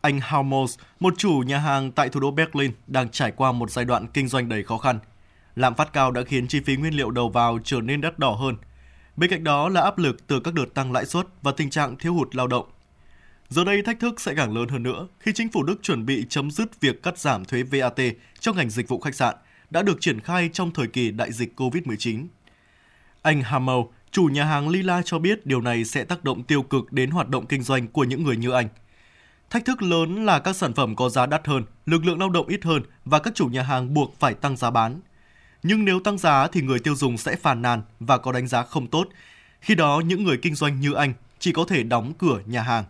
Anh 0.00 0.20
Haumos, 0.20 0.78
một 1.00 1.14
chủ 1.16 1.42
nhà 1.46 1.58
hàng 1.58 1.92
tại 1.92 2.08
thủ 2.08 2.20
đô 2.20 2.30
Berlin, 2.30 2.72
đang 2.86 3.08
trải 3.08 3.30
qua 3.30 3.52
một 3.52 3.70
giai 3.70 3.84
đoạn 3.84 4.06
kinh 4.06 4.28
doanh 4.28 4.48
đầy 4.48 4.62
khó 4.62 4.78
khăn. 4.78 4.98
Lạm 5.56 5.74
phát 5.74 5.92
cao 5.92 6.10
đã 6.10 6.22
khiến 6.26 6.48
chi 6.48 6.60
phí 6.60 6.76
nguyên 6.76 6.94
liệu 6.94 7.10
đầu 7.10 7.28
vào 7.28 7.58
trở 7.64 7.80
nên 7.80 8.00
đắt 8.00 8.18
đỏ 8.18 8.30
hơn. 8.30 8.56
Bên 9.16 9.30
cạnh 9.30 9.44
đó 9.44 9.68
là 9.68 9.80
áp 9.80 9.98
lực 9.98 10.26
từ 10.26 10.40
các 10.40 10.54
đợt 10.54 10.74
tăng 10.74 10.92
lãi 10.92 11.06
suất 11.06 11.26
và 11.42 11.52
tình 11.56 11.70
trạng 11.70 11.96
thiếu 11.96 12.14
hụt 12.14 12.36
lao 12.36 12.46
động. 12.46 12.64
Giờ 13.48 13.64
đây 13.64 13.82
thách 13.82 14.00
thức 14.00 14.20
sẽ 14.20 14.34
càng 14.34 14.56
lớn 14.56 14.68
hơn 14.68 14.82
nữa 14.82 15.08
khi 15.20 15.32
chính 15.34 15.48
phủ 15.48 15.62
Đức 15.62 15.82
chuẩn 15.82 16.06
bị 16.06 16.26
chấm 16.28 16.50
dứt 16.50 16.80
việc 16.80 17.02
cắt 17.02 17.18
giảm 17.18 17.44
thuế 17.44 17.62
VAT 17.62 18.00
cho 18.40 18.52
ngành 18.52 18.70
dịch 18.70 18.88
vụ 18.88 19.00
khách 19.00 19.14
sạn 19.14 19.34
đã 19.70 19.82
được 19.82 20.00
triển 20.00 20.20
khai 20.20 20.50
trong 20.52 20.70
thời 20.70 20.86
kỳ 20.86 21.10
đại 21.10 21.32
dịch 21.32 21.60
COVID-19. 21.60 22.26
Anh 23.22 23.42
Hamel, 23.42 23.76
chủ 24.10 24.24
nhà 24.24 24.44
hàng 24.44 24.68
Lila 24.68 25.02
cho 25.04 25.18
biết 25.18 25.46
điều 25.46 25.60
này 25.60 25.84
sẽ 25.84 26.04
tác 26.04 26.24
động 26.24 26.42
tiêu 26.42 26.62
cực 26.62 26.92
đến 26.92 27.10
hoạt 27.10 27.28
động 27.28 27.46
kinh 27.46 27.62
doanh 27.62 27.88
của 27.88 28.04
những 28.04 28.24
người 28.24 28.36
như 28.36 28.50
anh. 28.50 28.68
Thách 29.50 29.64
thức 29.64 29.82
lớn 29.82 30.26
là 30.26 30.38
các 30.38 30.56
sản 30.56 30.74
phẩm 30.74 30.96
có 30.96 31.08
giá 31.08 31.26
đắt 31.26 31.46
hơn, 31.46 31.64
lực 31.86 32.04
lượng 32.04 32.18
lao 32.18 32.30
động 32.30 32.48
ít 32.48 32.64
hơn 32.64 32.82
và 33.04 33.18
các 33.18 33.34
chủ 33.34 33.46
nhà 33.46 33.62
hàng 33.62 33.94
buộc 33.94 34.14
phải 34.18 34.34
tăng 34.34 34.56
giá 34.56 34.70
bán. 34.70 35.00
Nhưng 35.62 35.84
nếu 35.84 36.00
tăng 36.00 36.18
giá 36.18 36.48
thì 36.48 36.62
người 36.62 36.78
tiêu 36.78 36.94
dùng 36.94 37.18
sẽ 37.18 37.36
phàn 37.36 37.62
nàn 37.62 37.82
và 38.00 38.18
có 38.18 38.32
đánh 38.32 38.46
giá 38.46 38.62
không 38.62 38.86
tốt. 38.86 39.08
Khi 39.60 39.74
đó 39.74 40.02
những 40.06 40.24
người 40.24 40.38
kinh 40.42 40.54
doanh 40.54 40.80
như 40.80 40.92
anh 40.92 41.12
chỉ 41.38 41.52
có 41.52 41.64
thể 41.64 41.82
đóng 41.82 42.12
cửa 42.18 42.40
nhà 42.46 42.62
hàng. 42.62 42.84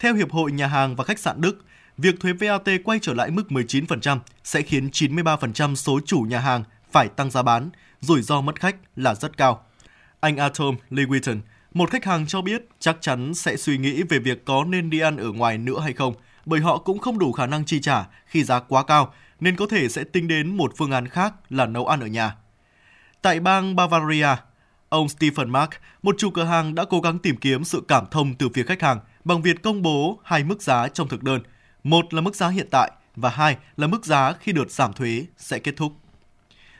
Theo 0.00 0.14
Hiệp 0.14 0.30
hội 0.30 0.52
Nhà 0.52 0.66
hàng 0.66 0.96
và 0.96 1.04
Khách 1.04 1.18
sạn 1.18 1.40
Đức, 1.40 1.64
việc 1.98 2.20
thuế 2.20 2.32
VAT 2.32 2.68
quay 2.84 2.98
trở 3.02 3.14
lại 3.14 3.30
mức 3.30 3.42
19% 3.48 4.18
sẽ 4.44 4.62
khiến 4.62 4.88
93% 4.88 5.74
số 5.74 6.00
chủ 6.06 6.20
nhà 6.20 6.38
hàng 6.38 6.64
phải 6.90 7.08
tăng 7.08 7.30
giá 7.30 7.42
bán, 7.42 7.70
rủi 8.00 8.22
ro 8.22 8.40
mất 8.40 8.60
khách 8.60 8.76
là 8.96 9.14
rất 9.14 9.36
cao. 9.36 9.64
Anh 10.20 10.36
Atom 10.36 10.76
Lewitton, 10.90 11.38
một 11.74 11.90
khách 11.90 12.04
hàng 12.04 12.26
cho 12.26 12.42
biết 12.42 12.62
chắc 12.78 12.96
chắn 13.00 13.34
sẽ 13.34 13.56
suy 13.56 13.78
nghĩ 13.78 14.02
về 14.02 14.18
việc 14.18 14.44
có 14.44 14.64
nên 14.64 14.90
đi 14.90 15.00
ăn 15.00 15.16
ở 15.16 15.32
ngoài 15.32 15.58
nữa 15.58 15.80
hay 15.80 15.92
không, 15.92 16.14
bởi 16.46 16.60
họ 16.60 16.78
cũng 16.78 16.98
không 16.98 17.18
đủ 17.18 17.32
khả 17.32 17.46
năng 17.46 17.64
chi 17.64 17.80
trả 17.80 18.04
khi 18.26 18.44
giá 18.44 18.60
quá 18.60 18.82
cao, 18.82 19.14
nên 19.40 19.56
có 19.56 19.66
thể 19.70 19.88
sẽ 19.88 20.04
tính 20.04 20.28
đến 20.28 20.56
một 20.56 20.72
phương 20.76 20.90
án 20.90 21.08
khác 21.08 21.34
là 21.48 21.66
nấu 21.66 21.86
ăn 21.86 22.00
ở 22.00 22.06
nhà. 22.06 22.34
Tại 23.22 23.40
bang 23.40 23.76
Bavaria, 23.76 24.36
ông 24.88 25.08
Stephen 25.08 25.50
Mark, 25.50 25.70
một 26.02 26.14
chủ 26.18 26.30
cửa 26.30 26.44
hàng 26.44 26.74
đã 26.74 26.84
cố 26.90 27.00
gắng 27.00 27.18
tìm 27.18 27.36
kiếm 27.36 27.64
sự 27.64 27.82
cảm 27.88 28.06
thông 28.10 28.34
từ 28.34 28.48
phía 28.54 28.62
khách 28.62 28.82
hàng 28.82 29.00
bằng 29.26 29.42
việc 29.42 29.62
công 29.62 29.82
bố 29.82 30.20
hai 30.24 30.44
mức 30.44 30.62
giá 30.62 30.88
trong 30.88 31.08
thực 31.08 31.22
đơn. 31.22 31.40
Một 31.84 32.14
là 32.14 32.20
mức 32.20 32.36
giá 32.36 32.48
hiện 32.48 32.66
tại 32.70 32.90
và 33.16 33.30
hai 33.30 33.56
là 33.76 33.86
mức 33.86 34.04
giá 34.04 34.32
khi 34.32 34.52
đợt 34.52 34.70
giảm 34.70 34.92
thuế 34.92 35.26
sẽ 35.36 35.58
kết 35.58 35.76
thúc. 35.76 35.92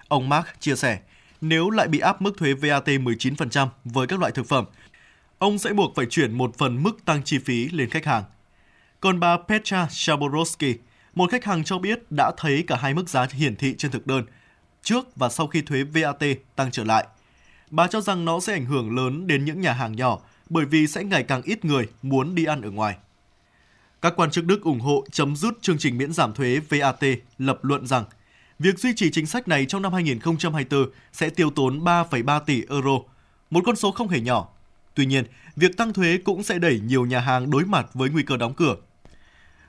Ông 0.09 0.29
Mark 0.29 0.47
chia 0.61 0.77
sẻ, 0.77 0.99
nếu 1.41 1.71
lại 1.71 1.89
bị 1.89 1.99
áp 1.99 2.23
mức 2.23 2.39
thuế 2.39 2.55
VAT 2.55 2.87
19% 2.87 3.69
với 3.85 4.07
các 4.07 4.21
loại 4.21 4.33
thực 4.33 4.49
phẩm, 4.49 4.65
ông 5.39 5.59
sẽ 5.59 5.73
buộc 5.73 5.93
phải 5.97 6.07
chuyển 6.07 6.33
một 6.33 6.59
phần 6.59 6.83
mức 6.83 7.05
tăng 7.05 7.23
chi 7.23 7.39
phí 7.39 7.69
lên 7.69 7.91
khách 7.91 8.05
hàng. 8.05 8.25
Còn 9.01 9.21
bà 9.21 9.37
Petra 9.49 9.87
Shaborowski, 9.87 10.75
một 11.15 11.31
khách 11.31 11.45
hàng 11.45 11.65
cho 11.65 11.79
biết 11.79 12.13
đã 12.13 12.33
thấy 12.37 12.65
cả 12.67 12.77
hai 12.77 12.95
mức 12.95 13.09
giá 13.09 13.27
hiển 13.33 13.57
thị 13.57 13.75
trên 13.79 13.91
thực 13.91 14.07
đơn, 14.07 14.25
trước 14.83 15.17
và 15.17 15.29
sau 15.29 15.47
khi 15.47 15.63
thuế 15.63 15.83
VAT 15.83 16.23
tăng 16.57 16.71
trở 16.71 16.85
lại. 16.85 17.07
Bà 17.71 17.87
cho 17.87 18.01
rằng 18.01 18.25
nó 18.25 18.41
sẽ 18.41 18.53
ảnh 18.53 18.67
hưởng 18.67 18.97
lớn 18.97 19.27
đến 19.27 19.45
những 19.45 19.61
nhà 19.61 19.73
hàng 19.73 19.97
nhỏ 19.97 20.19
bởi 20.51 20.65
vì 20.65 20.87
sẽ 20.87 21.05
ngày 21.05 21.23
càng 21.23 21.43
ít 21.43 21.65
người 21.65 21.89
muốn 22.03 22.35
đi 22.35 22.45
ăn 22.45 22.63
ở 22.63 22.71
ngoài. 22.71 22.97
Các 24.03 24.13
quan 24.17 24.31
chức 24.31 24.45
Đức 24.45 24.63
ủng 24.63 24.81
hộ 24.81 25.05
chấm 25.13 25.37
dứt 25.37 25.55
chương 25.63 25.79
trình 25.79 25.99
miễn 25.99 26.13
giảm 26.13 26.35
thuế 26.35 26.61
VAT 26.71 27.05
lập 27.39 27.65
luận 27.65 27.87
rằng 27.87 28.05
việc 28.59 28.79
duy 28.79 28.95
trì 28.95 29.11
chính 29.11 29.27
sách 29.27 29.49
này 29.49 29.67
trong 29.67 29.83
năm 29.83 29.93
2024 29.93 30.91
sẽ 31.13 31.31
tiêu 31.31 31.51
tốn 31.51 31.85
3,3 31.85 32.41
tỷ 32.41 32.63
euro, 32.69 32.99
một 33.51 33.61
con 33.67 33.77
số 33.77 33.91
không 33.91 34.09
hề 34.09 34.21
nhỏ. 34.21 34.49
Tuy 34.95 35.07
nhiên, 35.07 35.25
việc 35.57 35.77
tăng 35.77 35.93
thuế 35.93 36.19
cũng 36.25 36.43
sẽ 36.43 36.59
đẩy 36.59 36.81
nhiều 36.81 37.07
nhà 37.07 37.21
hàng 37.21 37.51
đối 37.51 37.65
mặt 37.65 37.87
với 37.95 38.11
nguy 38.11 38.23
cơ 38.23 38.37
đóng 38.37 38.55
cửa. 38.55 38.77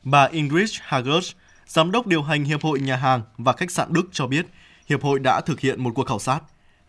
Bà 0.04 0.26
Ingrid 0.26 0.78
Hagers, 0.82 1.32
giám 1.68 1.92
đốc 1.92 2.08
điều 2.08 2.24
hành 2.24 2.44
Hiệp 2.44 2.64
hội 2.64 2.80
Nhà 2.80 2.96
hàng 2.96 3.22
và 3.38 3.54
Khách 3.54 3.72
sạn 3.72 3.94
Đức 3.94 4.04
cho 4.12 4.28
biết, 4.28 4.46
Hiệp 4.90 5.04
hội 5.04 5.20
đã 5.20 5.42
thực 5.42 5.60
hiện 5.60 5.84
một 5.84 5.92
cuộc 5.96 6.08
khảo 6.08 6.20
sát. 6.20 6.40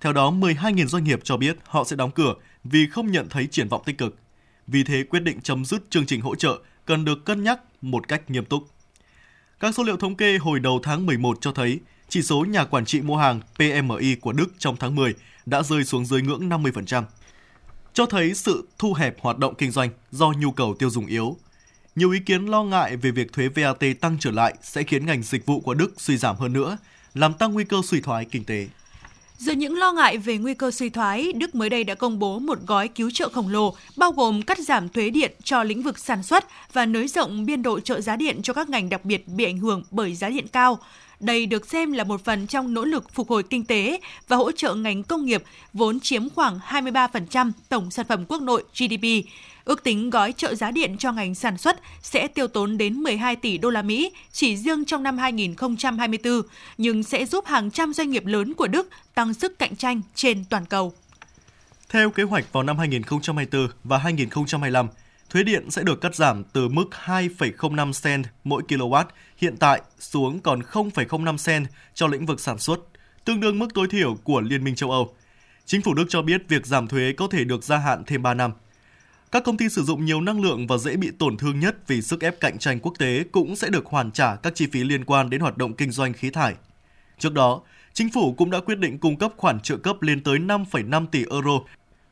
Theo 0.00 0.12
đó, 0.12 0.30
12.000 0.30 0.86
doanh 0.86 1.04
nghiệp 1.04 1.20
cho 1.24 1.36
biết 1.36 1.56
họ 1.64 1.84
sẽ 1.84 1.96
đóng 1.96 2.10
cửa 2.10 2.34
vì 2.64 2.86
không 2.86 3.10
nhận 3.10 3.28
thấy 3.28 3.46
triển 3.46 3.68
vọng 3.68 3.82
tích 3.86 3.98
cực. 3.98 4.16
Vì 4.66 4.84
thế, 4.84 5.04
quyết 5.10 5.20
định 5.20 5.40
chấm 5.40 5.64
dứt 5.64 5.90
chương 5.90 6.06
trình 6.06 6.20
hỗ 6.20 6.34
trợ 6.34 6.58
cần 6.86 7.04
được 7.04 7.24
cân 7.24 7.44
nhắc 7.44 7.60
một 7.82 8.08
cách 8.08 8.30
nghiêm 8.30 8.44
túc. 8.44 8.62
Các 9.60 9.74
số 9.74 9.82
liệu 9.82 9.96
thống 9.96 10.14
kê 10.14 10.38
hồi 10.38 10.60
đầu 10.60 10.80
tháng 10.82 11.06
11 11.06 11.38
cho 11.40 11.52
thấy 11.52 11.80
chỉ 12.08 12.22
số 12.22 12.44
nhà 12.44 12.64
quản 12.64 12.84
trị 12.84 13.00
mua 13.00 13.16
hàng 13.16 13.40
PMI 13.54 14.14
của 14.14 14.32
Đức 14.32 14.46
trong 14.58 14.76
tháng 14.76 14.94
10 14.94 15.14
đã 15.46 15.62
rơi 15.62 15.84
xuống 15.84 16.06
dưới 16.06 16.22
ngưỡng 16.22 16.48
50%, 16.48 17.04
cho 17.92 18.06
thấy 18.06 18.34
sự 18.34 18.68
thu 18.78 18.94
hẹp 18.94 19.20
hoạt 19.20 19.38
động 19.38 19.54
kinh 19.54 19.70
doanh 19.70 19.90
do 20.10 20.32
nhu 20.38 20.52
cầu 20.52 20.74
tiêu 20.78 20.90
dùng 20.90 21.06
yếu. 21.06 21.36
Nhiều 21.94 22.10
ý 22.10 22.18
kiến 22.20 22.46
lo 22.46 22.62
ngại 22.62 22.96
về 22.96 23.10
việc 23.10 23.32
thuế 23.32 23.48
VAT 23.48 24.00
tăng 24.00 24.16
trở 24.20 24.30
lại 24.30 24.54
sẽ 24.62 24.82
khiến 24.82 25.06
ngành 25.06 25.22
dịch 25.22 25.46
vụ 25.46 25.60
của 25.60 25.74
Đức 25.74 25.92
suy 25.96 26.16
giảm 26.16 26.36
hơn 26.36 26.52
nữa, 26.52 26.78
làm 27.14 27.34
tăng 27.34 27.52
nguy 27.52 27.64
cơ 27.64 27.76
suy 27.84 28.00
thoái 28.00 28.24
kinh 28.24 28.44
tế. 28.44 28.68
Giữa 29.38 29.52
những 29.52 29.78
lo 29.78 29.92
ngại 29.92 30.18
về 30.18 30.38
nguy 30.38 30.54
cơ 30.54 30.70
suy 30.70 30.90
thoái, 30.90 31.32
Đức 31.32 31.54
mới 31.54 31.70
đây 31.70 31.84
đã 31.84 31.94
công 31.94 32.18
bố 32.18 32.38
một 32.38 32.58
gói 32.66 32.88
cứu 32.88 33.10
trợ 33.10 33.28
khổng 33.28 33.48
lồ, 33.48 33.74
bao 33.96 34.12
gồm 34.12 34.42
cắt 34.42 34.58
giảm 34.58 34.88
thuế 34.88 35.10
điện 35.10 35.32
cho 35.44 35.62
lĩnh 35.62 35.82
vực 35.82 35.98
sản 35.98 36.22
xuất 36.22 36.44
và 36.72 36.86
nới 36.86 37.08
rộng 37.08 37.46
biên 37.46 37.62
độ 37.62 37.80
trợ 37.80 38.00
giá 38.00 38.16
điện 38.16 38.42
cho 38.42 38.52
các 38.52 38.68
ngành 38.68 38.88
đặc 38.88 39.04
biệt 39.04 39.28
bị 39.28 39.44
ảnh 39.44 39.58
hưởng 39.58 39.82
bởi 39.90 40.14
giá 40.14 40.28
điện 40.28 40.46
cao. 40.52 40.78
Đây 41.20 41.46
được 41.46 41.66
xem 41.66 41.92
là 41.92 42.04
một 42.04 42.24
phần 42.24 42.46
trong 42.46 42.74
nỗ 42.74 42.84
lực 42.84 43.14
phục 43.14 43.28
hồi 43.28 43.42
kinh 43.42 43.64
tế 43.64 44.00
và 44.28 44.36
hỗ 44.36 44.52
trợ 44.52 44.74
ngành 44.74 45.02
công 45.02 45.24
nghiệp 45.24 45.42
vốn 45.72 46.00
chiếm 46.00 46.28
khoảng 46.30 46.58
23% 46.68 47.52
tổng 47.68 47.90
sản 47.90 48.06
phẩm 48.08 48.24
quốc 48.28 48.42
nội 48.42 48.64
GDP. 48.78 49.04
Ước 49.68 49.82
tính 49.82 50.10
gói 50.10 50.32
trợ 50.32 50.54
giá 50.54 50.70
điện 50.70 50.96
cho 50.98 51.12
ngành 51.12 51.34
sản 51.34 51.58
xuất 51.58 51.80
sẽ 52.02 52.28
tiêu 52.28 52.48
tốn 52.48 52.78
đến 52.78 52.94
12 52.94 53.36
tỷ 53.36 53.58
đô 53.58 53.70
la 53.70 53.82
Mỹ 53.82 54.12
chỉ 54.32 54.56
riêng 54.56 54.84
trong 54.84 55.02
năm 55.02 55.18
2024, 55.18 56.42
nhưng 56.78 57.02
sẽ 57.02 57.26
giúp 57.26 57.46
hàng 57.46 57.70
trăm 57.70 57.92
doanh 57.92 58.10
nghiệp 58.10 58.26
lớn 58.26 58.54
của 58.54 58.66
Đức 58.66 58.88
tăng 59.14 59.34
sức 59.34 59.58
cạnh 59.58 59.76
tranh 59.76 60.00
trên 60.14 60.44
toàn 60.50 60.64
cầu. 60.66 60.92
Theo 61.88 62.10
kế 62.10 62.22
hoạch 62.22 62.52
vào 62.52 62.62
năm 62.62 62.78
2024 62.78 63.68
và 63.84 63.98
2025, 63.98 64.88
thuế 65.30 65.42
điện 65.42 65.70
sẽ 65.70 65.82
được 65.82 66.00
cắt 66.00 66.14
giảm 66.14 66.44
từ 66.44 66.68
mức 66.68 66.84
2,05 67.04 67.92
cent 68.02 68.26
mỗi 68.44 68.62
kW 68.68 69.04
hiện 69.36 69.56
tại 69.56 69.80
xuống 69.98 70.40
còn 70.40 70.60
0,05 70.60 71.36
cent 71.46 71.66
cho 71.94 72.06
lĩnh 72.06 72.26
vực 72.26 72.40
sản 72.40 72.58
xuất, 72.58 72.80
tương 73.24 73.40
đương 73.40 73.58
mức 73.58 73.68
tối 73.74 73.86
thiểu 73.90 74.14
của 74.24 74.40
Liên 74.40 74.64
minh 74.64 74.74
châu 74.74 74.90
Âu. 74.90 75.14
Chính 75.66 75.82
phủ 75.82 75.94
Đức 75.94 76.04
cho 76.08 76.22
biết 76.22 76.48
việc 76.48 76.66
giảm 76.66 76.86
thuế 76.86 77.12
có 77.12 77.28
thể 77.30 77.44
được 77.44 77.64
gia 77.64 77.76
hạn 77.76 78.02
thêm 78.06 78.22
3 78.22 78.34
năm. 78.34 78.52
Các 79.32 79.44
công 79.44 79.56
ty 79.56 79.68
sử 79.68 79.82
dụng 79.82 80.04
nhiều 80.04 80.20
năng 80.20 80.40
lượng 80.40 80.66
và 80.66 80.76
dễ 80.76 80.96
bị 80.96 81.10
tổn 81.18 81.36
thương 81.36 81.60
nhất 81.60 81.76
vì 81.86 82.02
sức 82.02 82.20
ép 82.20 82.40
cạnh 82.40 82.58
tranh 82.58 82.80
quốc 82.80 82.92
tế 82.98 83.24
cũng 83.32 83.56
sẽ 83.56 83.68
được 83.68 83.86
hoàn 83.86 84.10
trả 84.10 84.36
các 84.36 84.54
chi 84.54 84.66
phí 84.72 84.84
liên 84.84 85.04
quan 85.04 85.30
đến 85.30 85.40
hoạt 85.40 85.56
động 85.56 85.74
kinh 85.74 85.90
doanh 85.90 86.12
khí 86.12 86.30
thải. 86.30 86.54
Trước 87.18 87.32
đó, 87.32 87.60
chính 87.92 88.10
phủ 88.10 88.34
cũng 88.38 88.50
đã 88.50 88.60
quyết 88.60 88.78
định 88.78 88.98
cung 88.98 89.16
cấp 89.16 89.32
khoản 89.36 89.60
trợ 89.60 89.76
cấp 89.76 90.02
lên 90.02 90.22
tới 90.22 90.38
5,5 90.38 91.06
tỷ 91.06 91.24
euro 91.30 91.60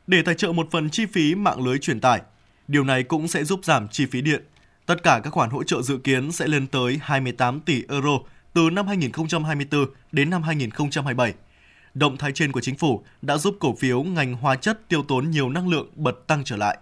để 0.07 0.23
tài 0.23 0.35
trợ 0.35 0.53
một 0.53 0.69
phần 0.71 0.91
chi 0.91 1.07
phí 1.07 1.35
mạng 1.35 1.65
lưới 1.67 1.79
truyền 1.79 2.01
tải. 2.01 2.21
Điều 2.69 2.85
này 2.85 3.03
cũng 3.03 3.29
sẽ 3.29 3.45
giúp 3.45 3.61
giảm 3.65 3.89
chi 3.89 4.07
phí 4.07 4.21
điện. 4.21 4.45
Tất 4.87 5.03
cả 5.03 5.21
các 5.25 5.31
khoản 5.31 5.51
hỗ 5.51 5.63
trợ 5.63 5.83
dự 5.83 5.99
kiến 5.99 6.33
sẽ 6.33 6.47
lên 6.47 6.67
tới 6.67 6.99
28 7.03 7.61
tỷ 7.61 7.83
euro 7.89 8.19
từ 8.53 8.71
năm 8.71 8.87
2024 8.87 9.87
đến 10.13 10.31
năm 10.31 10.43
2027. 10.43 11.35
Động 11.95 12.17
thái 12.17 12.33
trên 12.33 12.53
của 12.53 12.61
chính 12.61 12.77
phủ 12.77 13.05
đã 13.23 13.37
giúp 13.37 13.57
cổ 13.61 13.75
phiếu 13.75 14.03
ngành 14.03 14.35
hóa 14.35 14.57
chất 14.57 14.89
tiêu 14.89 15.03
tốn 15.03 15.31
nhiều 15.31 15.49
năng 15.49 15.69
lượng 15.69 15.91
bật 15.95 16.27
tăng 16.27 16.45
trở 16.45 16.57
lại. 16.57 16.79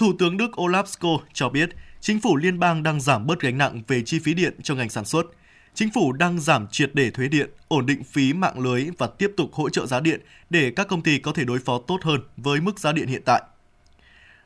Thủ 0.00 0.12
tướng 0.18 0.36
Đức 0.36 0.50
Olaf 0.60 0.84
Scholz 0.84 1.18
cho 1.32 1.48
biết 1.48 1.70
chính 2.00 2.20
phủ 2.20 2.36
liên 2.36 2.58
bang 2.58 2.82
đang 2.82 3.00
giảm 3.00 3.26
bớt 3.26 3.40
gánh 3.40 3.58
nặng 3.58 3.82
về 3.88 4.02
chi 4.02 4.18
phí 4.18 4.34
điện 4.34 4.54
cho 4.62 4.74
ngành 4.74 4.90
sản 4.90 5.04
xuất. 5.04 5.26
Chính 5.74 5.90
phủ 5.94 6.12
đang 6.12 6.40
giảm 6.40 6.66
triệt 6.70 6.90
để 6.94 7.10
thuế 7.10 7.28
điện, 7.28 7.50
ổn 7.68 7.86
định 7.86 8.04
phí 8.04 8.32
mạng 8.32 8.58
lưới 8.58 8.86
và 8.98 9.06
tiếp 9.06 9.30
tục 9.36 9.52
hỗ 9.52 9.68
trợ 9.68 9.86
giá 9.86 10.00
điện 10.00 10.20
để 10.50 10.72
các 10.76 10.88
công 10.88 11.02
ty 11.02 11.18
có 11.18 11.32
thể 11.32 11.44
đối 11.44 11.58
phó 11.58 11.78
tốt 11.86 11.98
hơn 12.02 12.20
với 12.36 12.60
mức 12.60 12.78
giá 12.78 12.92
điện 12.92 13.08
hiện 13.08 13.22
tại. 13.24 13.42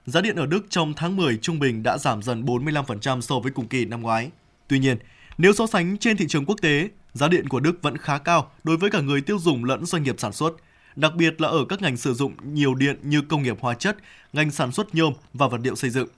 Giá 0.06 0.20
điện 0.20 0.36
ở 0.36 0.46
Đức 0.46 0.66
trong 0.70 0.92
tháng 0.96 1.16
10 1.16 1.38
trung 1.42 1.58
bình 1.58 1.82
đã 1.82 1.98
giảm 1.98 2.22
dần 2.22 2.44
45% 2.44 3.20
so 3.20 3.38
với 3.38 3.52
cùng 3.52 3.68
kỳ 3.68 3.84
năm 3.84 4.02
ngoái. 4.02 4.30
Tuy 4.68 4.78
nhiên, 4.78 4.96
nếu 5.38 5.52
so 5.52 5.66
sánh 5.66 5.98
trên 5.98 6.16
thị 6.16 6.26
trường 6.28 6.46
quốc 6.46 6.60
tế, 6.62 6.88
giá 7.12 7.28
điện 7.28 7.48
của 7.48 7.60
Đức 7.60 7.82
vẫn 7.82 7.96
khá 7.96 8.18
cao 8.18 8.50
đối 8.64 8.76
với 8.76 8.90
cả 8.90 9.00
người 9.00 9.20
tiêu 9.20 9.38
dùng 9.38 9.64
lẫn 9.64 9.84
doanh 9.84 10.02
nghiệp 10.02 10.14
sản 10.18 10.32
xuất– 10.32 10.52
đặc 10.96 11.14
biệt 11.14 11.40
là 11.40 11.48
ở 11.48 11.64
các 11.68 11.82
ngành 11.82 11.96
sử 11.96 12.14
dụng 12.14 12.34
nhiều 12.42 12.74
điện 12.74 12.98
như 13.02 13.22
công 13.22 13.42
nghiệp 13.42 13.56
hóa 13.60 13.74
chất, 13.74 13.96
ngành 14.32 14.50
sản 14.50 14.72
xuất 14.72 14.94
nhôm 14.94 15.12
và 15.32 15.48
vật 15.48 15.60
liệu 15.62 15.76
xây 15.76 15.90
dựng. 15.90 16.08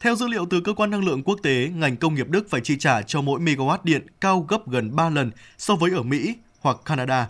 Theo 0.00 0.16
dữ 0.16 0.28
liệu 0.28 0.46
từ 0.50 0.60
cơ 0.60 0.72
quan 0.72 0.90
năng 0.90 1.04
lượng 1.04 1.22
quốc 1.22 1.38
tế, 1.42 1.68
ngành 1.74 1.96
công 1.96 2.14
nghiệp 2.14 2.28
Đức 2.28 2.50
phải 2.50 2.60
chi 2.60 2.76
trả 2.78 3.02
cho 3.02 3.22
mỗi 3.22 3.40
megawatt 3.40 3.78
điện 3.84 4.06
cao 4.20 4.46
gấp 4.48 4.68
gần 4.68 4.96
3 4.96 5.10
lần 5.10 5.30
so 5.58 5.74
với 5.74 5.90
ở 5.90 6.02
Mỹ 6.02 6.34
hoặc 6.60 6.76
Canada. 6.84 7.28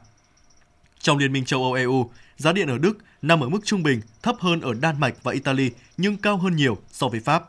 Trong 0.99 1.19
Liên 1.19 1.33
minh 1.33 1.45
châu 1.45 1.63
Âu 1.63 1.73
EU, 1.73 2.11
giá 2.37 2.53
điện 2.53 2.69
ở 2.69 2.79
Đức 2.79 2.99
nằm 3.23 3.41
ở 3.41 3.49
mức 3.49 3.61
trung 3.65 3.83
bình, 3.83 4.01
thấp 4.23 4.37
hơn 4.41 4.61
ở 4.61 4.75
Đan 4.75 5.01
Mạch 5.01 5.15
và 5.23 5.33
Italy 5.33 5.71
nhưng 5.97 6.17
cao 6.17 6.37
hơn 6.37 6.57
nhiều 6.57 6.79
so 6.93 7.09
với 7.09 7.21
Pháp. 7.21 7.49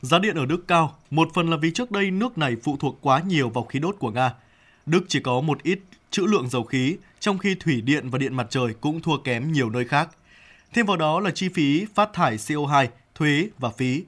Giá 0.00 0.18
điện 0.18 0.36
ở 0.36 0.46
Đức 0.46 0.68
cao, 0.68 0.98
một 1.10 1.28
phần 1.34 1.50
là 1.50 1.56
vì 1.56 1.70
trước 1.70 1.90
đây 1.90 2.10
nước 2.10 2.38
này 2.38 2.56
phụ 2.62 2.76
thuộc 2.80 2.98
quá 3.00 3.22
nhiều 3.26 3.48
vào 3.48 3.64
khí 3.64 3.78
đốt 3.78 3.96
của 3.98 4.10
Nga. 4.10 4.34
Đức 4.86 5.04
chỉ 5.08 5.20
có 5.20 5.40
một 5.40 5.62
ít 5.62 5.78
trữ 6.12 6.22
lượng 6.26 6.48
dầu 6.48 6.64
khí, 6.64 6.96
trong 7.20 7.38
khi 7.38 7.54
thủy 7.54 7.80
điện 7.80 8.10
và 8.10 8.18
điện 8.18 8.34
mặt 8.34 8.46
trời 8.50 8.74
cũng 8.80 9.00
thua 9.00 9.16
kém 9.16 9.52
nhiều 9.52 9.70
nơi 9.70 9.84
khác. 9.84 10.08
Thêm 10.74 10.86
vào 10.86 10.96
đó 10.96 11.20
là 11.20 11.30
chi 11.30 11.48
phí 11.48 11.86
phát 11.94 12.12
thải 12.12 12.36
CO2, 12.36 12.86
thuế 13.14 13.48
và 13.58 13.70
phí. 13.70 14.04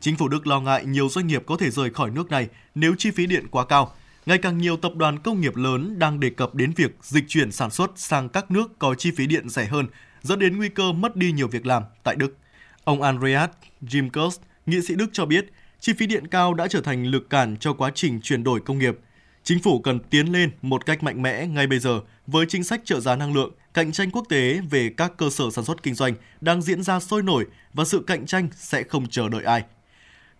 Chính 0.00 0.16
phủ 0.16 0.28
Đức 0.28 0.46
lo 0.46 0.60
ngại 0.60 0.84
nhiều 0.84 1.08
doanh 1.08 1.26
nghiệp 1.26 1.42
có 1.46 1.56
thể 1.56 1.70
rời 1.70 1.90
khỏi 1.90 2.10
nước 2.10 2.30
này 2.30 2.48
nếu 2.74 2.94
chi 2.98 3.10
phí 3.10 3.26
điện 3.26 3.46
quá 3.50 3.64
cao. 3.64 3.94
Ngày 4.26 4.38
càng 4.38 4.58
nhiều 4.58 4.76
tập 4.76 4.92
đoàn 4.96 5.18
công 5.18 5.40
nghiệp 5.40 5.56
lớn 5.56 5.98
đang 5.98 6.20
đề 6.20 6.30
cập 6.30 6.54
đến 6.54 6.72
việc 6.76 6.96
dịch 7.02 7.24
chuyển 7.28 7.52
sản 7.52 7.70
xuất 7.70 7.90
sang 7.96 8.28
các 8.28 8.50
nước 8.50 8.78
có 8.78 8.94
chi 8.94 9.10
phí 9.16 9.26
điện 9.26 9.48
rẻ 9.48 9.64
hơn, 9.64 9.86
dẫn 10.22 10.38
đến 10.38 10.56
nguy 10.56 10.68
cơ 10.68 10.92
mất 10.92 11.16
đi 11.16 11.32
nhiều 11.32 11.48
việc 11.48 11.66
làm 11.66 11.82
tại 12.02 12.16
Đức. 12.16 12.36
Ông 12.84 13.02
Andreas 13.02 13.50
Jimkers, 13.82 14.38
nghị 14.66 14.80
sĩ 14.88 14.94
Đức 14.94 15.06
cho 15.12 15.26
biết, 15.26 15.52
chi 15.80 15.92
phí 15.98 16.06
điện 16.06 16.26
cao 16.26 16.54
đã 16.54 16.68
trở 16.68 16.80
thành 16.80 17.06
lực 17.06 17.30
cản 17.30 17.56
cho 17.56 17.72
quá 17.72 17.90
trình 17.94 18.20
chuyển 18.20 18.44
đổi 18.44 18.60
công 18.60 18.78
nghiệp. 18.78 18.98
Chính 19.46 19.58
phủ 19.60 19.78
cần 19.78 19.98
tiến 19.98 20.32
lên 20.32 20.50
một 20.62 20.86
cách 20.86 21.02
mạnh 21.02 21.22
mẽ 21.22 21.46
ngay 21.46 21.66
bây 21.66 21.78
giờ 21.78 22.00
với 22.26 22.46
chính 22.48 22.64
sách 22.64 22.80
trợ 22.84 23.00
giá 23.00 23.16
năng 23.16 23.34
lượng, 23.34 23.52
cạnh 23.74 23.92
tranh 23.92 24.10
quốc 24.10 24.26
tế 24.28 24.60
về 24.70 24.90
các 24.96 25.12
cơ 25.16 25.30
sở 25.30 25.44
sản 25.50 25.64
xuất 25.64 25.82
kinh 25.82 25.94
doanh 25.94 26.14
đang 26.40 26.62
diễn 26.62 26.82
ra 26.82 27.00
sôi 27.00 27.22
nổi 27.22 27.46
và 27.72 27.84
sự 27.84 28.04
cạnh 28.06 28.26
tranh 28.26 28.48
sẽ 28.56 28.82
không 28.82 29.06
chờ 29.08 29.28
đợi 29.28 29.44
ai. 29.44 29.64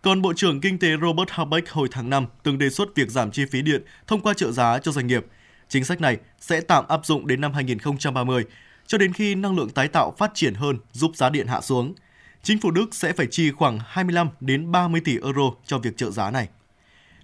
Còn 0.03 0.23
Bộ 0.23 0.33
trưởng 0.33 0.61
Kinh 0.61 0.79
tế 0.79 0.89
Robert 1.03 1.31
Habeck 1.31 1.71
hồi 1.71 1.89
tháng 1.91 2.11
5 2.11 2.27
từng 2.43 2.59
đề 2.59 2.71
xuất 2.71 2.95
việc 2.95 3.11
giảm 3.11 3.31
chi 3.31 3.45
phí 3.51 3.63
điện 3.63 3.83
thông 4.07 4.21
qua 4.21 4.35
trợ 4.35 4.53
giá 4.53 4.79
cho 4.79 4.93
doanh 4.93 5.07
nghiệp. 5.07 5.27
Chính 5.69 5.85
sách 5.85 6.01
này 6.01 6.17
sẽ 6.41 6.61
tạm 6.61 6.85
áp 6.89 7.07
dụng 7.07 7.27
đến 7.27 7.41
năm 7.41 7.53
2030, 7.53 8.45
cho 8.87 8.99
đến 8.99 9.13
khi 9.13 9.35
năng 9.35 9.57
lượng 9.57 9.71
tái 9.71 9.89
tạo 9.89 10.15
phát 10.19 10.31
triển 10.35 10.55
hơn 10.55 10.79
giúp 10.93 11.17
giá 11.17 11.31
điện 11.31 11.47
hạ 11.47 11.61
xuống. 11.61 11.95
Chính 12.43 12.61
phủ 12.61 12.71
Đức 12.71 12.95
sẽ 12.95 13.13
phải 13.13 13.27
chi 13.31 13.51
khoảng 13.51 13.79
25 13.87 14.29
đến 14.41 14.73
30 14.73 15.01
tỷ 15.05 15.19
euro 15.23 15.51
cho 15.67 15.79
việc 15.79 15.97
trợ 15.97 16.11
giá 16.11 16.31
này. 16.31 16.49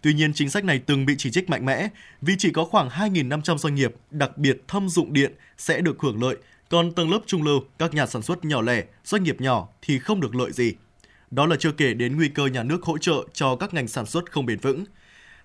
Tuy 0.03 0.15
nhiên, 0.15 0.33
chính 0.35 0.51
sách 0.51 0.65
này 0.65 0.79
từng 0.79 1.07
bị 1.07 1.15
chỉ 1.19 1.31
trích 1.31 1.51
mạnh 1.51 1.67
mẽ 1.67 1.89
vì 2.21 2.35
chỉ 2.39 2.51
có 2.51 2.65
khoảng 2.65 2.89
2.500 2.89 3.59
doanh 3.59 3.75
nghiệp, 3.75 3.95
đặc 4.11 4.39
biệt 4.39 4.63
thâm 4.69 4.89
dụng 4.89 5.13
điện, 5.13 5.35
sẽ 5.59 5.81
được 5.81 6.01
hưởng 6.01 6.23
lợi, 6.23 6.37
còn 6.69 6.93
tầng 6.93 7.11
lớp 7.11 7.21
trung 7.27 7.43
lưu, 7.43 7.61
các 7.79 7.95
nhà 7.95 8.07
sản 8.07 8.23
xuất 8.23 8.45
nhỏ 8.45 8.63
lẻ, 8.63 8.85
doanh 9.05 9.23
nghiệp 9.23 9.41
nhỏ 9.41 9.69
thì 9.83 9.99
không 9.99 10.21
được 10.21 10.35
lợi 10.35 10.53
gì. 10.53 10.73
Đó 11.31 11.47
là 11.47 11.57
chưa 11.57 11.73
kể 11.73 11.95
đến 11.95 12.17
nguy 12.17 12.29
cơ 12.29 12.47
nhà 12.47 12.63
nước 12.63 12.83
hỗ 12.83 12.99
trợ 12.99 13.15
cho 13.33 13.57
các 13.57 13.75
ngành 13.75 13.89
sản 13.89 14.07
xuất 14.07 14.33
không 14.33 14.47
bền 14.47 14.59
vững. 14.59 14.85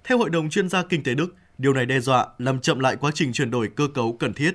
Theo 0.04 0.18
Hội 0.18 0.30
đồng 0.30 0.50
chuyên 0.50 0.70
gia 0.70 0.84
kinh 0.84 1.04
tế 1.04 1.14
Đức, 1.14 1.36
điều 1.58 1.74
này 1.74 1.86
đe 1.86 2.00
dọa 2.00 2.28
làm 2.38 2.60
chậm 2.60 2.80
lại 2.80 2.96
quá 2.96 3.12
trình 3.14 3.34
chuyển 3.34 3.52
đổi 3.52 3.70
cơ 3.76 3.88
cấu 3.94 4.14
cần 4.14 4.34
thiết. 4.34 4.52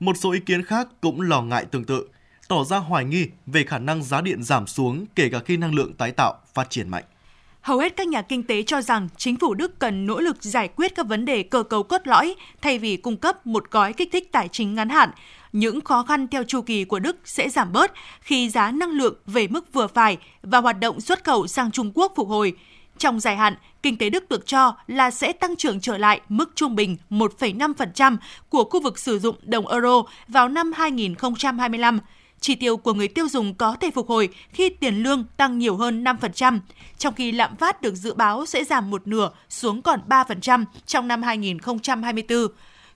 Một 0.00 0.16
số 0.16 0.32
ý 0.32 0.40
kiến 0.40 0.64
khác 0.64 0.88
cũng 1.00 1.20
lo 1.20 1.42
ngại 1.42 1.64
tương 1.64 1.84
tự, 1.84 2.08
tỏ 2.48 2.64
ra 2.64 2.76
hoài 2.78 3.04
nghi 3.04 3.26
về 3.46 3.64
khả 3.64 3.78
năng 3.78 4.02
giá 4.02 4.20
điện 4.20 4.42
giảm 4.42 4.66
xuống 4.66 5.06
kể 5.14 5.28
cả 5.28 5.38
khi 5.38 5.56
năng 5.56 5.74
lượng 5.74 5.94
tái 5.94 6.12
tạo 6.12 6.38
phát 6.54 6.70
triển 6.70 6.88
mạnh. 6.88 7.04
Hầu 7.62 7.78
hết 7.78 7.96
các 7.96 8.08
nhà 8.08 8.22
kinh 8.22 8.42
tế 8.42 8.62
cho 8.62 8.82
rằng 8.82 9.08
chính 9.16 9.36
phủ 9.36 9.54
Đức 9.54 9.78
cần 9.78 10.06
nỗ 10.06 10.20
lực 10.20 10.36
giải 10.40 10.68
quyết 10.68 10.94
các 10.94 11.06
vấn 11.06 11.24
đề 11.24 11.42
cơ 11.42 11.62
cấu 11.62 11.82
cốt 11.82 12.00
lõi 12.04 12.34
thay 12.62 12.78
vì 12.78 12.96
cung 12.96 13.16
cấp 13.16 13.46
một 13.46 13.70
gói 13.70 13.92
kích 13.92 14.08
thích 14.12 14.32
tài 14.32 14.48
chính 14.48 14.74
ngắn 14.74 14.88
hạn. 14.88 15.10
Những 15.52 15.80
khó 15.80 16.02
khăn 16.02 16.28
theo 16.28 16.44
chu 16.44 16.62
kỳ 16.62 16.84
của 16.84 16.98
Đức 16.98 17.16
sẽ 17.24 17.48
giảm 17.48 17.72
bớt 17.72 17.92
khi 18.20 18.50
giá 18.50 18.70
năng 18.70 18.90
lượng 18.90 19.14
về 19.26 19.48
mức 19.48 19.72
vừa 19.72 19.86
phải 19.86 20.16
và 20.42 20.58
hoạt 20.58 20.80
động 20.80 21.00
xuất 21.00 21.24
khẩu 21.24 21.46
sang 21.46 21.70
Trung 21.70 21.92
Quốc 21.94 22.12
phục 22.16 22.28
hồi. 22.28 22.52
Trong 22.98 23.20
dài 23.20 23.36
hạn, 23.36 23.54
kinh 23.82 23.98
tế 23.98 24.10
Đức 24.10 24.28
được 24.28 24.46
cho 24.46 24.76
là 24.86 25.10
sẽ 25.10 25.32
tăng 25.32 25.56
trưởng 25.56 25.80
trở 25.80 25.98
lại 25.98 26.20
mức 26.28 26.50
trung 26.54 26.76
bình 26.76 26.96
1,5% 27.10 28.16
của 28.48 28.64
khu 28.64 28.82
vực 28.82 28.98
sử 28.98 29.18
dụng 29.18 29.36
đồng 29.42 29.68
euro 29.68 30.02
vào 30.28 30.48
năm 30.48 30.72
2025 30.72 31.98
chỉ 32.42 32.54
tiêu 32.54 32.76
của 32.76 32.94
người 32.94 33.08
tiêu 33.08 33.28
dùng 33.28 33.54
có 33.54 33.76
thể 33.80 33.90
phục 33.90 34.08
hồi 34.08 34.28
khi 34.52 34.68
tiền 34.68 35.02
lương 35.02 35.24
tăng 35.36 35.58
nhiều 35.58 35.76
hơn 35.76 36.04
5%, 36.04 36.58
trong 36.98 37.14
khi 37.14 37.32
lạm 37.32 37.56
phát 37.56 37.82
được 37.82 37.94
dự 37.94 38.14
báo 38.14 38.46
sẽ 38.46 38.64
giảm 38.64 38.90
một 38.90 39.06
nửa 39.06 39.30
xuống 39.48 39.82
còn 39.82 40.00
3% 40.08 40.64
trong 40.86 41.08
năm 41.08 41.22
2024. 41.22 42.48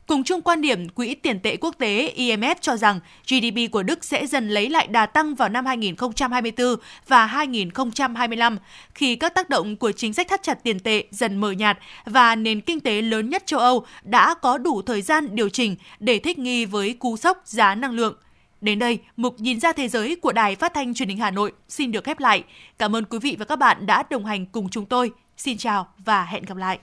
Cùng 0.07 0.25
chung 0.25 0.43
quan 0.43 0.61
điểm, 0.61 0.89
Quỹ 0.89 1.15
tiền 1.15 1.41
tệ 1.41 1.57
quốc 1.57 1.75
tế 1.79 2.15
IMF 2.17 2.55
cho 2.61 2.77
rằng 2.77 3.01
GDP 3.29 3.73
của 3.73 3.83
Đức 3.83 4.05
sẽ 4.05 4.27
dần 4.27 4.49
lấy 4.49 4.71
lại 4.71 4.87
đà 4.87 5.07
tăng 5.07 5.35
vào 5.35 5.49
năm 5.49 5.67
2024 5.67 6.77
và 7.09 7.27
2025 7.27 8.59
khi 8.95 9.17
các 9.17 9.35
tác 9.35 9.51
động 9.51 9.77
của 9.77 9.93
chính 9.93 10.15
sách 10.15 10.29
thắt 10.29 10.43
chặt 10.43 10.59
tiền 10.63 10.81
tệ 10.81 11.05
dần 11.11 11.37
mờ 11.37 11.51
nhạt 11.51 11.79
và 12.05 12.37
nền 12.37 12.61
kinh 12.61 12.81
tế 12.81 13.03
lớn 13.03 13.31
nhất 13.31 13.43
châu 13.47 13.61
Âu 13.61 13.87
đã 14.03 14.35
có 14.35 14.59
đủ 14.59 14.83
thời 14.83 15.03
gian 15.03 15.29
điều 15.37 15.49
chỉnh 15.49 15.77
để 16.01 16.19
thích 16.19 16.39
nghi 16.39 16.65
với 16.65 16.93
cú 16.93 17.17
sốc 17.17 17.43
giá 17.45 17.75
năng 17.75 17.93
lượng. 17.93 18.15
Đến 18.61 18.79
đây, 18.79 18.99
mục 19.17 19.35
nhìn 19.39 19.61
ra 19.61 19.73
thế 19.73 19.89
giới 19.89 20.17
của 20.17 20.33
Đài 20.33 20.57
Phát 20.57 20.75
thanh 20.75 20.95
Truyền 20.95 21.09
hình 21.09 21.19
Hà 21.19 21.31
Nội 21.31 21.53
xin 21.69 21.93
được 21.93 22.05
khép 22.05 22.21
lại. 22.21 22.45
Cảm 22.79 22.97
ơn 22.97 23.05
quý 23.05 23.19
vị 23.19 23.37
và 23.39 23.45
các 23.45 23.57
bạn 23.57 23.87
đã 23.87 24.03
đồng 24.11 24.25
hành 24.25 24.47
cùng 24.47 24.69
chúng 24.69 24.87
tôi. 24.87 25.11
Xin 25.37 25.59
chào 25.59 25.87
và 25.99 26.25
hẹn 26.25 26.45
gặp 26.45 26.57
lại. 26.57 26.79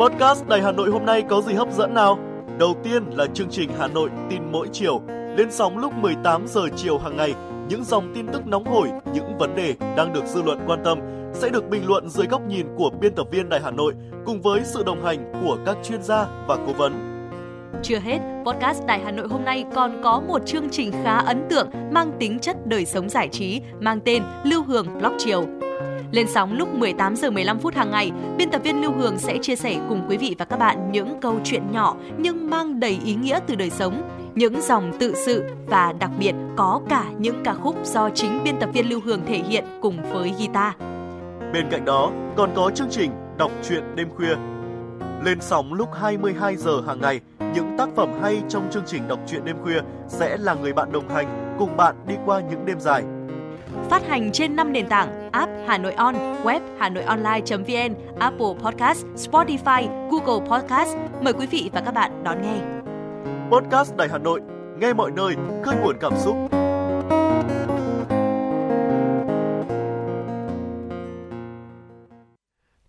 Podcast 0.00 0.48
Đài 0.48 0.62
Hà 0.62 0.72
Nội 0.72 0.90
hôm 0.90 1.06
nay 1.06 1.22
có 1.30 1.42
gì 1.42 1.54
hấp 1.54 1.72
dẫn 1.72 1.94
nào? 1.94 2.18
Đầu 2.58 2.76
tiên 2.84 3.04
là 3.12 3.26
chương 3.34 3.50
trình 3.50 3.70
Hà 3.78 3.86
Nội 3.86 4.10
tin 4.30 4.42
mỗi 4.52 4.68
chiều, 4.72 5.02
lên 5.36 5.48
sóng 5.50 5.78
lúc 5.78 5.92
18 5.94 6.46
giờ 6.46 6.60
chiều 6.76 6.98
hàng 6.98 7.16
ngày. 7.16 7.34
Những 7.68 7.84
dòng 7.84 8.12
tin 8.14 8.26
tức 8.26 8.46
nóng 8.46 8.64
hổi, 8.64 8.88
những 9.14 9.38
vấn 9.38 9.56
đề 9.56 9.74
đang 9.96 10.12
được 10.12 10.24
dư 10.26 10.42
luận 10.42 10.58
quan 10.66 10.80
tâm 10.84 10.98
sẽ 11.32 11.48
được 11.48 11.70
bình 11.70 11.86
luận 11.86 12.08
dưới 12.08 12.26
góc 12.26 12.42
nhìn 12.48 12.66
của 12.76 12.90
biên 13.00 13.14
tập 13.14 13.26
viên 13.30 13.48
Đài 13.48 13.60
Hà 13.60 13.70
Nội 13.70 13.94
cùng 14.26 14.42
với 14.42 14.60
sự 14.64 14.82
đồng 14.82 15.04
hành 15.04 15.32
của 15.44 15.58
các 15.66 15.76
chuyên 15.84 16.02
gia 16.02 16.26
và 16.48 16.56
cố 16.66 16.72
vấn. 16.72 17.12
Chưa 17.82 17.98
hết, 17.98 18.18
podcast 18.44 18.86
Đài 18.86 19.00
Hà 19.04 19.10
Nội 19.10 19.28
hôm 19.28 19.44
nay 19.44 19.64
còn 19.74 20.00
có 20.04 20.20
một 20.20 20.46
chương 20.46 20.68
trình 20.70 20.92
khá 21.04 21.16
ấn 21.16 21.46
tượng 21.50 21.68
mang 21.90 22.12
tính 22.18 22.38
chất 22.38 22.66
đời 22.66 22.84
sống 22.84 23.08
giải 23.08 23.28
trí 23.28 23.60
mang 23.80 24.00
tên 24.04 24.22
Lưu 24.44 24.62
Hương 24.62 24.98
Blog 24.98 25.12
Chiều. 25.18 25.44
Lên 26.10 26.26
sóng 26.28 26.52
lúc 26.52 26.74
18 26.74 27.16
giờ 27.16 27.30
15 27.30 27.58
phút 27.58 27.74
hàng 27.74 27.90
ngày, 27.90 28.10
biên 28.38 28.50
tập 28.50 28.60
viên 28.64 28.80
Lưu 28.80 28.92
Hương 28.92 29.18
sẽ 29.18 29.38
chia 29.42 29.56
sẻ 29.56 29.76
cùng 29.88 30.06
quý 30.08 30.16
vị 30.16 30.34
và 30.38 30.44
các 30.44 30.58
bạn 30.58 30.92
những 30.92 31.20
câu 31.20 31.40
chuyện 31.44 31.62
nhỏ 31.72 31.96
nhưng 32.18 32.50
mang 32.50 32.80
đầy 32.80 32.98
ý 33.04 33.14
nghĩa 33.14 33.38
từ 33.46 33.54
đời 33.54 33.70
sống, 33.70 34.02
những 34.34 34.60
dòng 34.60 34.92
tự 34.98 35.14
sự 35.26 35.44
và 35.66 35.94
đặc 35.98 36.10
biệt 36.18 36.34
có 36.56 36.80
cả 36.88 37.04
những 37.18 37.36
ca 37.44 37.54
khúc 37.54 37.76
do 37.84 38.10
chính 38.10 38.44
biên 38.44 38.54
tập 38.60 38.70
viên 38.72 38.88
Lưu 38.88 39.00
Hương 39.04 39.20
thể 39.26 39.38
hiện 39.48 39.64
cùng 39.82 39.96
với 40.12 40.32
guitar. 40.38 40.72
Bên 41.52 41.66
cạnh 41.70 41.84
đó, 41.84 42.10
còn 42.36 42.50
có 42.56 42.70
chương 42.74 42.90
trình 42.90 43.10
Đọc 43.38 43.50
truyện 43.62 43.82
đêm 43.96 44.08
khuya. 44.16 44.36
Lên 45.24 45.40
sóng 45.40 45.74
lúc 45.74 45.88
22 45.94 46.56
giờ 46.56 46.80
hàng 46.86 47.00
ngày, 47.00 47.20
những 47.54 47.74
tác 47.78 47.88
phẩm 47.96 48.08
hay 48.22 48.42
trong 48.48 48.70
chương 48.70 48.82
trình 48.86 49.08
Đọc 49.08 49.18
truyện 49.26 49.44
đêm 49.44 49.56
khuya 49.62 49.80
sẽ 50.08 50.36
là 50.36 50.54
người 50.54 50.72
bạn 50.72 50.92
đồng 50.92 51.08
hành 51.08 51.56
cùng 51.58 51.76
bạn 51.76 51.96
đi 52.06 52.14
qua 52.24 52.40
những 52.50 52.66
đêm 52.66 52.80
dài. 52.80 53.02
Phát 53.90 54.06
hành 54.08 54.32
trên 54.32 54.56
5 54.56 54.72
nền 54.72 54.88
tảng 54.88 55.30
app 55.32 55.52
Hà 55.66 55.78
Nội 55.78 55.92
On, 55.92 56.14
web 56.44 56.60
Hà 56.78 56.88
Nội 56.88 57.04
Online.vn, 57.04 57.94
Apple 58.18 58.54
Podcast, 58.62 59.06
Spotify, 59.16 60.08
Google 60.10 60.48
Podcast. 60.50 60.96
Mời 61.20 61.32
quý 61.32 61.46
vị 61.46 61.70
và 61.72 61.80
các 61.80 61.94
bạn 61.94 62.22
đón 62.24 62.42
nghe. 62.42 62.60
Podcast 63.50 63.96
Đài 63.96 64.08
Hà 64.08 64.18
Nội, 64.18 64.40
nghe 64.78 64.92
mọi 64.92 65.10
nơi, 65.10 65.34
khơi 65.64 65.76
nguồn 65.82 65.96
cảm 66.00 66.12
xúc. 66.16 66.36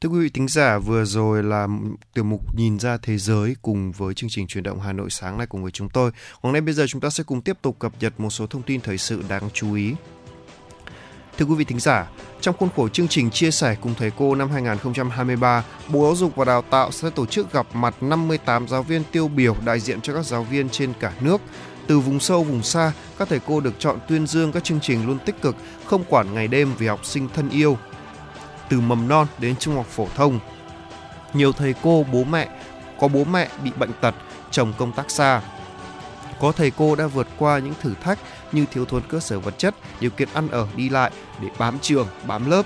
Thưa 0.04 0.10
quý 0.10 0.20
vị 0.20 0.30
thính 0.30 0.48
giả, 0.48 0.78
vừa 0.78 1.06
rồi 1.06 1.44
là 1.44 1.68
tiểu 2.14 2.24
mục 2.24 2.56
Nhìn 2.56 2.80
ra 2.80 2.98
thế 3.02 3.18
giới 3.18 3.56
cùng 3.62 3.92
với 3.92 4.14
chương 4.14 4.30
trình 4.30 4.48
truyền 4.48 4.64
động 4.64 4.80
Hà 4.80 4.94
Nội 4.94 5.10
sáng 5.10 5.38
nay 5.38 5.48
cùng 5.48 5.64
với 5.64 5.72
chúng 5.72 5.90
tôi. 5.90 6.12
Hôm 6.42 6.54
nay 6.54 6.62
bây 6.62 6.74
giờ 6.74 6.86
chúng 6.88 7.02
ta 7.02 7.10
sẽ 7.10 7.24
cùng 7.24 7.42
tiếp 7.42 7.58
tục 7.62 7.80
cập 7.80 7.92
nhật 8.00 8.14
một 8.18 8.30
số 8.30 8.48
thông 8.48 8.62
tin 8.62 8.82
thời 8.82 8.98
sự 8.98 9.24
đáng 9.30 9.50
chú 9.54 9.74
ý. 9.74 9.94
Thưa 11.38 11.46
quý 11.46 11.56
vị 11.56 11.64
thính 11.66 11.80
giả, 11.80 12.08
trong 12.42 12.56
khuôn 12.58 12.70
khổ 12.76 12.88
chương 12.88 13.08
trình 13.08 13.32
chia 13.32 13.52
sẻ 13.52 13.76
cùng 13.82 13.94
thầy 13.98 14.12
cô 14.18 14.36
năm 14.36 14.50
2023, 14.52 15.64
Bộ 15.88 16.04
Giáo 16.04 16.16
dục 16.16 16.36
và 16.36 16.46
Đào 16.46 16.62
tạo 16.62 16.92
sẽ 16.92 17.10
tổ 17.10 17.26
chức 17.26 17.54
gặp 17.54 17.68
mặt 17.74 18.04
58 18.04 18.68
giáo 18.68 18.84
viên 18.84 19.04
tiêu 19.12 19.28
biểu 19.28 19.56
đại 19.66 19.80
diện 19.80 20.02
cho 20.02 20.14
các 20.14 20.26
giáo 20.26 20.44
viên 20.44 20.70
trên 20.70 20.94
cả 21.00 21.14
nước. 21.22 21.42
Từ 21.88 22.00
vùng 22.00 22.20
sâu, 22.20 22.44
vùng 22.44 22.64
xa, 22.64 22.92
các 23.18 23.30
thầy 23.30 23.40
cô 23.48 23.60
được 23.60 23.74
chọn 23.80 24.00
tuyên 24.08 24.28
dương 24.28 24.52
các 24.52 24.64
chương 24.64 24.80
trình 24.80 25.08
luôn 25.08 25.20
tích 25.26 25.42
cực, 25.42 25.56
không 25.86 26.04
quản 26.10 26.34
ngày 26.34 26.48
đêm 26.48 26.74
vì 26.78 26.88
học 26.88 27.06
sinh 27.06 27.30
thân 27.36 27.50
yêu, 27.50 27.78
từ 28.74 28.82
mầm 28.82 29.08
non 29.08 29.28
đến 29.38 29.56
trung 29.56 29.76
học 29.76 29.86
phổ 29.86 30.08
thông. 30.16 30.40
Nhiều 31.34 31.52
thầy 31.52 31.76
cô, 31.84 32.06
bố 32.12 32.24
mẹ 32.24 32.50
có 33.00 33.08
bố 33.08 33.24
mẹ 33.24 33.50
bị 33.64 33.72
bệnh 33.78 33.92
tật, 34.02 34.16
chồng 34.52 34.74
công 34.78 34.92
tác 34.92 35.12
xa. 35.12 35.42
Có 36.40 36.52
thầy 36.52 36.72
cô 36.72 36.96
đã 36.96 37.08
vượt 37.08 37.28
qua 37.38 37.60
những 37.60 37.74
thử 37.82 37.94
thách 38.04 38.20
như 38.52 38.66
thiếu 38.72 38.86
thốn 38.86 39.02
cơ 39.10 39.20
sở 39.20 39.40
vật 39.40 39.58
chất, 39.58 39.76
điều 40.00 40.10
kiện 40.10 40.30
ăn 40.34 40.50
ở 40.50 40.68
đi 40.76 40.90
lại 40.90 41.12
để 41.42 41.48
bám 41.58 41.80
trường, 41.80 42.08
bám 42.28 42.50
lớp. 42.50 42.66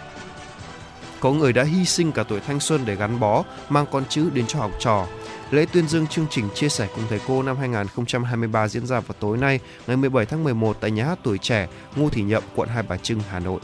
Có 1.19 1.31
người 1.31 1.53
đã 1.53 1.63
hy 1.63 1.85
sinh 1.85 2.11
cả 2.11 2.23
tuổi 2.23 2.39
thanh 2.39 2.59
xuân 2.59 2.81
để 2.85 2.95
gắn 2.95 3.19
bó, 3.19 3.43
mang 3.69 3.85
con 3.91 4.03
chữ 4.09 4.29
đến 4.33 4.47
cho 4.47 4.59
học 4.59 4.71
trò. 4.79 5.05
Lễ 5.51 5.65
tuyên 5.71 5.87
dương 5.87 6.07
chương 6.07 6.27
trình 6.29 6.49
chia 6.55 6.69
sẻ 6.69 6.87
cùng 6.95 7.03
thầy 7.09 7.19
cô 7.27 7.43
năm 7.43 7.57
2023 7.57 8.67
diễn 8.67 8.85
ra 8.85 8.99
vào 8.99 9.15
tối 9.19 9.37
nay, 9.37 9.59
ngày 9.87 9.97
17 9.97 10.25
tháng 10.25 10.43
11 10.43 10.77
tại 10.79 10.91
nhà 10.91 11.05
hát 11.05 11.19
tuổi 11.23 11.37
trẻ, 11.37 11.67
Ngô 11.95 12.09
Thị 12.09 12.21
Nhậm, 12.21 12.43
quận 12.55 12.69
Hai 12.69 12.83
Bà 12.83 12.97
Trưng, 12.97 13.19
Hà 13.29 13.39
Nội 13.39 13.59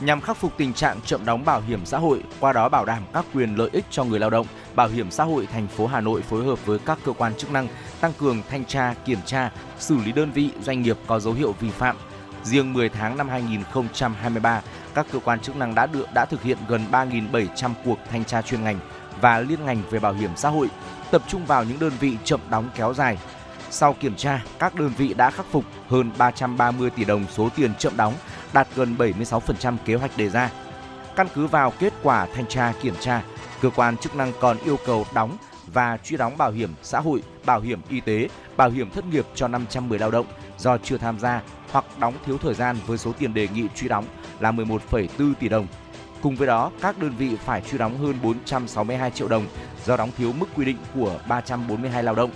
nhằm 0.00 0.20
khắc 0.20 0.36
phục 0.36 0.52
tình 0.56 0.72
trạng 0.72 1.00
chậm 1.00 1.24
đóng 1.24 1.44
bảo 1.44 1.60
hiểm 1.60 1.80
xã 1.84 1.98
hội, 1.98 2.22
qua 2.40 2.52
đó 2.52 2.68
bảo 2.68 2.84
đảm 2.84 3.02
các 3.12 3.24
quyền 3.34 3.54
lợi 3.54 3.68
ích 3.72 3.84
cho 3.90 4.04
người 4.04 4.18
lao 4.18 4.30
động. 4.30 4.46
Bảo 4.74 4.88
hiểm 4.88 5.10
xã 5.10 5.24
hội 5.24 5.46
thành 5.46 5.66
phố 5.66 5.86
Hà 5.86 6.00
Nội 6.00 6.22
phối 6.22 6.44
hợp 6.44 6.66
với 6.66 6.78
các 6.78 6.98
cơ 7.04 7.12
quan 7.12 7.34
chức 7.34 7.50
năng 7.50 7.68
tăng 8.00 8.12
cường 8.18 8.42
thanh 8.50 8.64
tra, 8.64 8.94
kiểm 9.04 9.18
tra, 9.26 9.50
xử 9.78 9.96
lý 10.04 10.12
đơn 10.12 10.30
vị, 10.30 10.50
doanh 10.62 10.82
nghiệp 10.82 10.96
có 11.06 11.20
dấu 11.20 11.34
hiệu 11.34 11.54
vi 11.60 11.70
phạm. 11.70 11.96
Riêng 12.44 12.72
10 12.72 12.88
tháng 12.88 13.16
năm 13.16 13.28
2023, 13.28 14.62
các 14.94 15.06
cơ 15.12 15.18
quan 15.18 15.40
chức 15.40 15.56
năng 15.56 15.74
đã 15.74 15.86
được 15.86 16.06
đã 16.14 16.24
thực 16.24 16.42
hiện 16.42 16.58
gần 16.68 16.84
3.700 16.92 17.70
cuộc 17.84 17.98
thanh 18.10 18.24
tra 18.24 18.42
chuyên 18.42 18.64
ngành 18.64 18.78
và 19.20 19.40
liên 19.40 19.64
ngành 19.64 19.82
về 19.90 19.98
bảo 19.98 20.12
hiểm 20.12 20.30
xã 20.36 20.48
hội, 20.48 20.68
tập 21.10 21.22
trung 21.28 21.46
vào 21.46 21.64
những 21.64 21.78
đơn 21.78 21.92
vị 22.00 22.16
chậm 22.24 22.40
đóng 22.50 22.68
kéo 22.74 22.94
dài. 22.94 23.18
Sau 23.70 23.92
kiểm 23.92 24.14
tra, 24.16 24.44
các 24.58 24.74
đơn 24.74 24.92
vị 24.96 25.14
đã 25.14 25.30
khắc 25.30 25.46
phục 25.50 25.64
hơn 25.88 26.10
330 26.18 26.90
tỷ 26.90 27.04
đồng 27.04 27.24
số 27.30 27.48
tiền 27.56 27.74
chậm 27.78 27.96
đóng 27.96 28.14
đạt 28.52 28.68
gần 28.76 28.96
76% 28.98 29.76
kế 29.84 29.94
hoạch 29.94 30.16
đề 30.16 30.28
ra. 30.28 30.50
Căn 31.16 31.26
cứ 31.34 31.46
vào 31.46 31.72
kết 31.78 31.92
quả 32.02 32.26
thanh 32.34 32.46
tra 32.46 32.72
kiểm 32.82 32.94
tra, 33.00 33.22
cơ 33.62 33.70
quan 33.70 33.96
chức 33.96 34.16
năng 34.16 34.32
còn 34.40 34.58
yêu 34.58 34.78
cầu 34.86 35.06
đóng 35.14 35.36
và 35.72 35.98
truy 36.04 36.16
đóng 36.16 36.38
bảo 36.38 36.50
hiểm 36.50 36.74
xã 36.82 37.00
hội, 37.00 37.22
bảo 37.46 37.60
hiểm 37.60 37.80
y 37.88 38.00
tế, 38.00 38.28
bảo 38.56 38.70
hiểm 38.70 38.90
thất 38.90 39.04
nghiệp 39.04 39.26
cho 39.34 39.48
510 39.48 39.98
lao 39.98 40.10
động 40.10 40.26
do 40.58 40.78
chưa 40.78 40.98
tham 40.98 41.18
gia 41.18 41.42
hoặc 41.72 41.84
đóng 41.98 42.14
thiếu 42.26 42.38
thời 42.38 42.54
gian 42.54 42.76
với 42.86 42.98
số 42.98 43.12
tiền 43.12 43.34
đề 43.34 43.48
nghị 43.48 43.66
truy 43.74 43.88
đóng 43.88 44.04
là 44.40 44.52
11,4 44.52 45.34
tỷ 45.34 45.48
đồng. 45.48 45.66
Cùng 46.22 46.36
với 46.36 46.46
đó, 46.46 46.70
các 46.80 46.98
đơn 46.98 47.12
vị 47.18 47.36
phải 47.44 47.60
truy 47.60 47.78
đóng 47.78 47.98
hơn 47.98 48.18
462 48.22 49.10
triệu 49.10 49.28
đồng 49.28 49.46
do 49.84 49.96
đóng 49.96 50.10
thiếu 50.16 50.32
mức 50.32 50.46
quy 50.56 50.64
định 50.64 50.76
của 50.94 51.20
342 51.28 52.02
lao 52.02 52.14
động. 52.14 52.30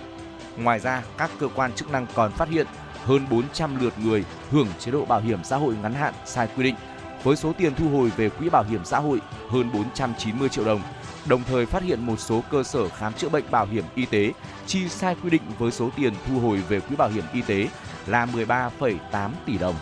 Ngoài 0.57 0.79
ra, 0.79 1.03
các 1.19 1.31
cơ 1.39 1.49
quan 1.55 1.73
chức 1.73 1.91
năng 1.91 2.07
còn 2.15 2.33
phát 2.33 2.49
hiện 2.49 2.67
hơn 3.05 3.27
400 3.31 3.81
lượt 3.81 3.93
người 3.99 4.25
hưởng 4.51 4.69
chế 4.79 4.91
độ 4.91 5.05
bảo 5.05 5.21
hiểm 5.21 5.45
xã 5.45 5.57
hội 5.57 5.75
ngắn 5.83 5.95
hạn 5.95 6.15
sai 6.27 6.49
quy 6.57 6.65
định 6.65 6.75
với 7.23 7.37
số 7.37 7.53
tiền 7.59 7.75
thu 7.75 7.89
hồi 7.89 8.13
về 8.17 8.29
quỹ 8.29 8.49
bảo 8.49 8.65
hiểm 8.65 8.85
xã 8.85 8.99
hội 8.99 9.21
hơn 9.51 9.73
490 9.73 10.49
triệu 10.49 10.65
đồng. 10.65 10.83
Đồng 11.27 11.43
thời 11.45 11.67
phát 11.67 11.83
hiện 11.83 12.07
một 12.07 12.21
số 12.21 12.43
cơ 12.51 12.63
sở 12.63 12.89
khám 12.89 13.13
chữa 13.13 13.29
bệnh 13.29 13.51
bảo 13.51 13.67
hiểm 13.67 13.85
y 13.95 14.05
tế 14.07 14.33
chi 14.67 14.89
sai 14.89 15.17
quy 15.23 15.31
định 15.31 15.43
với 15.59 15.71
số 15.71 15.91
tiền 15.97 16.13
thu 16.27 16.41
hồi 16.41 16.63
về 16.69 16.81
quỹ 16.81 16.97
bảo 16.97 17.09
hiểm 17.09 17.25
y 17.33 17.43
tế 17.43 17.69
là 18.07 18.27
13,8 18.27 19.31
tỷ 19.47 19.59
đồng. 19.59 19.75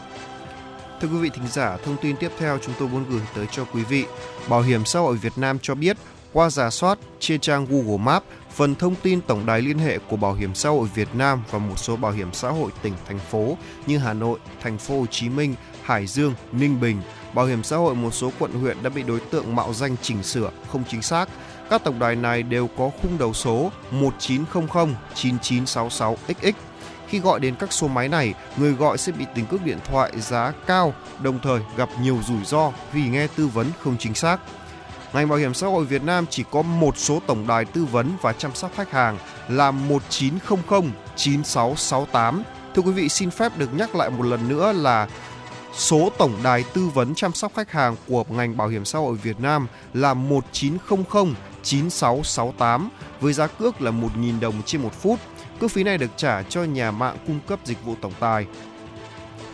Thưa 1.00 1.08
quý 1.08 1.16
vị 1.16 1.30
thính 1.34 1.48
giả, 1.48 1.76
thông 1.84 1.96
tin 2.02 2.16
tiếp 2.16 2.32
theo 2.38 2.58
chúng 2.58 2.74
tôi 2.78 2.88
muốn 2.88 3.04
gửi 3.10 3.20
tới 3.34 3.46
cho 3.50 3.64
quý 3.64 3.84
vị. 3.84 4.04
Bảo 4.48 4.62
hiểm 4.62 4.84
xã 4.84 5.00
hội 5.00 5.16
Việt 5.16 5.32
Nam 5.36 5.58
cho 5.62 5.74
biết, 5.74 5.96
qua 6.32 6.50
giả 6.50 6.70
soát 6.70 6.98
trên 7.18 7.40
trang 7.40 7.66
Google 7.70 8.04
Maps, 8.04 8.26
phần 8.60 8.74
thông 8.74 8.94
tin 8.94 9.20
tổng 9.20 9.46
đài 9.46 9.62
liên 9.62 9.78
hệ 9.78 9.98
của 9.98 10.16
Bảo 10.16 10.34
hiểm 10.34 10.54
xã 10.54 10.68
hội 10.68 10.88
Việt 10.94 11.08
Nam 11.14 11.42
và 11.50 11.58
một 11.58 11.78
số 11.78 11.96
bảo 11.96 12.12
hiểm 12.12 12.32
xã 12.32 12.50
hội 12.50 12.70
tỉnh 12.82 12.92
thành 13.08 13.18
phố 13.18 13.56
như 13.86 13.98
Hà 13.98 14.12
Nội, 14.12 14.38
thành 14.62 14.78
phố 14.78 15.00
Hồ 15.00 15.06
Chí 15.06 15.28
Minh, 15.28 15.54
Hải 15.82 16.06
Dương, 16.06 16.34
Ninh 16.52 16.80
Bình, 16.80 17.02
bảo 17.34 17.46
hiểm 17.46 17.62
xã 17.62 17.76
hội 17.76 17.94
một 17.94 18.14
số 18.14 18.32
quận 18.38 18.52
huyện 18.52 18.76
đã 18.82 18.90
bị 18.90 19.02
đối 19.02 19.20
tượng 19.20 19.56
mạo 19.56 19.74
danh 19.74 19.96
chỉnh 20.02 20.22
sửa 20.22 20.50
không 20.68 20.82
chính 20.88 21.02
xác. 21.02 21.28
Các 21.70 21.84
tổng 21.84 21.98
đài 21.98 22.16
này 22.16 22.42
đều 22.42 22.68
có 22.78 22.90
khung 23.02 23.18
đầu 23.18 23.32
số 23.32 23.72
1900 23.90 24.94
9966 25.14 26.16
XX 26.28 26.58
khi 27.08 27.18
gọi 27.18 27.40
đến 27.40 27.54
các 27.54 27.72
số 27.72 27.88
máy 27.88 28.08
này, 28.08 28.34
người 28.56 28.72
gọi 28.72 28.98
sẽ 28.98 29.12
bị 29.12 29.26
tính 29.34 29.46
cước 29.46 29.64
điện 29.64 29.78
thoại 29.90 30.12
giá 30.20 30.52
cao, 30.66 30.94
đồng 31.22 31.38
thời 31.42 31.60
gặp 31.76 31.88
nhiều 32.02 32.18
rủi 32.28 32.44
ro 32.44 32.72
vì 32.92 33.08
nghe 33.08 33.26
tư 33.26 33.46
vấn 33.46 33.66
không 33.80 33.96
chính 33.98 34.14
xác. 34.14 34.40
Ngành 35.12 35.28
Bảo 35.28 35.38
hiểm 35.38 35.54
xã 35.54 35.66
hội 35.66 35.84
Việt 35.84 36.02
Nam 36.02 36.26
chỉ 36.30 36.44
có 36.50 36.62
một 36.62 36.98
số 36.98 37.18
tổng 37.26 37.46
đài 37.46 37.64
tư 37.64 37.84
vấn 37.84 38.12
và 38.22 38.32
chăm 38.32 38.54
sóc 38.54 38.70
khách 38.76 38.90
hàng 38.90 39.18
là 39.48 39.70
1900 39.70 40.92
9668. 41.16 42.42
Thưa 42.74 42.82
quý 42.82 42.92
vị, 42.92 43.08
xin 43.08 43.30
phép 43.30 43.58
được 43.58 43.74
nhắc 43.74 43.94
lại 43.94 44.10
một 44.10 44.22
lần 44.22 44.48
nữa 44.48 44.72
là 44.72 45.08
số 45.72 46.10
tổng 46.18 46.32
đài 46.42 46.64
tư 46.74 46.88
vấn 46.94 47.14
chăm 47.14 47.32
sóc 47.32 47.52
khách 47.54 47.72
hàng 47.72 47.96
của 48.08 48.24
ngành 48.28 48.56
Bảo 48.56 48.68
hiểm 48.68 48.84
xã 48.84 48.98
hội 48.98 49.16
Việt 49.16 49.40
Nam 49.40 49.66
là 49.94 50.14
1900 50.14 51.34
9668 51.62 52.88
với 53.20 53.32
giá 53.32 53.46
cước 53.46 53.82
là 53.82 53.90
1.000 53.90 54.40
đồng 54.40 54.62
trên 54.66 54.82
một 54.82 54.92
phút 55.02 55.18
Cước 55.60 55.70
phí 55.70 55.82
này 55.82 55.98
được 55.98 56.10
trả 56.16 56.42
cho 56.42 56.64
nhà 56.64 56.90
mạng 56.90 57.16
cung 57.26 57.40
cấp 57.46 57.58
dịch 57.64 57.84
vụ 57.84 57.94
tổng 58.00 58.12
tài. 58.20 58.46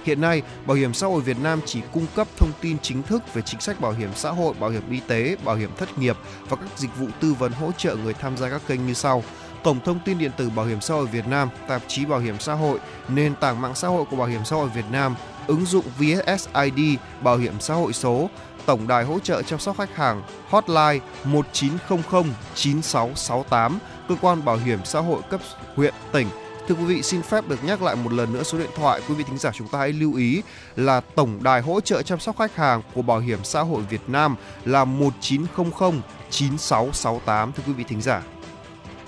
Hiện 0.06 0.20
nay, 0.20 0.42
Bảo 0.66 0.76
hiểm 0.76 0.94
xã 0.94 1.06
hội 1.06 1.20
Việt 1.20 1.36
Nam 1.42 1.60
chỉ 1.66 1.80
cung 1.92 2.06
cấp 2.14 2.28
thông 2.36 2.52
tin 2.60 2.78
chính 2.82 3.02
thức 3.02 3.34
về 3.34 3.42
chính 3.42 3.60
sách 3.60 3.80
bảo 3.80 3.92
hiểm 3.92 4.10
xã 4.14 4.30
hội, 4.30 4.54
bảo 4.60 4.70
hiểm 4.70 4.82
y 4.90 5.00
tế, 5.00 5.36
bảo 5.44 5.56
hiểm 5.56 5.70
thất 5.76 5.98
nghiệp 5.98 6.16
và 6.48 6.56
các 6.56 6.78
dịch 6.78 6.96
vụ 6.96 7.06
tư 7.20 7.34
vấn 7.38 7.52
hỗ 7.52 7.72
trợ 7.72 7.96
người 7.96 8.14
tham 8.14 8.36
gia 8.36 8.50
các 8.50 8.62
kênh 8.68 8.86
như 8.86 8.94
sau. 8.94 9.22
Cổng 9.64 9.80
thông 9.80 9.98
tin 10.04 10.18
điện 10.18 10.30
tử 10.36 10.50
Bảo 10.50 10.66
hiểm 10.66 10.80
xã 10.80 10.94
hội 10.94 11.06
Việt 11.06 11.26
Nam, 11.26 11.48
tạp 11.68 11.82
chí 11.88 12.04
Bảo 12.04 12.18
hiểm 12.18 12.38
xã 12.38 12.54
hội, 12.54 12.78
nền 13.08 13.34
tảng 13.34 13.60
mạng 13.60 13.74
xã 13.74 13.88
hội 13.88 14.04
của 14.10 14.16
Bảo 14.16 14.26
hiểm 14.26 14.44
xã 14.44 14.56
hội 14.56 14.68
Việt 14.68 14.84
Nam, 14.90 15.14
ứng 15.46 15.64
dụng 15.64 15.84
VSSID, 15.98 16.98
Bảo 17.20 17.36
hiểm 17.36 17.54
xã 17.60 17.74
hội 17.74 17.92
số, 17.92 18.30
tổng 18.66 18.88
đài 18.88 19.04
hỗ 19.04 19.18
trợ 19.18 19.42
chăm 19.42 19.58
sóc 19.58 19.78
khách 19.78 19.96
hàng 19.96 20.22
hotline 20.48 20.98
1900 21.24 22.24
9668 22.54 23.78
cơ 24.08 24.14
quan 24.20 24.44
bảo 24.44 24.56
hiểm 24.56 24.78
xã 24.84 25.00
hội 25.00 25.20
cấp 25.30 25.40
huyện, 25.76 25.94
tỉnh. 26.12 26.26
Thưa 26.68 26.74
quý 26.74 26.84
vị, 26.84 27.02
xin 27.02 27.22
phép 27.22 27.48
được 27.48 27.64
nhắc 27.64 27.82
lại 27.82 27.96
một 27.96 28.12
lần 28.12 28.32
nữa 28.32 28.42
số 28.42 28.58
điện 28.58 28.70
thoại 28.74 29.00
quý 29.08 29.14
vị 29.14 29.24
thính 29.24 29.38
giả 29.38 29.50
chúng 29.54 29.68
ta 29.68 29.78
hãy 29.78 29.92
lưu 29.92 30.14
ý 30.14 30.42
là 30.76 31.00
tổng 31.00 31.38
đài 31.42 31.60
hỗ 31.60 31.80
trợ 31.80 32.02
chăm 32.02 32.18
sóc 32.18 32.38
khách 32.38 32.56
hàng 32.56 32.82
của 32.94 33.02
Bảo 33.02 33.18
hiểm 33.18 33.38
xã 33.44 33.60
hội 33.60 33.82
Việt 33.90 34.00
Nam 34.08 34.36
là 34.64 34.84
1900 34.84 36.00
9668 36.30 37.52
thưa 37.52 37.62
quý 37.66 37.72
vị 37.72 37.84
thính 37.88 38.02
giả. 38.02 38.22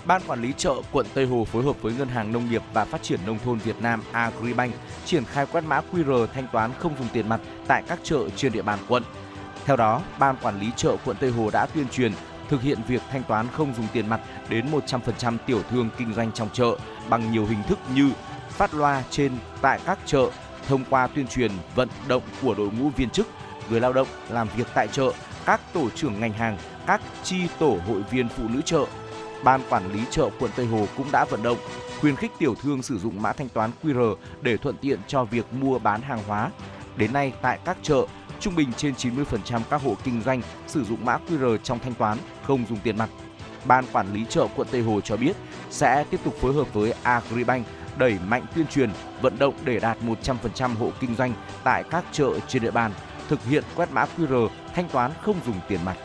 Ban 0.04 0.22
quản 0.26 0.42
lý 0.42 0.52
chợ 0.56 0.74
quận 0.92 1.06
Tây 1.14 1.26
Hồ 1.26 1.44
phối 1.52 1.64
hợp 1.64 1.82
với 1.82 1.92
Ngân 1.92 2.08
hàng 2.08 2.32
Nông 2.32 2.50
nghiệp 2.50 2.62
và 2.72 2.84
Phát 2.84 3.02
triển 3.02 3.20
nông 3.26 3.38
thôn 3.44 3.58
Việt 3.58 3.76
Nam 3.80 4.02
Agribank 4.12 4.74
triển 5.04 5.24
khai 5.24 5.46
quét 5.46 5.64
mã 5.64 5.80
QR 5.92 6.26
thanh 6.26 6.46
toán 6.52 6.70
không 6.78 6.94
dùng 6.98 7.08
tiền 7.12 7.28
mặt 7.28 7.40
tại 7.66 7.82
các 7.88 7.98
chợ 8.02 8.18
trên 8.36 8.52
địa 8.52 8.62
bàn 8.62 8.78
quận. 8.88 9.02
Theo 9.64 9.76
đó, 9.76 10.02
Ban 10.18 10.36
quản 10.42 10.60
lý 10.60 10.66
chợ 10.76 10.96
quận 11.04 11.16
Tây 11.20 11.30
Hồ 11.30 11.50
đã 11.50 11.66
tuyên 11.66 11.88
truyền 11.88 12.12
thực 12.48 12.62
hiện 12.62 12.78
việc 12.88 13.02
thanh 13.10 13.22
toán 13.22 13.46
không 13.52 13.74
dùng 13.74 13.86
tiền 13.92 14.08
mặt 14.08 14.20
đến 14.48 14.66
100% 15.20 15.36
tiểu 15.46 15.62
thương 15.70 15.88
kinh 15.98 16.14
doanh 16.14 16.32
trong 16.32 16.48
chợ 16.52 16.76
bằng 17.10 17.32
nhiều 17.32 17.46
hình 17.46 17.62
thức 17.68 17.78
như 17.94 18.10
phát 18.48 18.74
loa 18.74 19.02
trên 19.10 19.32
tại 19.60 19.80
các 19.86 19.98
chợ, 20.06 20.30
thông 20.68 20.84
qua 20.90 21.06
tuyên 21.06 21.26
truyền 21.26 21.50
vận 21.74 21.88
động 22.08 22.22
của 22.42 22.54
đội 22.54 22.70
ngũ 22.70 22.88
viên 22.88 23.10
chức, 23.10 23.26
người 23.70 23.80
lao 23.80 23.92
động 23.92 24.08
làm 24.28 24.48
việc 24.56 24.66
tại 24.74 24.88
chợ, 24.88 25.12
các 25.44 25.60
tổ 25.72 25.90
trưởng 25.90 26.20
ngành 26.20 26.32
hàng, 26.32 26.58
các 26.86 27.00
chi 27.22 27.36
tổ 27.58 27.78
hội 27.88 28.02
viên 28.10 28.28
phụ 28.28 28.48
nữ 28.48 28.60
chợ. 28.64 28.84
Ban 29.44 29.60
quản 29.68 29.92
lý 29.92 30.00
chợ 30.10 30.30
quận 30.38 30.50
Tây 30.56 30.66
Hồ 30.66 30.86
cũng 30.96 31.06
đã 31.12 31.24
vận 31.24 31.42
động 31.42 31.58
khuyến 32.00 32.16
khích 32.16 32.32
tiểu 32.38 32.54
thương 32.62 32.82
sử 32.82 32.98
dụng 32.98 33.22
mã 33.22 33.32
thanh 33.32 33.48
toán 33.48 33.70
QR 33.82 34.14
để 34.40 34.56
thuận 34.56 34.76
tiện 34.76 34.98
cho 35.06 35.24
việc 35.24 35.52
mua 35.52 35.78
bán 35.78 36.02
hàng 36.02 36.22
hóa. 36.26 36.50
Đến 36.96 37.12
nay 37.12 37.32
tại 37.42 37.58
các 37.64 37.76
chợ, 37.82 38.06
Trung 38.40 38.54
bình 38.54 38.72
trên 38.76 38.94
90% 38.94 39.60
các 39.70 39.82
hộ 39.82 39.96
kinh 40.04 40.22
doanh 40.22 40.42
sử 40.66 40.84
dụng 40.84 41.04
mã 41.04 41.18
QR 41.28 41.56
trong 41.56 41.78
thanh 41.78 41.94
toán, 41.94 42.18
không 42.42 42.64
dùng 42.68 42.78
tiền 42.78 42.98
mặt. 42.98 43.10
Ban 43.64 43.84
quản 43.92 44.12
lý 44.12 44.24
chợ 44.28 44.46
quận 44.56 44.68
Tây 44.70 44.82
Hồ 44.82 45.00
cho 45.00 45.16
biết 45.16 45.36
sẽ 45.70 46.04
tiếp 46.10 46.20
tục 46.24 46.34
phối 46.40 46.54
hợp 46.54 46.74
với 46.74 46.94
Agribank 47.02 47.66
đẩy 47.98 48.18
mạnh 48.28 48.46
tuyên 48.54 48.66
truyền, 48.66 48.90
vận 49.22 49.38
động 49.38 49.54
để 49.64 49.80
đạt 49.80 49.98
100% 50.22 50.74
hộ 50.74 50.92
kinh 51.00 51.14
doanh 51.14 51.32
tại 51.64 51.84
các 51.90 52.04
chợ 52.12 52.30
trên 52.48 52.62
địa 52.62 52.70
bàn 52.70 52.92
thực 53.28 53.44
hiện 53.44 53.64
quét 53.76 53.92
mã 53.92 54.06
QR 54.16 54.48
thanh 54.74 54.88
toán 54.88 55.10
không 55.22 55.36
dùng 55.46 55.60
tiền 55.68 55.80
mặt. 55.84 55.96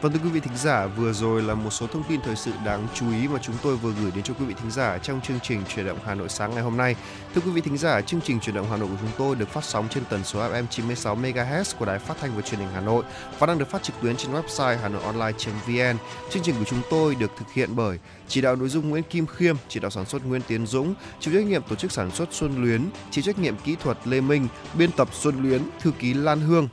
Vâng 0.00 0.12
thưa 0.12 0.18
quý 0.24 0.30
vị 0.30 0.40
thính 0.40 0.56
giả, 0.56 0.86
vừa 0.86 1.12
rồi 1.12 1.42
là 1.42 1.54
một 1.54 1.70
số 1.70 1.86
thông 1.86 2.02
tin 2.08 2.20
thời 2.20 2.36
sự 2.36 2.52
đáng 2.64 2.86
chú 2.94 3.10
ý 3.10 3.28
mà 3.28 3.38
chúng 3.42 3.54
tôi 3.62 3.76
vừa 3.76 3.92
gửi 4.02 4.10
đến 4.14 4.24
cho 4.24 4.34
quý 4.34 4.44
vị 4.44 4.54
thính 4.60 4.70
giả 4.70 4.98
trong 4.98 5.20
chương 5.20 5.38
trình 5.42 5.62
chuyển 5.68 5.86
động 5.86 5.98
Hà 6.04 6.14
Nội 6.14 6.28
sáng 6.28 6.50
ngày 6.54 6.62
hôm 6.62 6.76
nay. 6.76 6.96
Thưa 7.34 7.40
quý 7.40 7.50
vị 7.50 7.60
thính 7.60 7.78
giả, 7.78 8.00
chương 8.00 8.20
trình 8.20 8.40
chuyển 8.40 8.54
động 8.54 8.66
Hà 8.70 8.76
Nội 8.76 8.88
của 8.88 8.96
chúng 9.00 9.10
tôi 9.18 9.36
được 9.36 9.48
phát 9.48 9.64
sóng 9.64 9.88
trên 9.90 10.04
tần 10.10 10.24
số 10.24 10.40
FM 10.40 10.66
96 10.70 11.16
MHz 11.16 11.76
của 11.78 11.84
Đài 11.84 11.98
Phát 11.98 12.16
thanh 12.20 12.30
và 12.36 12.42
Truyền 12.42 12.60
hình 12.60 12.68
Hà 12.74 12.80
Nội 12.80 13.04
và 13.38 13.46
đang 13.46 13.58
được 13.58 13.70
phát 13.70 13.82
trực 13.82 13.96
tuyến 14.02 14.16
trên 14.16 14.32
website 14.32 14.78
hanoionline.vn. 14.78 15.98
Chương 16.30 16.42
trình 16.42 16.54
của 16.58 16.64
chúng 16.64 16.80
tôi 16.90 17.14
được 17.14 17.30
thực 17.38 17.52
hiện 17.52 17.76
bởi 17.76 17.98
chỉ 18.28 18.40
đạo 18.40 18.56
nội 18.56 18.68
dung 18.68 18.90
Nguyễn 18.90 19.02
Kim 19.02 19.26
Khiêm, 19.26 19.56
chỉ 19.68 19.80
đạo 19.80 19.90
sản 19.90 20.04
xuất 20.04 20.26
Nguyễn 20.26 20.42
Tiến 20.48 20.66
Dũng, 20.66 20.94
chịu 21.20 21.34
trách 21.34 21.44
nhiệm 21.44 21.62
tổ 21.62 21.76
chức 21.76 21.92
sản 21.92 22.10
xuất 22.10 22.28
Xuân 22.32 22.62
Luyến, 22.62 22.82
chịu 23.10 23.22
trách 23.22 23.38
nhiệm 23.38 23.56
kỹ 23.56 23.76
thuật 23.82 23.98
Lê 24.04 24.20
Minh, 24.20 24.48
biên 24.74 24.90
tập 24.92 25.08
Xuân 25.12 25.42
Luyến, 25.42 25.62
thư 25.80 25.90
ký 25.98 26.14
Lan 26.14 26.40
Hương, 26.40 26.68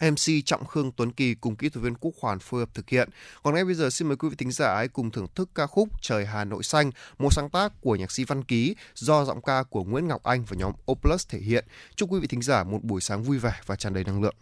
MC 0.00 0.44
Trọng 0.44 0.66
Khương 0.66 0.92
Tuấn 0.92 1.12
Kỳ 1.12 1.34
cùng 1.34 1.56
kỹ 1.56 1.68
thuật 1.68 1.84
viên 1.84 1.94
Quốc 1.94 2.14
Hoàn 2.20 2.38
phối 2.38 2.60
hợp 2.60 2.68
thực 2.74 2.88
hiện. 2.88 3.08
Còn 3.42 3.54
ngay 3.54 3.64
bây 3.64 3.74
giờ 3.74 3.90
xin 3.90 4.08
mời 4.08 4.16
quý 4.16 4.28
vị 4.28 4.36
thính 4.38 4.52
giả 4.52 4.74
hãy 4.74 4.88
cùng 4.88 5.10
thưởng 5.10 5.26
thức 5.34 5.50
ca 5.54 5.66
khúc 5.66 5.88
Trời 6.02 6.26
Hà 6.26 6.44
Nội 6.44 6.62
Xanh, 6.62 6.90
một 7.18 7.32
sáng 7.32 7.50
tác 7.50 7.72
của 7.80 7.96
nhạc 7.96 8.12
sĩ 8.12 8.24
Văn 8.24 8.44
Ký 8.44 8.76
do 8.94 9.24
giọng 9.24 9.42
ca 9.42 9.62
của 9.62 9.84
Nguyễn 9.84 10.08
Ngọc 10.08 10.22
Anh 10.22 10.44
và 10.44 10.56
nhóm 10.56 10.72
Oplus 10.92 11.28
thể 11.28 11.38
hiện. 11.38 11.64
Chúc 11.96 12.12
quý 12.12 12.20
vị 12.20 12.26
thính 12.26 12.42
giả 12.42 12.64
một 12.64 12.82
buổi 12.82 13.00
sáng 13.00 13.22
vui 13.22 13.38
vẻ 13.38 13.60
và 13.66 13.76
tràn 13.76 13.94
đầy 13.94 14.04
năng 14.04 14.22
lượng. 14.22 14.34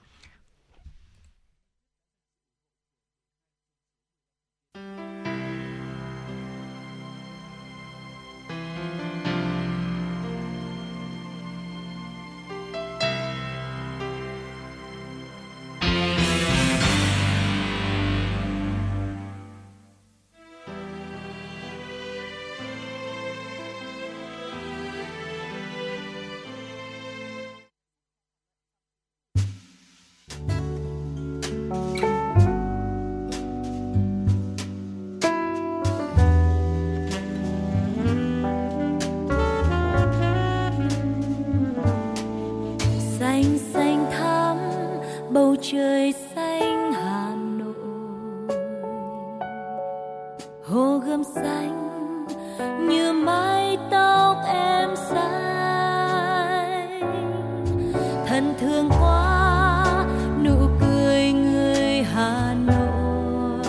thân 58.35 58.55
thương 58.61 58.91
quá, 58.91 60.07
nụ 60.45 60.57
cười 60.81 61.33
người 61.33 62.03
hà 62.15 62.55
nội 62.67 63.67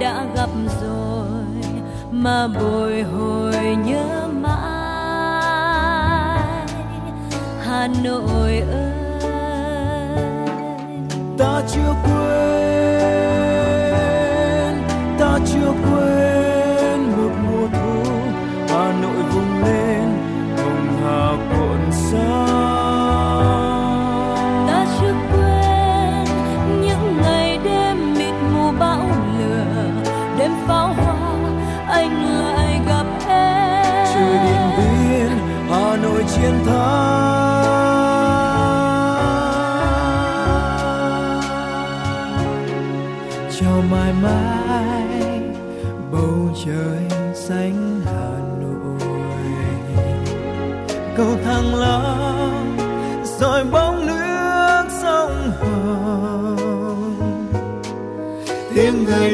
đã 0.00 0.26
gặp 0.36 0.48
rồi 0.82 1.28
mà 2.10 2.46
bồi 2.46 3.02
hồi 3.02 3.76
nhớ 3.84 4.28
mãi. 4.40 4.54
Hà 7.64 7.88
nội 8.04 8.58
ơi, 8.58 8.92
ta 11.38 11.62
chưa 11.68 11.94
quên 12.04 12.23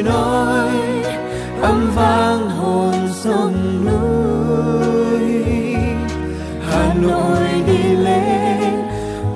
nói 0.03 0.71
âm 1.61 1.91
vang 1.95 2.49
hồn 2.49 2.93
sông 3.23 3.85
núi. 3.85 5.31
Hà 6.69 6.93
nội 6.93 7.47
đi 7.67 7.95
lên 7.95 8.73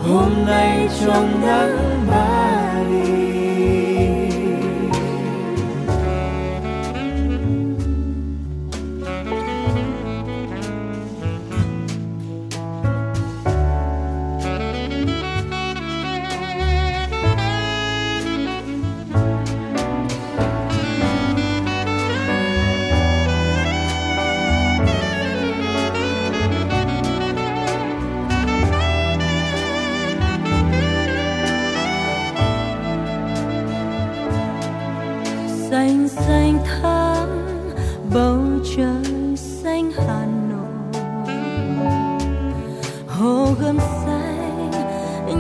hôm 0.04 0.30
nay 0.46 0.90
trong 1.00 1.42
nắng 1.42 1.75
xanh 35.76 36.08
xanh 36.08 36.60
thắm, 36.66 37.30
bầu 38.14 38.40
trời 38.76 39.36
xanh 39.36 39.92
hà 39.92 40.26
nội. 40.50 41.04
Hồ 43.08 43.48
gươm 43.60 43.78
xanh, 43.80 44.72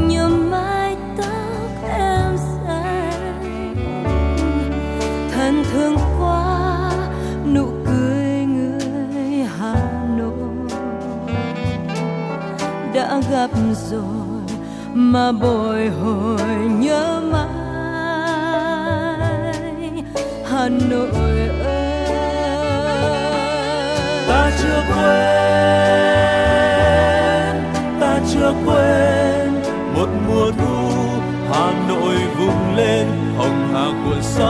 như 0.07 0.27
mái 0.27 0.95
tóc 1.17 1.89
em 1.89 2.37
xanh. 2.37 3.35
Thân 5.31 5.63
thương 5.71 5.95
quá, 6.19 6.91
nụ 7.53 7.65
cười 7.85 8.45
người 8.45 9.47
hà 9.59 10.05
nội. 10.17 10.69
Đã 12.93 13.21
gặp 13.31 13.49
rồi 13.89 14.55
mà 14.93 15.31
bồi 15.31 15.89
hồi 15.89 16.57
nhớ 16.79 17.14
Hà 20.65 20.71
Nội 20.89 21.09
ơi 21.63 22.19
ta 24.27 24.51
chưa 24.61 24.83
quên 24.95 26.35
ta 27.99 28.19
chưa 28.33 28.53
quên. 28.65 29.63
Một 29.95 30.07
mùa 30.27 30.51
thu 30.51 30.89
hà 31.53 31.71
nội 31.87 32.15
vùng 32.37 32.75
lên 32.75 33.07
hồng 33.37 33.69
hà 33.73 33.85
cuộn 34.05 34.21
sóng. 34.21 34.45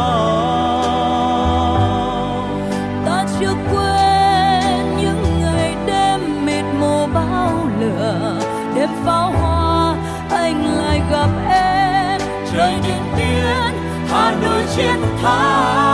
Ta 3.05 3.25
chưa 3.39 3.53
quên 3.71 4.97
những 5.01 5.23
ngày 5.41 5.75
đêm 5.85 6.45
mịt 6.45 6.65
mù 6.79 7.07
bao 7.13 7.51
lửa. 7.79 8.39
Đêm 8.75 8.89
pháo 9.05 9.31
hoa 9.31 9.95
anh 10.29 10.65
lại 10.77 11.01
gặp 11.11 11.29
em. 11.49 12.21
Trời 12.53 12.73
điện 12.83 13.03
biên 13.17 13.73
hà 14.09 14.31
nội 14.41 14.63
chiến 14.75 15.01
thắng 15.21 15.84